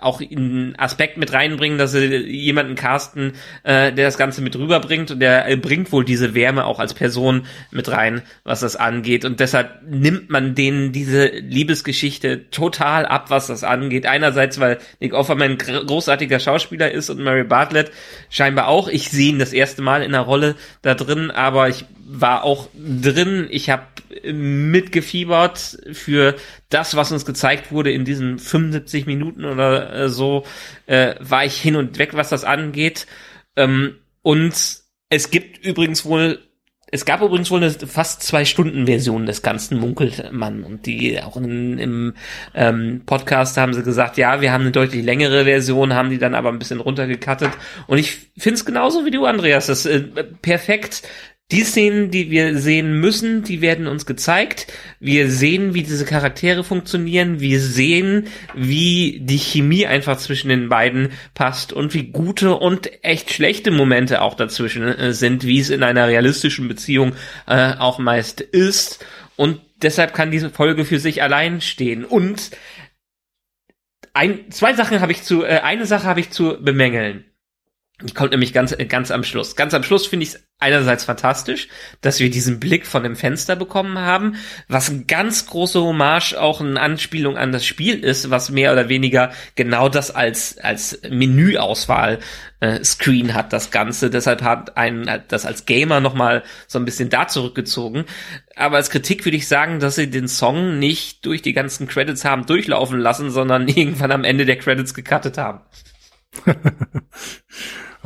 [0.00, 3.32] auch einen Aspekt mit reinbringen, dass sie jemanden casten,
[3.62, 6.94] äh, der das Ganze mit rüberbringt und der äh, bringt wohl diese Wärme auch als
[6.94, 9.24] Person mit rein, was das angeht.
[9.24, 14.06] Und deshalb nimmt man denen diese Liebesgeschichte total ab, was das angeht.
[14.06, 17.90] Einerseits, weil Nick Offerman ein großartiger Schauspieler ist und Mary Bartlett
[18.30, 18.88] scheinbar auch.
[18.88, 22.68] Ich sehe ihn das erste Mal in der Rolle da drin, aber ich war auch
[22.74, 23.48] drin.
[23.50, 23.84] Ich habe
[24.32, 26.36] mitgefiebert für
[26.68, 30.44] das, was uns gezeigt wurde in diesen 75 Minuten oder äh, so,
[30.86, 33.06] äh, war ich hin und weg, was das angeht.
[33.56, 34.54] Ähm, und
[35.08, 36.40] es gibt übrigens wohl
[36.88, 41.20] es gab übrigens wohl eine fast zwei Stunden Version des ganzen munkelt man und die
[41.20, 42.14] auch in, im
[42.54, 46.36] ähm, Podcast haben sie gesagt, ja, wir haben eine deutlich längere Version, haben die dann
[46.36, 47.50] aber ein bisschen runtergekattet
[47.88, 51.02] und ich finde es genauso wie du, Andreas, das ist äh, perfekt
[51.52, 54.72] die Szenen, die wir sehen müssen, die werden uns gezeigt.
[54.98, 57.38] Wir sehen, wie diese Charaktere funktionieren.
[57.38, 63.32] Wir sehen, wie die Chemie einfach zwischen den beiden passt und wie gute und echt
[63.32, 67.14] schlechte Momente auch dazwischen äh, sind, wie es in einer realistischen Beziehung
[67.46, 69.06] äh, auch meist ist.
[69.36, 72.04] Und deshalb kann diese Folge für sich allein stehen.
[72.04, 72.50] Und
[74.14, 77.24] ein, zwei Sachen habe ich zu, äh, eine Sache habe ich zu bemängeln.
[78.02, 79.56] Die kommt nämlich ganz, ganz am Schluss.
[79.56, 81.68] Ganz am Schluss finde ich es einerseits fantastisch,
[82.02, 84.36] dass wir diesen Blick von dem Fenster bekommen haben,
[84.68, 88.90] was ein ganz große Hommage auch eine Anspielung an das Spiel ist, was mehr oder
[88.90, 92.18] weniger genau das als, als Menüauswahl
[92.60, 94.10] äh, Screen hat, das Ganze.
[94.10, 98.04] Deshalb hat einen das als Gamer nochmal so ein bisschen da zurückgezogen.
[98.56, 102.26] Aber als Kritik würde ich sagen, dass sie den Song nicht durch die ganzen Credits
[102.26, 105.62] haben durchlaufen lassen, sondern irgendwann am Ende der Credits gecuttet haben.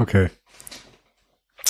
[0.01, 0.31] Okay.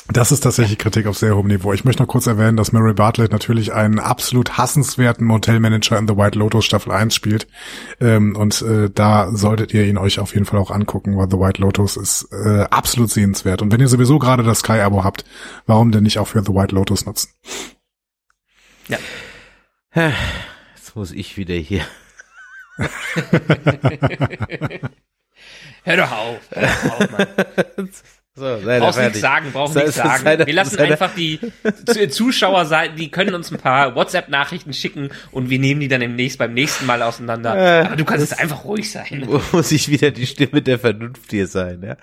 [0.07, 1.73] Das ist tatsächlich Kritik auf sehr hohem Niveau.
[1.73, 6.16] Ich möchte noch kurz erwähnen, dass Mary Bartlett natürlich einen absolut hassenswerten Motelmanager in The
[6.16, 7.48] White Lotus Staffel 1 spielt.
[8.01, 11.39] Ähm, und äh, da solltet ihr ihn euch auf jeden Fall auch angucken, weil The
[11.39, 13.62] White Lotus ist äh, absolut sehenswert.
[13.62, 15.24] Und wenn ihr sowieso gerade das Sky-Abo habt,
[15.66, 17.31] warum denn nicht auch für The White Lotus nutzen?
[18.86, 18.98] Ja.
[20.77, 21.85] Jetzt muss ich wieder hier.
[25.85, 26.39] Hör doch auf.
[26.51, 27.27] Hör doch auf Mann.
[28.36, 30.23] So, Brauchst nichts sagen, brauchst nichts sagen.
[30.23, 30.93] Seine, wir lassen seine.
[30.93, 31.40] einfach die
[32.11, 36.39] Zuschauer sein, die können uns ein paar WhatsApp-Nachrichten schicken und wir nehmen die dann demnächst
[36.39, 37.57] beim nächsten Mal auseinander.
[37.57, 39.28] Äh, Aber du kannst jetzt einfach ruhig sein.
[39.52, 41.97] Muss ich wieder die Stimme der Vernunft hier sein, ja?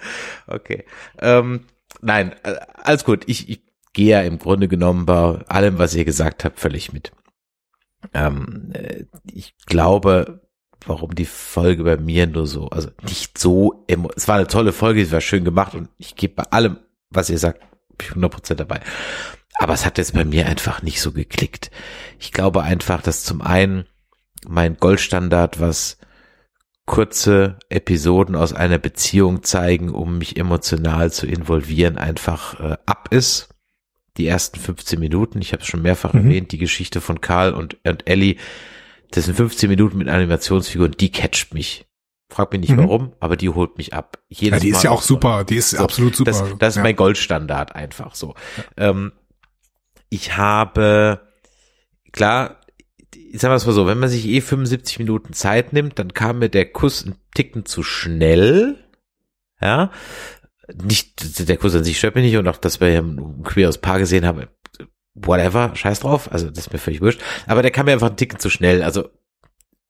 [0.47, 0.83] Okay.
[1.19, 1.61] Ähm,
[2.01, 3.23] nein, äh, alles gut.
[3.27, 3.61] Ich, ich
[3.93, 7.13] gehe ja im Grunde genommen bei allem, was ihr gesagt habt, völlig mit.
[8.13, 10.46] Ähm, äh, ich glaube,
[10.85, 13.85] warum die Folge bei mir nur so, also nicht so,
[14.15, 16.77] es war eine tolle Folge, es war schön gemacht und ich gebe bei allem,
[17.09, 17.61] was ihr sagt,
[17.99, 18.81] 100% dabei.
[19.59, 21.71] Aber es hat jetzt bei mir einfach nicht so geklickt.
[22.19, 23.85] Ich glaube einfach, dass zum einen
[24.47, 25.97] mein Goldstandard, was
[26.85, 33.49] kurze Episoden aus einer Beziehung zeigen, um mich emotional zu involvieren, einfach äh, ab ist.
[34.15, 36.25] Die ersten 15 Minuten, ich habe es schon mehrfach mhm.
[36.25, 38.37] erwähnt, die Geschichte von Karl und, und Ellie,
[39.11, 41.85] das sind 15 Minuten mit Animationsfiguren, die catcht mich.
[42.29, 42.79] Frag mich nicht mhm.
[42.79, 44.19] warum, aber die holt mich ab.
[44.27, 46.31] Jedes ja, die ist ja auch super, die ist so, absolut super.
[46.31, 46.81] Das, das ja.
[46.81, 48.35] ist mein Goldstandard einfach so.
[48.77, 48.89] Ja.
[48.89, 49.13] Ähm,
[50.09, 51.21] ich habe,
[52.11, 52.61] klar,
[53.15, 56.49] ich sag mal so, wenn man sich eh 75 Minuten Zeit nimmt, dann kam mir
[56.49, 58.83] der Kuss ein Ticken zu schnell.
[59.61, 59.91] Ja,
[60.73, 63.77] nicht, der Kuss an sich stört mich nicht und auch, dass wir ja ein queeres
[63.77, 64.47] Paar gesehen haben,
[65.21, 68.17] whatever, scheiß drauf, also das ist mir völlig wurscht, aber der kam mir einfach ein
[68.17, 69.09] Ticken zu schnell, also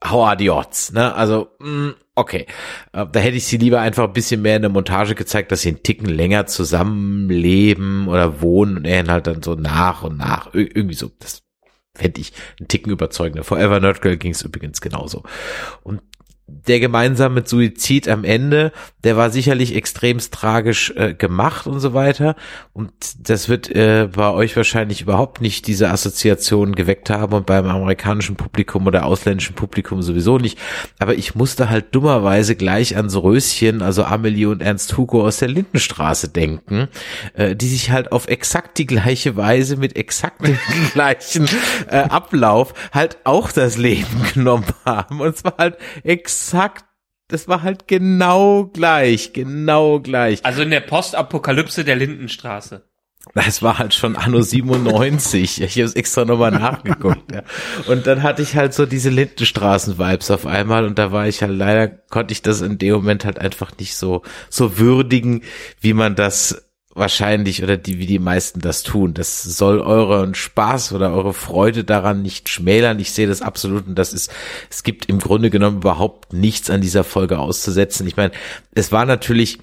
[0.04, 2.46] how are the odds, ne, also, mh, mm, okay,
[2.94, 5.62] äh, da hätte ich sie lieber einfach ein bisschen mehr in der Montage gezeigt, dass
[5.62, 10.54] sie einen Ticken länger zusammenleben oder wohnen und er halt dann so nach und nach,
[10.54, 11.44] irgendwie so, das
[11.98, 13.44] fände ich einen Ticken überzeugender.
[13.44, 15.24] Forever Nerd Girl ging es übrigens genauso.
[15.84, 16.02] Und
[16.48, 18.72] der gemeinsame Suizid am Ende,
[19.04, 22.36] der war sicherlich extremst tragisch äh, gemacht und so weiter.
[22.72, 27.66] Und das wird äh, bei euch wahrscheinlich überhaupt nicht diese Assoziation geweckt haben und beim
[27.68, 30.58] amerikanischen Publikum oder ausländischen Publikum sowieso nicht.
[31.00, 35.50] Aber ich musste halt dummerweise gleich ans Röschen, also Amelie und Ernst Hugo aus der
[35.50, 36.88] Lindenstraße denken,
[37.34, 40.58] äh, die sich halt auf exakt die gleiche Weise mit exakt dem
[40.94, 41.50] gleichen
[41.90, 45.20] äh, Ablauf halt auch das Leben genommen haben.
[45.20, 46.86] Und zwar halt exakt exakt,
[47.30, 50.46] das war halt genau gleich, genau gleich.
[50.46, 52.84] Also in der Postapokalypse der Lindenstraße.
[53.34, 55.62] Das war halt schon Anno 97.
[55.62, 57.30] Ich habe es extra nochmal nachgeguckt.
[57.32, 57.44] Ja.
[57.88, 61.52] Und dann hatte ich halt so diese Lindenstraßen-Vibes auf einmal und da war ich halt
[61.52, 65.42] leider, konnte ich das in dem Moment halt einfach nicht so, so würdigen,
[65.82, 66.67] wie man das
[66.98, 69.14] wahrscheinlich oder die, wie die meisten das tun.
[69.14, 73.00] Das soll euren Spaß oder eure Freude daran nicht schmälern.
[73.00, 74.32] Ich sehe das absolut und das ist,
[74.70, 78.08] es gibt im Grunde genommen überhaupt nichts an dieser Folge auszusetzen.
[78.08, 78.32] Ich meine,
[78.74, 79.60] es war natürlich,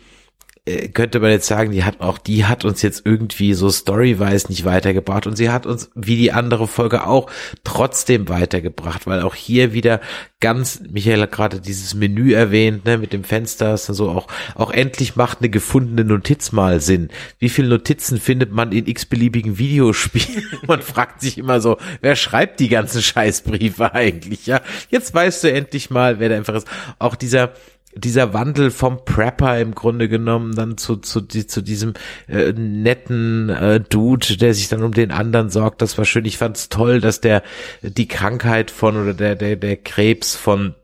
[0.95, 4.65] könnte man jetzt sagen, die hat auch, die hat uns jetzt irgendwie so storywise nicht
[4.65, 7.31] weitergebracht und sie hat uns, wie die andere Folge auch,
[7.65, 10.01] trotzdem weitergebracht, weil auch hier wieder
[10.41, 14.71] ganz, Michael hat gerade dieses Menü erwähnt, ne, mit dem Fenster, ist so auch, auch
[14.71, 17.11] endlich macht eine gefundene Notiz mal Sinn.
[17.39, 20.45] Wie viele Notizen findet man in x-beliebigen Videospielen?
[20.67, 24.63] man fragt sich immer so, wer schreibt die ganzen Scheißbriefe eigentlich, ja?
[24.89, 26.69] Jetzt weißt du endlich mal, wer da einfach ist.
[26.99, 27.53] Auch dieser,
[27.97, 31.95] dieser Wandel vom Prepper im Grunde genommen dann zu, zu, zu diesem
[32.29, 36.25] äh, netten äh, Dude, der sich dann um den anderen sorgt, das war schön.
[36.25, 37.43] Ich fand's toll, dass der
[37.83, 40.75] die Krankheit von oder der, der, der Krebs von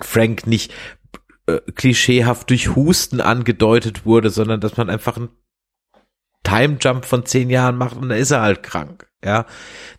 [0.00, 0.72] Frank nicht
[1.46, 5.28] äh, klischeehaft durch Husten angedeutet wurde, sondern dass man einfach einen
[6.42, 9.08] Time Jump von zehn Jahren macht und dann ist er halt krank.
[9.26, 9.44] Ja,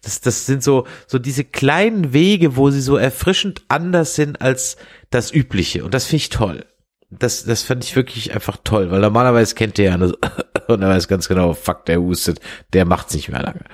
[0.03, 4.77] das, das sind so, so diese kleinen Wege, wo sie so erfrischend anders sind als
[5.09, 5.83] das Übliche.
[5.83, 6.65] Und das finde ich toll.
[7.09, 10.13] Das, das fand ich wirklich einfach toll, weil normalerweise kennt der ja eine,
[10.67, 12.39] und er weiß ganz genau, fuck, der hustet,
[12.71, 13.65] der macht's nicht mehr lange.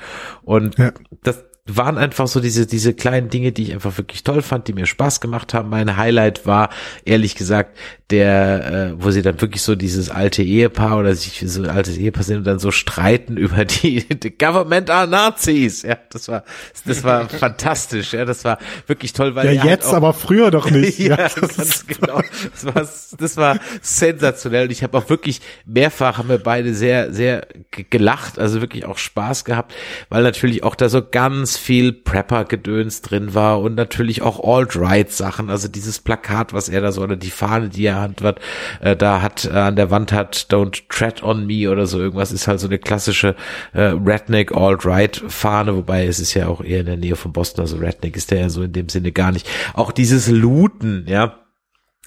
[0.41, 0.91] Und ja.
[1.21, 4.73] das, waren einfach so diese, diese kleinen Dinge, die ich einfach wirklich toll fand, die
[4.73, 5.69] mir Spaß gemacht haben.
[5.69, 6.69] Mein Highlight war,
[7.05, 7.77] ehrlich gesagt,
[8.09, 11.95] der, äh, wo sie dann wirklich so dieses alte Ehepaar oder sich so ein altes
[11.95, 15.83] Ehepaar sind und dann so streiten über die, die Government are Nazis.
[15.83, 16.43] Ja, das war,
[16.85, 18.11] das war fantastisch.
[18.11, 20.99] Ja, das war wirklich toll, weil ja jetzt, halt aber früher doch nicht.
[20.99, 22.21] ja, ja das, genau.
[22.51, 22.87] Das war,
[23.17, 28.37] das war sensationell und ich habe auch wirklich mehrfach haben wir beide sehr, sehr gelacht,
[28.37, 29.73] also wirklich auch Spaß gehabt,
[30.09, 35.67] weil natürlich auch da so ganz viel Prepper-Gedöns drin war und natürlich auch Alt-Right-Sachen, also
[35.67, 38.39] dieses Plakat, was er da so, oder die Fahne, die er hat,
[38.81, 42.31] äh, da hat, äh, an der Wand hat Don't Tread on Me oder so irgendwas,
[42.31, 43.35] ist halt so eine klassische
[43.73, 47.77] äh, Redneck Alt-Right-Fahne, wobei es ist ja auch eher in der Nähe von Boston, also
[47.77, 49.47] Redneck ist der ja so in dem Sinne gar nicht.
[49.73, 51.42] Auch dieses Looten, ja,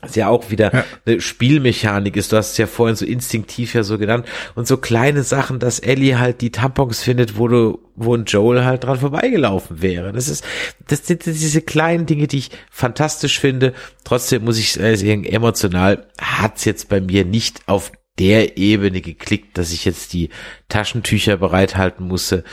[0.02, 0.84] was ja auch wieder ja.
[1.06, 2.32] eine Spielmechanik ist.
[2.32, 4.26] Du hast es ja vorhin so instinktiv ja so genannt.
[4.54, 8.64] Und so kleine Sachen, dass Ellie halt die Tampons findet, wo du, wo ein Joel
[8.64, 10.12] halt dran vorbeigelaufen wäre.
[10.12, 10.44] Das ist,
[10.86, 13.72] das sind diese kleinen Dinge, die ich fantastisch finde.
[14.04, 19.72] Trotzdem muss ich sagen, emotional hat's jetzt bei mir nicht auf der Ebene geklickt, dass
[19.72, 20.30] ich jetzt die
[20.68, 22.44] Taschentücher bereithalten musste.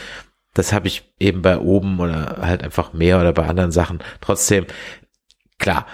[0.53, 3.99] Das habe ich eben bei oben oder halt einfach mehr oder bei anderen Sachen.
[4.21, 4.65] Trotzdem,
[5.57, 5.87] klar,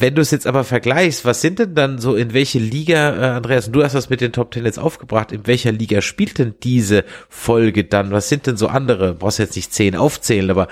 [0.00, 3.36] wenn du es jetzt aber vergleichst, was sind denn dann so, in welche Liga, äh,
[3.36, 6.54] Andreas, du hast das mit den Top Ten jetzt aufgebracht, in welcher Liga spielt denn
[6.62, 8.10] diese Folge dann?
[8.10, 10.68] Was sind denn so andere, brauchst jetzt nicht zehn aufzählen, aber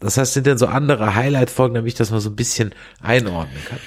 [0.00, 3.64] das heißt, sind denn so andere Highlight-Folgen, damit ich das mal so ein bisschen einordnen
[3.64, 3.78] kann?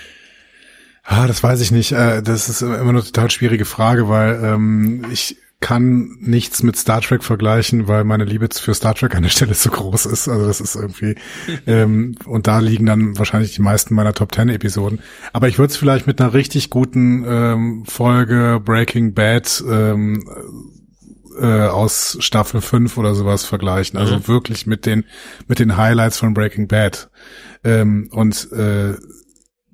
[1.03, 1.93] Ah, das weiß ich nicht.
[1.93, 7.01] Äh, das ist immer eine total schwierige Frage, weil ähm, ich kann nichts mit Star
[7.01, 10.27] Trek vergleichen, weil meine Liebe für Star Trek an der Stelle so groß ist.
[10.27, 11.15] Also das ist irgendwie
[11.67, 14.99] ähm, und da liegen dann wahrscheinlich die meisten meiner Top Ten Episoden.
[15.33, 20.27] Aber ich würde es vielleicht mit einer richtig guten ähm, Folge Breaking Bad ähm,
[21.39, 23.99] äh, aus Staffel 5 oder sowas vergleichen.
[23.99, 24.27] Also mhm.
[24.27, 25.05] wirklich mit den
[25.47, 27.11] mit den Highlights von Breaking Bad.
[27.63, 28.95] Ähm, und äh,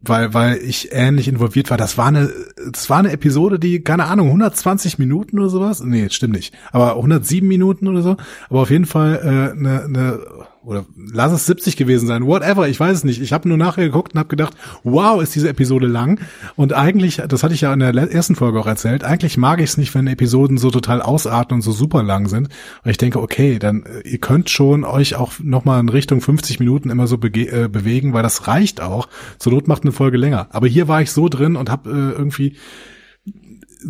[0.09, 1.77] weil, weil ich ähnlich involviert war.
[1.77, 2.31] Das war eine,
[2.71, 5.83] das war eine Episode, die, keine Ahnung, 120 Minuten oder sowas?
[5.83, 6.53] Nee, stimmt nicht.
[6.71, 8.17] Aber 107 Minuten oder so.
[8.49, 10.19] Aber auf jeden Fall äh, eine, eine
[10.67, 13.21] oder lass es 70 gewesen sein, whatever, ich weiß es nicht.
[13.21, 14.53] Ich habe nur nachher geguckt und habe gedacht,
[14.83, 16.19] wow, ist diese Episode lang.
[16.57, 19.69] Und eigentlich, das hatte ich ja in der ersten Folge auch erzählt, eigentlich mag ich
[19.69, 22.49] es nicht, wenn Episoden so total ausarten und so super lang sind.
[22.83, 26.59] Weil ich denke, okay, dann äh, ihr könnt schon euch auch nochmal in Richtung 50
[26.59, 29.07] Minuten immer so äh, bewegen, weil das reicht auch.
[29.39, 30.47] Zur Not macht eine Folge länger.
[30.51, 32.57] Aber hier war ich so drin und habe äh, irgendwie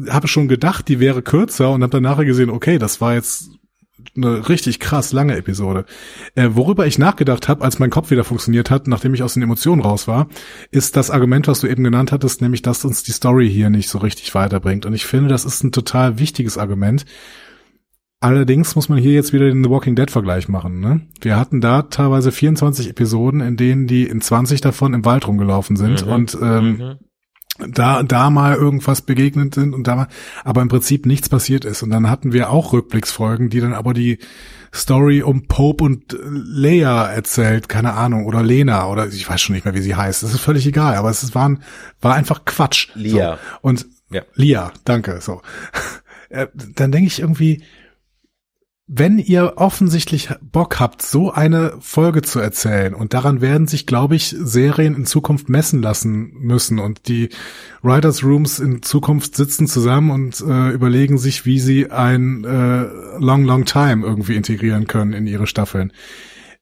[0.09, 3.49] habe schon gedacht, die wäre kürzer und habe dann nachher gesehen, okay, das war jetzt
[4.15, 5.85] eine richtig krass lange Episode.
[6.35, 9.43] Äh, worüber ich nachgedacht habe, als mein Kopf wieder funktioniert hat, nachdem ich aus den
[9.43, 10.27] Emotionen raus war,
[10.71, 13.89] ist das Argument, was du eben genannt hattest, nämlich, dass uns die Story hier nicht
[13.89, 14.85] so richtig weiterbringt.
[14.85, 17.05] Und ich finde, das ist ein total wichtiges Argument.
[18.19, 20.79] Allerdings muss man hier jetzt wieder den The Walking Dead Vergleich machen.
[20.79, 21.01] Ne?
[21.21, 25.75] Wir hatten da teilweise 24 Episoden, in denen die in 20 davon im Wald rumgelaufen
[25.75, 26.11] sind mhm.
[26.11, 26.95] und ähm, mhm
[27.59, 30.07] da da mal irgendwas begegnet sind und da mal,
[30.43, 31.83] aber im Prinzip nichts passiert ist.
[31.83, 34.19] Und dann hatten wir auch Rückblicksfolgen, die dann aber die
[34.73, 39.65] Story um Pope und Leia erzählt, keine Ahnung, oder Lena oder ich weiß schon nicht
[39.65, 40.23] mehr, wie sie heißt.
[40.23, 41.63] Das ist völlig egal, aber es waren
[42.01, 42.89] war einfach Quatsch.
[42.93, 43.33] Lia.
[43.33, 43.39] So.
[43.61, 44.21] Und ja.
[44.35, 45.19] Lia, danke.
[45.21, 45.41] So,
[46.29, 47.63] äh, dann denke ich irgendwie,
[48.89, 54.15] wenn ihr offensichtlich Bock habt, so eine Folge zu erzählen, und daran werden sich, glaube
[54.15, 57.29] ich, Serien in Zukunft messen lassen müssen, und die
[57.81, 62.83] Writers Rooms in Zukunft sitzen zusammen und äh, überlegen sich, wie sie ein äh,
[63.19, 65.91] Long, Long Time irgendwie integrieren können in ihre Staffeln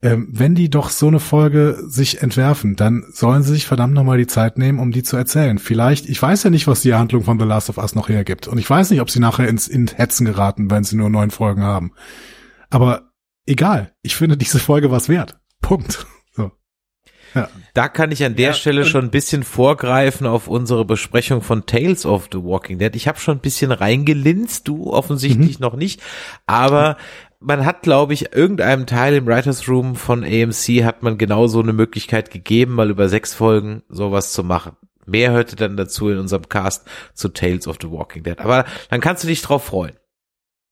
[0.05, 4.19] ähm, wenn die doch so eine Folge sich entwerfen, dann sollen sie sich verdammt nochmal
[4.19, 5.57] die Zeit nehmen, um die zu erzählen.
[5.57, 8.47] Vielleicht, ich weiß ja nicht, was die Handlung von The Last of Us noch hergibt.
[8.47, 11.31] Und ich weiß nicht, ob sie nachher ins in Hetzen geraten, wenn sie nur neun
[11.31, 11.91] Folgen haben.
[12.69, 13.13] Aber
[13.47, 15.39] egal, ich finde diese Folge was wert.
[15.59, 16.05] Punkt.
[16.33, 16.51] So.
[17.33, 17.49] Ja.
[17.73, 21.65] Da kann ich an der ja, Stelle schon ein bisschen vorgreifen auf unsere Besprechung von
[21.65, 22.95] Tales of the Walking Dead.
[22.95, 25.63] Ich habe schon ein bisschen reingelinst, du offensichtlich mhm.
[25.63, 25.99] noch nicht,
[26.45, 26.97] aber
[27.45, 31.61] man hat, glaube ich, irgendeinem Teil im Writers Room von AMC hat man genau so
[31.61, 34.75] eine Möglichkeit gegeben, mal über sechs Folgen sowas zu machen.
[35.05, 38.39] Mehr hörte dann dazu in unserem Cast zu Tales of the Walking Dead.
[38.39, 39.93] Aber dann kannst du dich drauf freuen.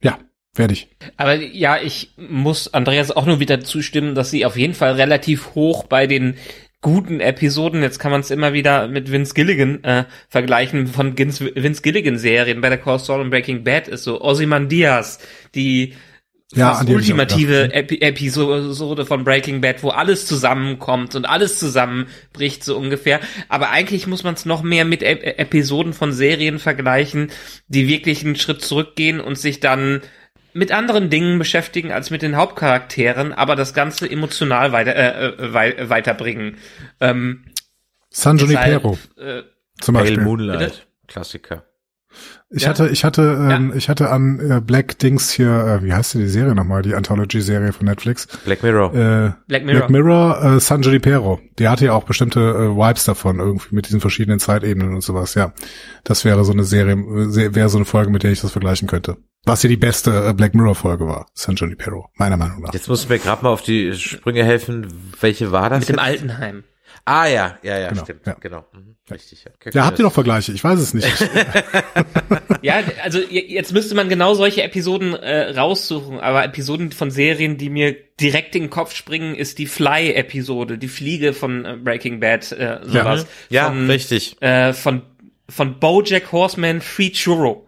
[0.01, 0.17] Ja,
[0.55, 0.89] werde ich.
[1.15, 5.53] Aber ja, ich muss Andreas auch nur wieder zustimmen, dass sie auf jeden Fall relativ
[5.53, 6.35] hoch bei den
[6.81, 11.81] guten Episoden, jetzt kann man es immer wieder mit Vince Gilligan äh, vergleichen, von Vince
[11.81, 15.19] Gilligan Serien bei der Call Saul und Breaking Bad ist so Ozymandias,
[15.55, 15.93] die
[16.55, 22.77] ja, fast ultimative Epi Episode von Breaking Bad, wo alles zusammenkommt und alles zusammenbricht, so
[22.77, 23.19] ungefähr.
[23.49, 27.31] Aber eigentlich muss man es noch mehr mit e Episoden von Serien vergleichen,
[27.67, 30.01] die wirklich einen Schritt zurückgehen und sich dann
[30.53, 35.53] mit anderen Dingen beschäftigen als mit den Hauptcharakteren, aber das Ganze emotional weiter, äh, äh
[35.53, 36.57] wei weiterbringen.
[36.99, 37.45] Ähm,
[38.09, 38.97] San Junipero.
[39.17, 39.41] Äh,
[39.81, 40.21] zum Beispiel.
[40.21, 40.87] Moonlight.
[41.07, 41.65] Klassiker.
[42.49, 42.69] Ich ja?
[42.69, 43.75] hatte, ich hatte, ähm, ja.
[43.75, 46.93] ich hatte an äh, Black Dings hier, äh, wie heißt denn die Serie nochmal, die
[46.93, 48.27] Anthology-Serie von Netflix?
[48.45, 48.93] Black Mirror.
[48.93, 49.87] Äh, Black Mirror.
[49.87, 51.39] Black Mirror, äh, San Junipero.
[51.57, 55.33] Die hatte ja auch bestimmte äh, Vibes davon, irgendwie mit diesen verschiedenen Zeitebenen und sowas,
[55.33, 55.53] ja.
[56.03, 59.17] Das wäre so eine Serie, wäre so eine Folge, mit der ich das vergleichen könnte.
[59.45, 62.73] Was ja die beste äh, Black Mirror-Folge war, San Junipero, meiner Meinung nach.
[62.73, 64.87] Jetzt musst du mir gerade mal auf die Sprünge helfen.
[65.19, 65.79] Welche war das?
[65.79, 65.97] Mit jetzt?
[65.97, 66.63] dem Altenheim.
[67.05, 68.35] Ah ja, ja, ja, genau, stimmt, ja.
[68.39, 68.65] genau.
[68.73, 69.45] Mhm, richtig.
[69.45, 70.51] Ja, ja habt ihr noch Vergleiche?
[70.51, 71.07] Ich weiß es nicht.
[72.61, 77.69] ja, also jetzt müsste man genau solche Episoden äh, raussuchen, aber Episoden von Serien, die
[77.69, 82.51] mir direkt in den Kopf springen, ist die Fly-Episode, die Fliege von äh, Breaking Bad,
[82.51, 83.27] äh, sowas.
[83.49, 84.41] Ja, von, ja richtig.
[84.41, 85.03] Äh, von
[85.49, 87.67] von BoJack Horseman Free Churro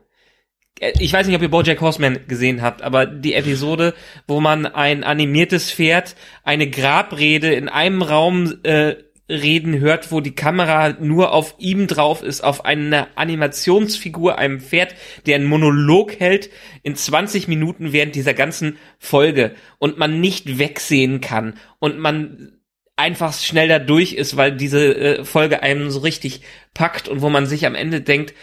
[0.80, 3.94] äh, ich weiß nicht, ob ihr BoJack Horseman gesehen habt, aber die Episode,
[4.28, 8.96] wo man ein animiertes Pferd eine Grabrede in einem Raum äh,
[9.30, 14.96] reden hört, wo die Kamera nur auf ihm drauf ist, auf einer Animationsfigur, einem Pferd,
[15.26, 16.50] der einen Monolog hält
[16.84, 22.52] in 20 Minuten während dieser ganzen Folge und man nicht wegsehen kann und man
[22.96, 26.42] einfach schnell da durch ist, weil diese äh, Folge einem so richtig
[26.74, 28.34] packt und wo man sich am Ende denkt,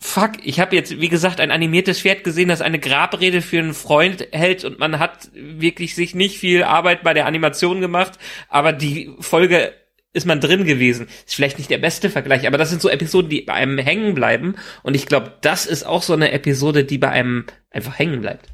[0.00, 3.74] fuck, ich habe jetzt, wie gesagt, ein animiertes Pferd gesehen, das eine Grabrede für einen
[3.74, 8.18] Freund hält und man hat wirklich sich nicht viel Arbeit bei der Animation gemacht,
[8.48, 9.74] aber die Folge
[10.12, 11.06] ist man drin gewesen.
[11.26, 14.14] Ist vielleicht nicht der beste Vergleich, aber das sind so Episoden, die bei einem hängen
[14.14, 18.20] bleiben und ich glaube, das ist auch so eine Episode, die bei einem einfach hängen
[18.20, 18.48] bleibt.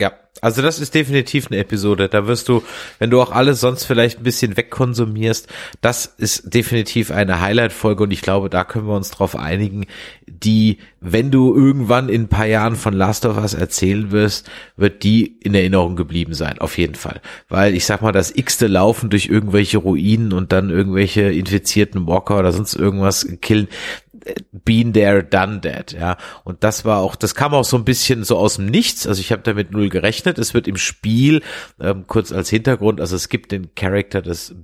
[0.00, 2.08] Ja, also das ist definitiv eine Episode.
[2.08, 2.64] Da wirst du,
[2.98, 5.46] wenn du auch alles sonst vielleicht ein bisschen wegkonsumierst,
[5.80, 9.86] das ist definitiv eine Highlight-Folge und ich glaube, da können wir uns drauf einigen,
[10.26, 15.04] die, wenn du irgendwann in ein paar Jahren von Last of Us erzählen wirst, wird
[15.04, 17.20] die in Erinnerung geblieben sein, auf jeden Fall.
[17.48, 22.40] Weil ich sag mal, das x-te Laufen durch irgendwelche Ruinen und dann irgendwelche infizierten Walker
[22.40, 23.68] oder sonst irgendwas killen,
[24.52, 26.16] been there, done that, ja.
[26.44, 29.06] Und das war auch, das kam auch so ein bisschen so aus dem Nichts.
[29.06, 30.38] Also ich habe damit null gerechnet.
[30.38, 31.42] Es wird im Spiel,
[31.80, 34.54] ähm, kurz als Hintergrund, also es gibt den Charakter des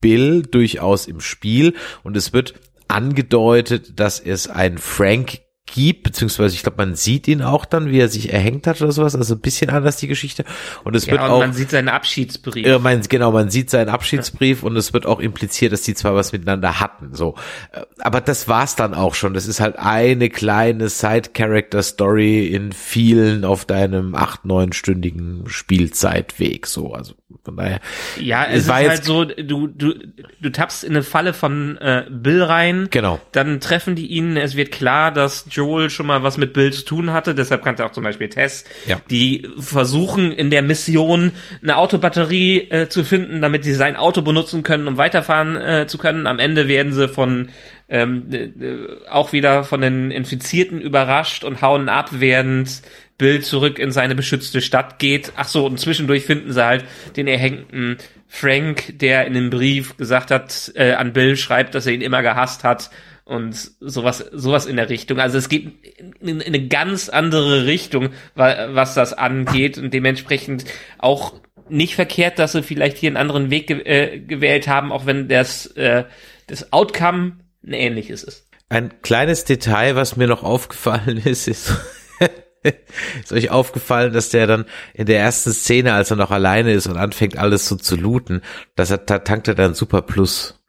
[0.00, 2.54] Bill durchaus im Spiel und es wird
[2.88, 5.40] angedeutet, dass es ein Frank
[5.74, 8.92] gibt, beziehungsweise ich glaube, man sieht ihn auch dann, wie er sich erhängt hat oder
[8.92, 10.44] sowas, also ein bisschen anders die Geschichte.
[10.84, 12.66] Und es Ja, wird und auch, man sieht seinen Abschiedsbrief.
[12.66, 16.14] ja, man, genau, man sieht seinen Abschiedsbrief und es wird auch impliziert, dass die zwar
[16.14, 17.34] was miteinander hatten, so.
[17.72, 19.34] Äh, Aber das war's dann auch schon.
[19.34, 26.94] Das ist halt eine kleine Side-Character-Story in vielen auf deinem acht, neunstündigen Spielzeitweg, so.
[26.94, 27.14] Also,
[27.44, 27.80] von daher.
[28.20, 29.94] Ja, Es es, war ist halt so, du, du,
[30.40, 32.88] du tappst in eine Falle von äh, Bill rein.
[32.90, 33.20] Genau.
[33.32, 34.36] Dann treffen die ihn.
[34.36, 37.34] Es wird klar, dass Joel schon mal was mit Bill zu tun hatte.
[37.34, 38.64] Deshalb kannte auch zum Beispiel Tess.
[38.86, 38.98] Ja.
[39.10, 41.32] Die versuchen in der Mission
[41.62, 45.98] eine Autobatterie äh, zu finden, damit sie sein Auto benutzen können, um weiterfahren äh, zu
[45.98, 46.26] können.
[46.26, 47.50] Am Ende werden sie von
[47.90, 52.80] ähm, äh, äh, auch wieder von den Infizierten überrascht und hauen ab, während
[53.18, 55.32] Bill zurück in seine beschützte Stadt geht.
[55.36, 60.30] Ach so, und zwischendurch finden sie halt den erhängten Frank, der in dem Brief gesagt
[60.30, 62.90] hat, äh, an Bill schreibt, dass er ihn immer gehasst hat
[63.30, 65.20] und sowas, sowas in der Richtung.
[65.20, 65.72] Also es geht
[66.20, 70.64] in, in eine ganz andere Richtung, wa- was das angeht und dementsprechend
[70.98, 71.34] auch
[71.68, 75.28] nicht verkehrt, dass sie vielleicht hier einen anderen Weg ge äh, gewählt haben, auch wenn
[75.28, 76.04] das, äh,
[76.48, 78.48] das Outcome ein ähnliches ist.
[78.68, 81.72] Ein kleines Detail, was mir noch aufgefallen ist, ist,
[83.22, 86.88] ist euch aufgefallen, dass der dann in der ersten Szene, als er noch alleine ist
[86.88, 88.42] und anfängt alles so zu looten,
[88.74, 90.59] dass er, da tankt er dann Super Plus.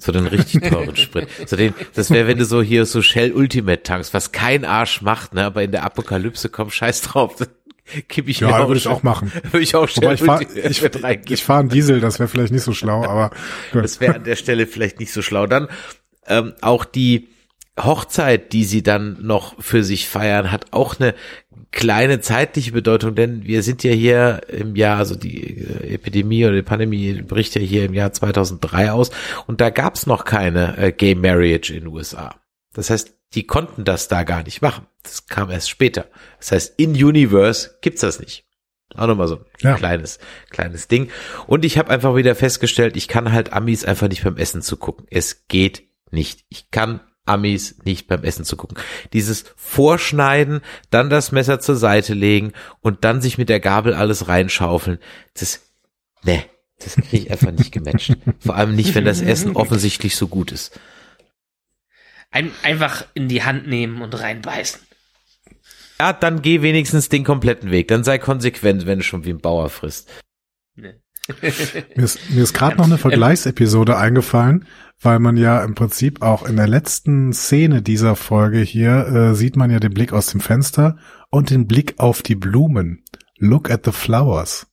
[0.00, 1.28] So den richtig teuren Sprit.
[1.46, 5.02] So den, das wäre, wenn du so hier so Shell Ultimate tankst, was kein Arsch
[5.02, 7.36] macht, ne, aber in der Apokalypse komm, scheiß drauf.
[8.08, 9.32] Kipp ich mir Ja, würde ich auch machen.
[9.50, 11.34] Würde ich auch Wobei Shell ich fahre ich, reingeben.
[11.34, 13.30] ich fahr einen Diesel, das wäre vielleicht nicht so schlau, aber
[13.72, 13.84] gut.
[13.84, 15.46] Das wäre an der Stelle vielleicht nicht so schlau.
[15.46, 15.68] Dann
[16.26, 17.28] ähm, auch die
[17.84, 21.14] Hochzeit, die sie dann noch für sich feiern, hat auch eine
[21.72, 26.56] kleine zeitliche Bedeutung, denn wir sind ja hier im Jahr, also die äh, Epidemie oder
[26.56, 29.10] die Pandemie bricht ja hier im Jahr 2003 aus
[29.46, 32.34] und da gab's noch keine äh, Gay Marriage in den USA.
[32.74, 34.86] Das heißt, die konnten das da gar nicht machen.
[35.04, 36.06] Das kam erst später.
[36.38, 38.44] Das heißt, in Universe gibt's das nicht.
[38.96, 39.76] Auch nochmal so ein Ja.
[39.76, 40.18] kleines,
[40.50, 41.10] kleines Ding.
[41.46, 45.06] Und ich habe einfach wieder festgestellt, ich kann halt Amis einfach nicht beim Essen zugucken.
[45.10, 46.44] Es geht nicht.
[46.48, 48.78] Ich kann Amis nicht beim Essen zugucken.
[49.12, 50.60] Dieses Vorschneiden,
[50.90, 54.98] dann das Messer zur Seite legen und dann sich mit der Gabel alles reinschaufeln,
[55.34, 55.60] das,
[56.22, 56.44] ne,
[56.78, 58.16] das kriege ich einfach nicht gematcht.
[58.40, 60.78] Vor allem nicht, wenn das Essen offensichtlich so gut ist.
[62.30, 64.80] Ein, einfach in die Hand nehmen und reinbeißen.
[65.98, 67.88] Ja, dann geh wenigstens den kompletten Weg.
[67.88, 70.08] Dann sei konsequent, wenn du schon wie ein Bauer frisst.
[70.74, 71.00] Ne.
[71.94, 74.66] Mir ist, mir ist gerade noch eine Vergleichsepisode eingefallen,
[75.00, 79.56] weil man ja im Prinzip auch in der letzten Szene dieser Folge hier äh, sieht
[79.56, 80.96] man ja den Blick aus dem Fenster
[81.30, 83.04] und den Blick auf die Blumen.
[83.38, 84.66] Look at the flowers.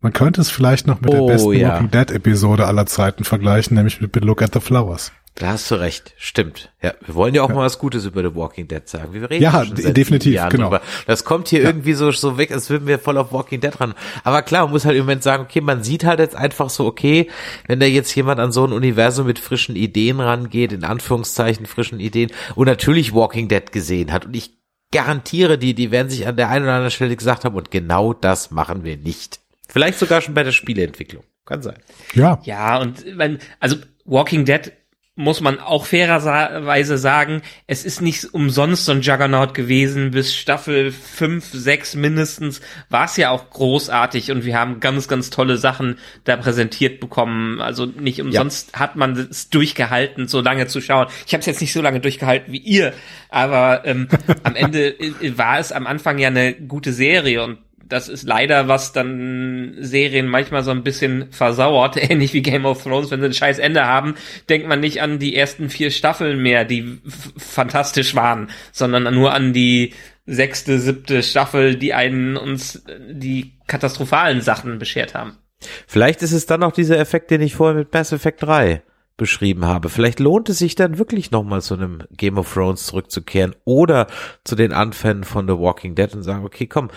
[0.00, 1.72] Man könnte es vielleicht noch mit Oh, der besten ja.
[1.72, 5.12] Walking Dead Episode aller Zeiten vergleichen, nämlich mit Look at the Flowers.
[5.36, 6.70] Da hast du recht, stimmt.
[6.80, 9.12] Ja, wir wollen ja auch mal was Gutes über The Walking Dead sagen.
[9.12, 10.70] Wir reden Ja, schon seit definitiv, Jahren genau.
[10.70, 10.80] drüber.
[11.08, 13.94] Das kommt hier irgendwie so, so weg, als würden wir voll auf Walking Dead ran.
[14.22, 16.86] Aber klar, man muss halt im Moment sagen, okay, man sieht halt jetzt einfach so,
[16.86, 17.28] okay,
[17.66, 21.98] wenn da jetzt jemand an so ein Universum mit frischen Ideen rangeht, in Anführungszeichen frischen
[21.98, 24.26] Ideen, und natürlich Walking Dead gesehen hat.
[24.26, 24.52] Und ich
[24.92, 28.12] garantiere die, die werden sich an der einen oder anderen Stelle gesagt haben, und genau
[28.12, 29.40] das machen wir nicht.
[29.68, 31.24] Vielleicht sogar schon bei der Spieleentwicklung.
[31.44, 31.78] Kann sein.
[32.14, 34.72] Ja, Ja, und wenn, also Walking Dead
[35.16, 40.10] muss man auch fairerweise sagen, es ist nicht umsonst so ein Juggernaut gewesen.
[40.10, 42.60] Bis Staffel 5, 6 mindestens
[42.90, 47.60] war es ja auch großartig und wir haben ganz, ganz tolle Sachen da präsentiert bekommen.
[47.60, 51.06] Also nicht umsonst hat man es durchgehalten, so lange zu schauen.
[51.26, 52.92] Ich habe es jetzt nicht so lange durchgehalten wie ihr,
[53.28, 54.08] aber ähm,
[54.42, 54.96] am Ende
[55.36, 57.58] war es am Anfang ja eine gute Serie und
[57.88, 62.82] das ist leider, was dann Serien manchmal so ein bisschen versauert, ähnlich wie Game of
[62.82, 64.14] Thrones, wenn sie ein scheiß Ende haben,
[64.48, 67.00] denkt man nicht an die ersten vier Staffeln mehr, die
[67.36, 69.92] fantastisch waren, sondern nur an die
[70.26, 75.38] sechste, siebte Staffel, die einen uns die katastrophalen Sachen beschert haben.
[75.86, 78.82] Vielleicht ist es dann auch dieser Effekt, den ich vorher mit Mass Effect 3
[79.16, 79.88] beschrieben habe.
[79.88, 84.08] Vielleicht lohnt es sich dann wirklich nochmal zu einem Game of Thrones zurückzukehren oder
[84.42, 86.90] zu den Anfängen von The Walking Dead und sagen, okay, komm,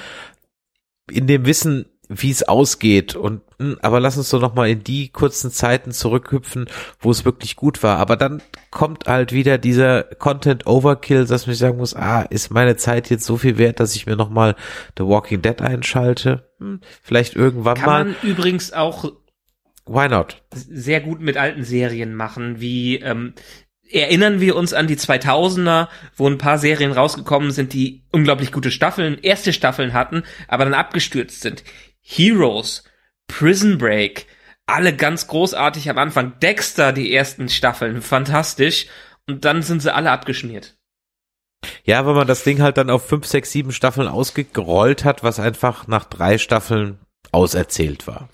[1.12, 4.84] in dem Wissen, wie es ausgeht und hm, aber lass uns doch noch mal in
[4.84, 6.68] die kurzen Zeiten zurückhüpfen,
[7.00, 7.98] wo es wirklich gut war.
[7.98, 12.78] Aber dann kommt halt wieder dieser Content Overkill, dass man sagen muss, ah, ist meine
[12.78, 14.56] Zeit jetzt so viel wert, dass ich mir noch mal
[14.98, 16.50] The Walking Dead einschalte?
[16.60, 18.06] Hm, vielleicht irgendwann Kann mal.
[18.06, 19.12] man übrigens auch
[19.86, 20.44] Why not?
[20.54, 23.34] sehr gut mit alten Serien machen, wie ähm,
[23.92, 28.72] erinnern wir uns an die 2000er, wo ein paar Serien rausgekommen sind, die unglaublich gute
[28.72, 31.64] Staffeln, erste Staffeln hatten, aber dann abgestürzt sind.
[32.02, 32.84] Heroes,
[33.28, 34.28] Prison Break,
[34.66, 36.40] alle ganz großartig am Anfang.
[36.40, 38.88] Dexter, die ersten Staffeln, fantastisch.
[39.28, 40.76] Und dann sind sie alle abgeschmiert.
[41.84, 45.40] Ja, weil man das Ding halt dann auf fünf, sechs, sieben Staffeln ausgerollt hat, was
[45.40, 47.00] einfach nach drei Staffeln
[47.32, 48.30] auserzählt war.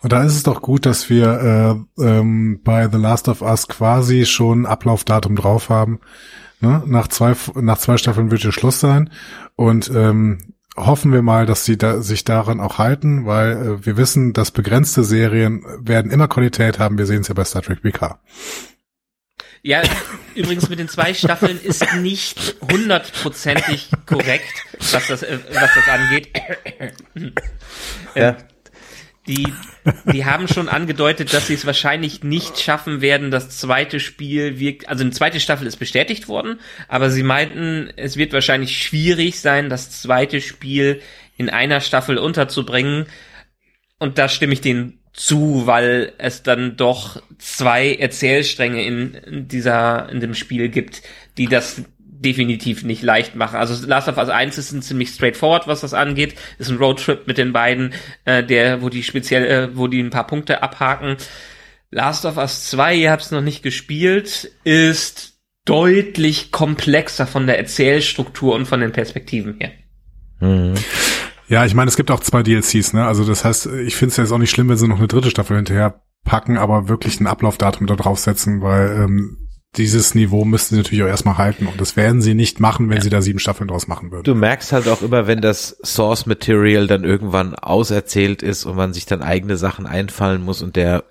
[0.00, 3.66] Und da ist es doch gut, dass wir äh, ähm, bei The Last of Us
[3.66, 6.00] quasi schon Ablaufdatum drauf haben.
[6.60, 6.82] Ne?
[6.86, 9.10] Nach zwei nach zwei Staffeln wird ja Schluss sein
[9.56, 13.96] und ähm, hoffen wir mal, dass sie da, sich daran auch halten, weil äh, wir
[13.96, 16.98] wissen, dass begrenzte Serien werden immer Qualität haben.
[16.98, 18.20] Wir sehen es ja bei Star Trek PK.
[19.62, 19.82] Ja,
[20.36, 26.28] übrigens mit den zwei Staffeln ist nicht hundertprozentig korrekt, was das, äh, was das angeht.
[28.14, 28.36] Ja.
[29.28, 29.52] Die,
[30.10, 34.88] die haben schon angedeutet, dass sie es wahrscheinlich nicht schaffen werden, das zweite Spiel wirkt,
[34.88, 39.68] also eine zweite Staffel ist bestätigt worden, aber sie meinten, es wird wahrscheinlich schwierig sein,
[39.68, 41.02] das zweite Spiel
[41.36, 43.06] in einer Staffel unterzubringen.
[43.98, 50.20] Und da stimme ich denen zu, weil es dann doch zwei Erzählstränge in dieser, in
[50.20, 51.02] dem Spiel gibt,
[51.36, 51.82] die das
[52.20, 53.56] definitiv nicht leicht machen.
[53.56, 56.34] Also Last of Us 1 ist ein ziemlich straightforward, was das angeht.
[56.58, 57.92] Ist ein Roadtrip mit den beiden,
[58.24, 61.16] äh, der, wo die speziell, äh, wo die ein paar Punkte abhaken.
[61.90, 67.58] Last of Us 2, ihr habt es noch nicht gespielt, ist deutlich komplexer von der
[67.58, 69.70] Erzählstruktur und von den Perspektiven her.
[70.40, 70.74] Mhm.
[71.48, 73.06] Ja, ich meine, es gibt auch zwei DLCs, ne?
[73.06, 75.30] Also das heißt, ich finde es jetzt auch nicht schlimm, wenn sie noch eine dritte
[75.30, 80.80] Staffel hinterher packen, aber wirklich ein Ablaufdatum da draufsetzen, weil ähm, dieses Niveau müssten sie
[80.82, 83.02] natürlich auch erstmal halten und das werden sie nicht machen, wenn Ja.
[83.02, 84.24] sie da sieben Staffeln draus machen würden.
[84.24, 88.92] Du merkst halt auch immer, wenn das Source Material dann irgendwann auserzählt ist und man
[88.94, 91.04] sich dann eigene Sachen einfallen muss und der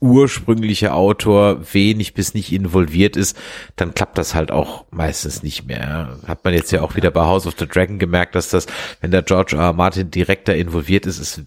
[0.00, 3.36] ursprüngliche Autor wenig bis nicht involviert ist,
[3.76, 6.18] dann klappt das halt auch meistens nicht mehr.
[6.26, 8.66] Hat man jetzt ja auch wieder bei House of the Dragon gemerkt, dass das,
[9.00, 9.62] wenn der George R.
[9.62, 9.72] R.
[9.72, 11.42] Martin direkter involviert ist, es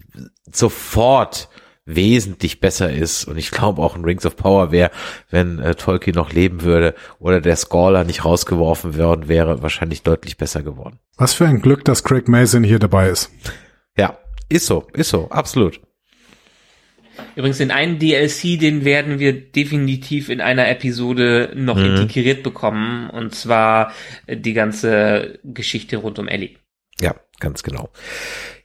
[0.52, 1.48] sofort
[1.88, 3.24] wesentlich besser ist.
[3.24, 4.90] Und ich glaube auch ein Rings of Power wäre,
[5.30, 10.36] wenn äh, Tolkien noch leben würde oder der Scholar nicht rausgeworfen worden wäre, wahrscheinlich deutlich
[10.36, 10.98] besser geworden.
[11.16, 13.30] Was für ein Glück, dass Craig Mason hier dabei ist.
[13.96, 15.80] Ja, ist so, ist so, absolut.
[17.34, 21.96] Übrigens, den einen DLC, den werden wir definitiv in einer Episode noch Mhm.
[21.96, 23.10] integriert bekommen.
[23.10, 23.92] Und zwar
[24.26, 26.56] äh, die ganze Geschichte rund um Ellie.
[27.00, 27.88] Ja, ganz genau.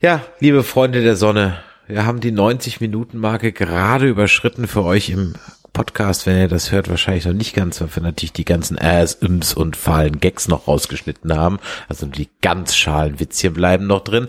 [0.02, 5.10] Ja, liebe Freunde der Sonne, wir haben die 90 Minuten Marke gerade überschritten für euch
[5.10, 5.34] im
[5.74, 9.16] Podcast, wenn ihr das hört, wahrscheinlich noch nicht ganz, weil wir natürlich die ganzen Äs,
[9.16, 11.60] Ims und fahlen Gags noch rausgeschnitten haben.
[11.90, 14.28] Also die ganz schalen Witzchen bleiben noch drin.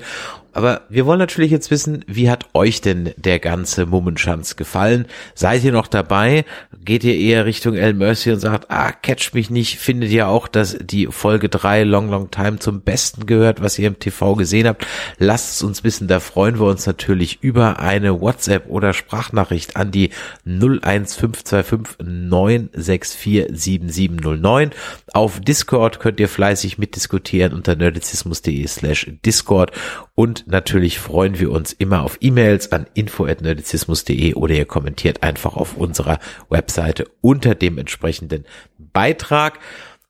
[0.55, 5.07] Aber wir wollen natürlich jetzt wissen, wie hat euch denn der ganze Mummenschanz gefallen?
[5.35, 6.45] Seid ihr noch dabei?
[6.85, 9.79] Geht ihr eher Richtung El Mercy und sagt, ah, catch mich nicht?
[9.79, 13.89] Findet ihr auch, dass die Folge 3 Long Long Time zum Besten gehört, was ihr
[13.89, 14.87] im TV gesehen habt?
[15.19, 19.91] Lasst es uns wissen, da freuen wir uns natürlich über eine WhatsApp oder Sprachnachricht an
[19.91, 20.11] die
[20.45, 24.71] 01525 964 7709.
[25.13, 29.73] Auf Discord könnt ihr fleißig mitdiskutieren unter nerdizismus.de slash Discord
[30.15, 35.77] und natürlich freuen wir uns immer auf E-Mails an info.nerdizismus.de oder ihr kommentiert einfach auf
[35.77, 36.19] unserer
[36.49, 38.45] Webseite unter dem entsprechenden
[38.79, 39.59] Beitrag.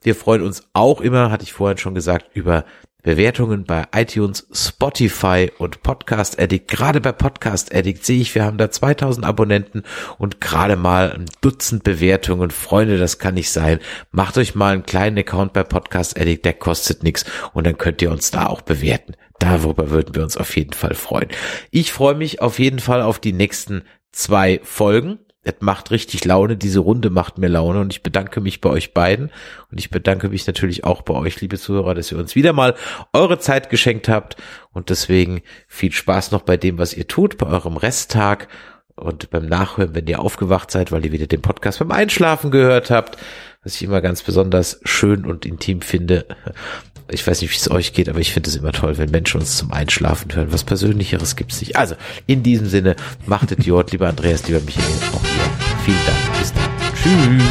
[0.02, 2.64] Wir freuen uns auch immer, hatte ich vorhin schon gesagt, über
[3.04, 6.68] Bewertungen bei iTunes, Spotify und Podcast Addict.
[6.68, 9.82] Gerade bei Podcast Addict sehe ich, wir haben da 2000 Abonnenten
[10.16, 12.50] und gerade mal ein Dutzend Bewertungen.
[12.50, 13.78] Freunde, das kann nicht sein.
[14.10, 18.00] Macht euch mal einen kleinen Account bei Podcast Addict, der kostet nichts und dann könnt
[18.00, 19.12] ihr uns da auch bewerten.
[19.38, 21.28] Darüber würden wir uns auf jeden Fall freuen.
[21.70, 23.82] Ich freue mich auf jeden Fall auf die nächsten
[24.12, 25.18] zwei Folgen.
[25.44, 28.94] Es macht richtig Laune, diese Runde macht mir Laune und ich bedanke mich bei euch
[28.94, 29.30] beiden
[29.70, 32.74] und ich bedanke mich natürlich auch bei euch, liebe Zuhörer, dass ihr uns wieder mal
[33.12, 34.36] eure Zeit geschenkt habt
[34.72, 38.48] und deswegen viel Spaß noch bei dem, was ihr tut, bei eurem Resttag
[38.96, 42.90] und beim Nachhören, wenn ihr aufgewacht seid, weil ihr wieder den Podcast beim Einschlafen gehört
[42.90, 43.18] habt,
[43.62, 46.26] was ich immer ganz besonders schön und intim finde.
[47.10, 49.40] Ich weiß nicht, wie es euch geht, aber ich finde es immer toll, wenn Menschen
[49.40, 50.52] uns zum Einschlafen hören.
[50.52, 51.76] Was Persönlicheres gibt's nicht.
[51.76, 55.84] Also, in diesem Sinne, macht es Jod, lieber Andreas, lieber Michael, auch ihr.
[55.84, 56.38] Vielen Dank.
[56.38, 56.70] Bis dann.
[57.02, 57.44] Tschüss.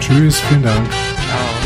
[0.00, 0.88] Tschüss, vielen Dank.
[0.90, 1.65] Ciao.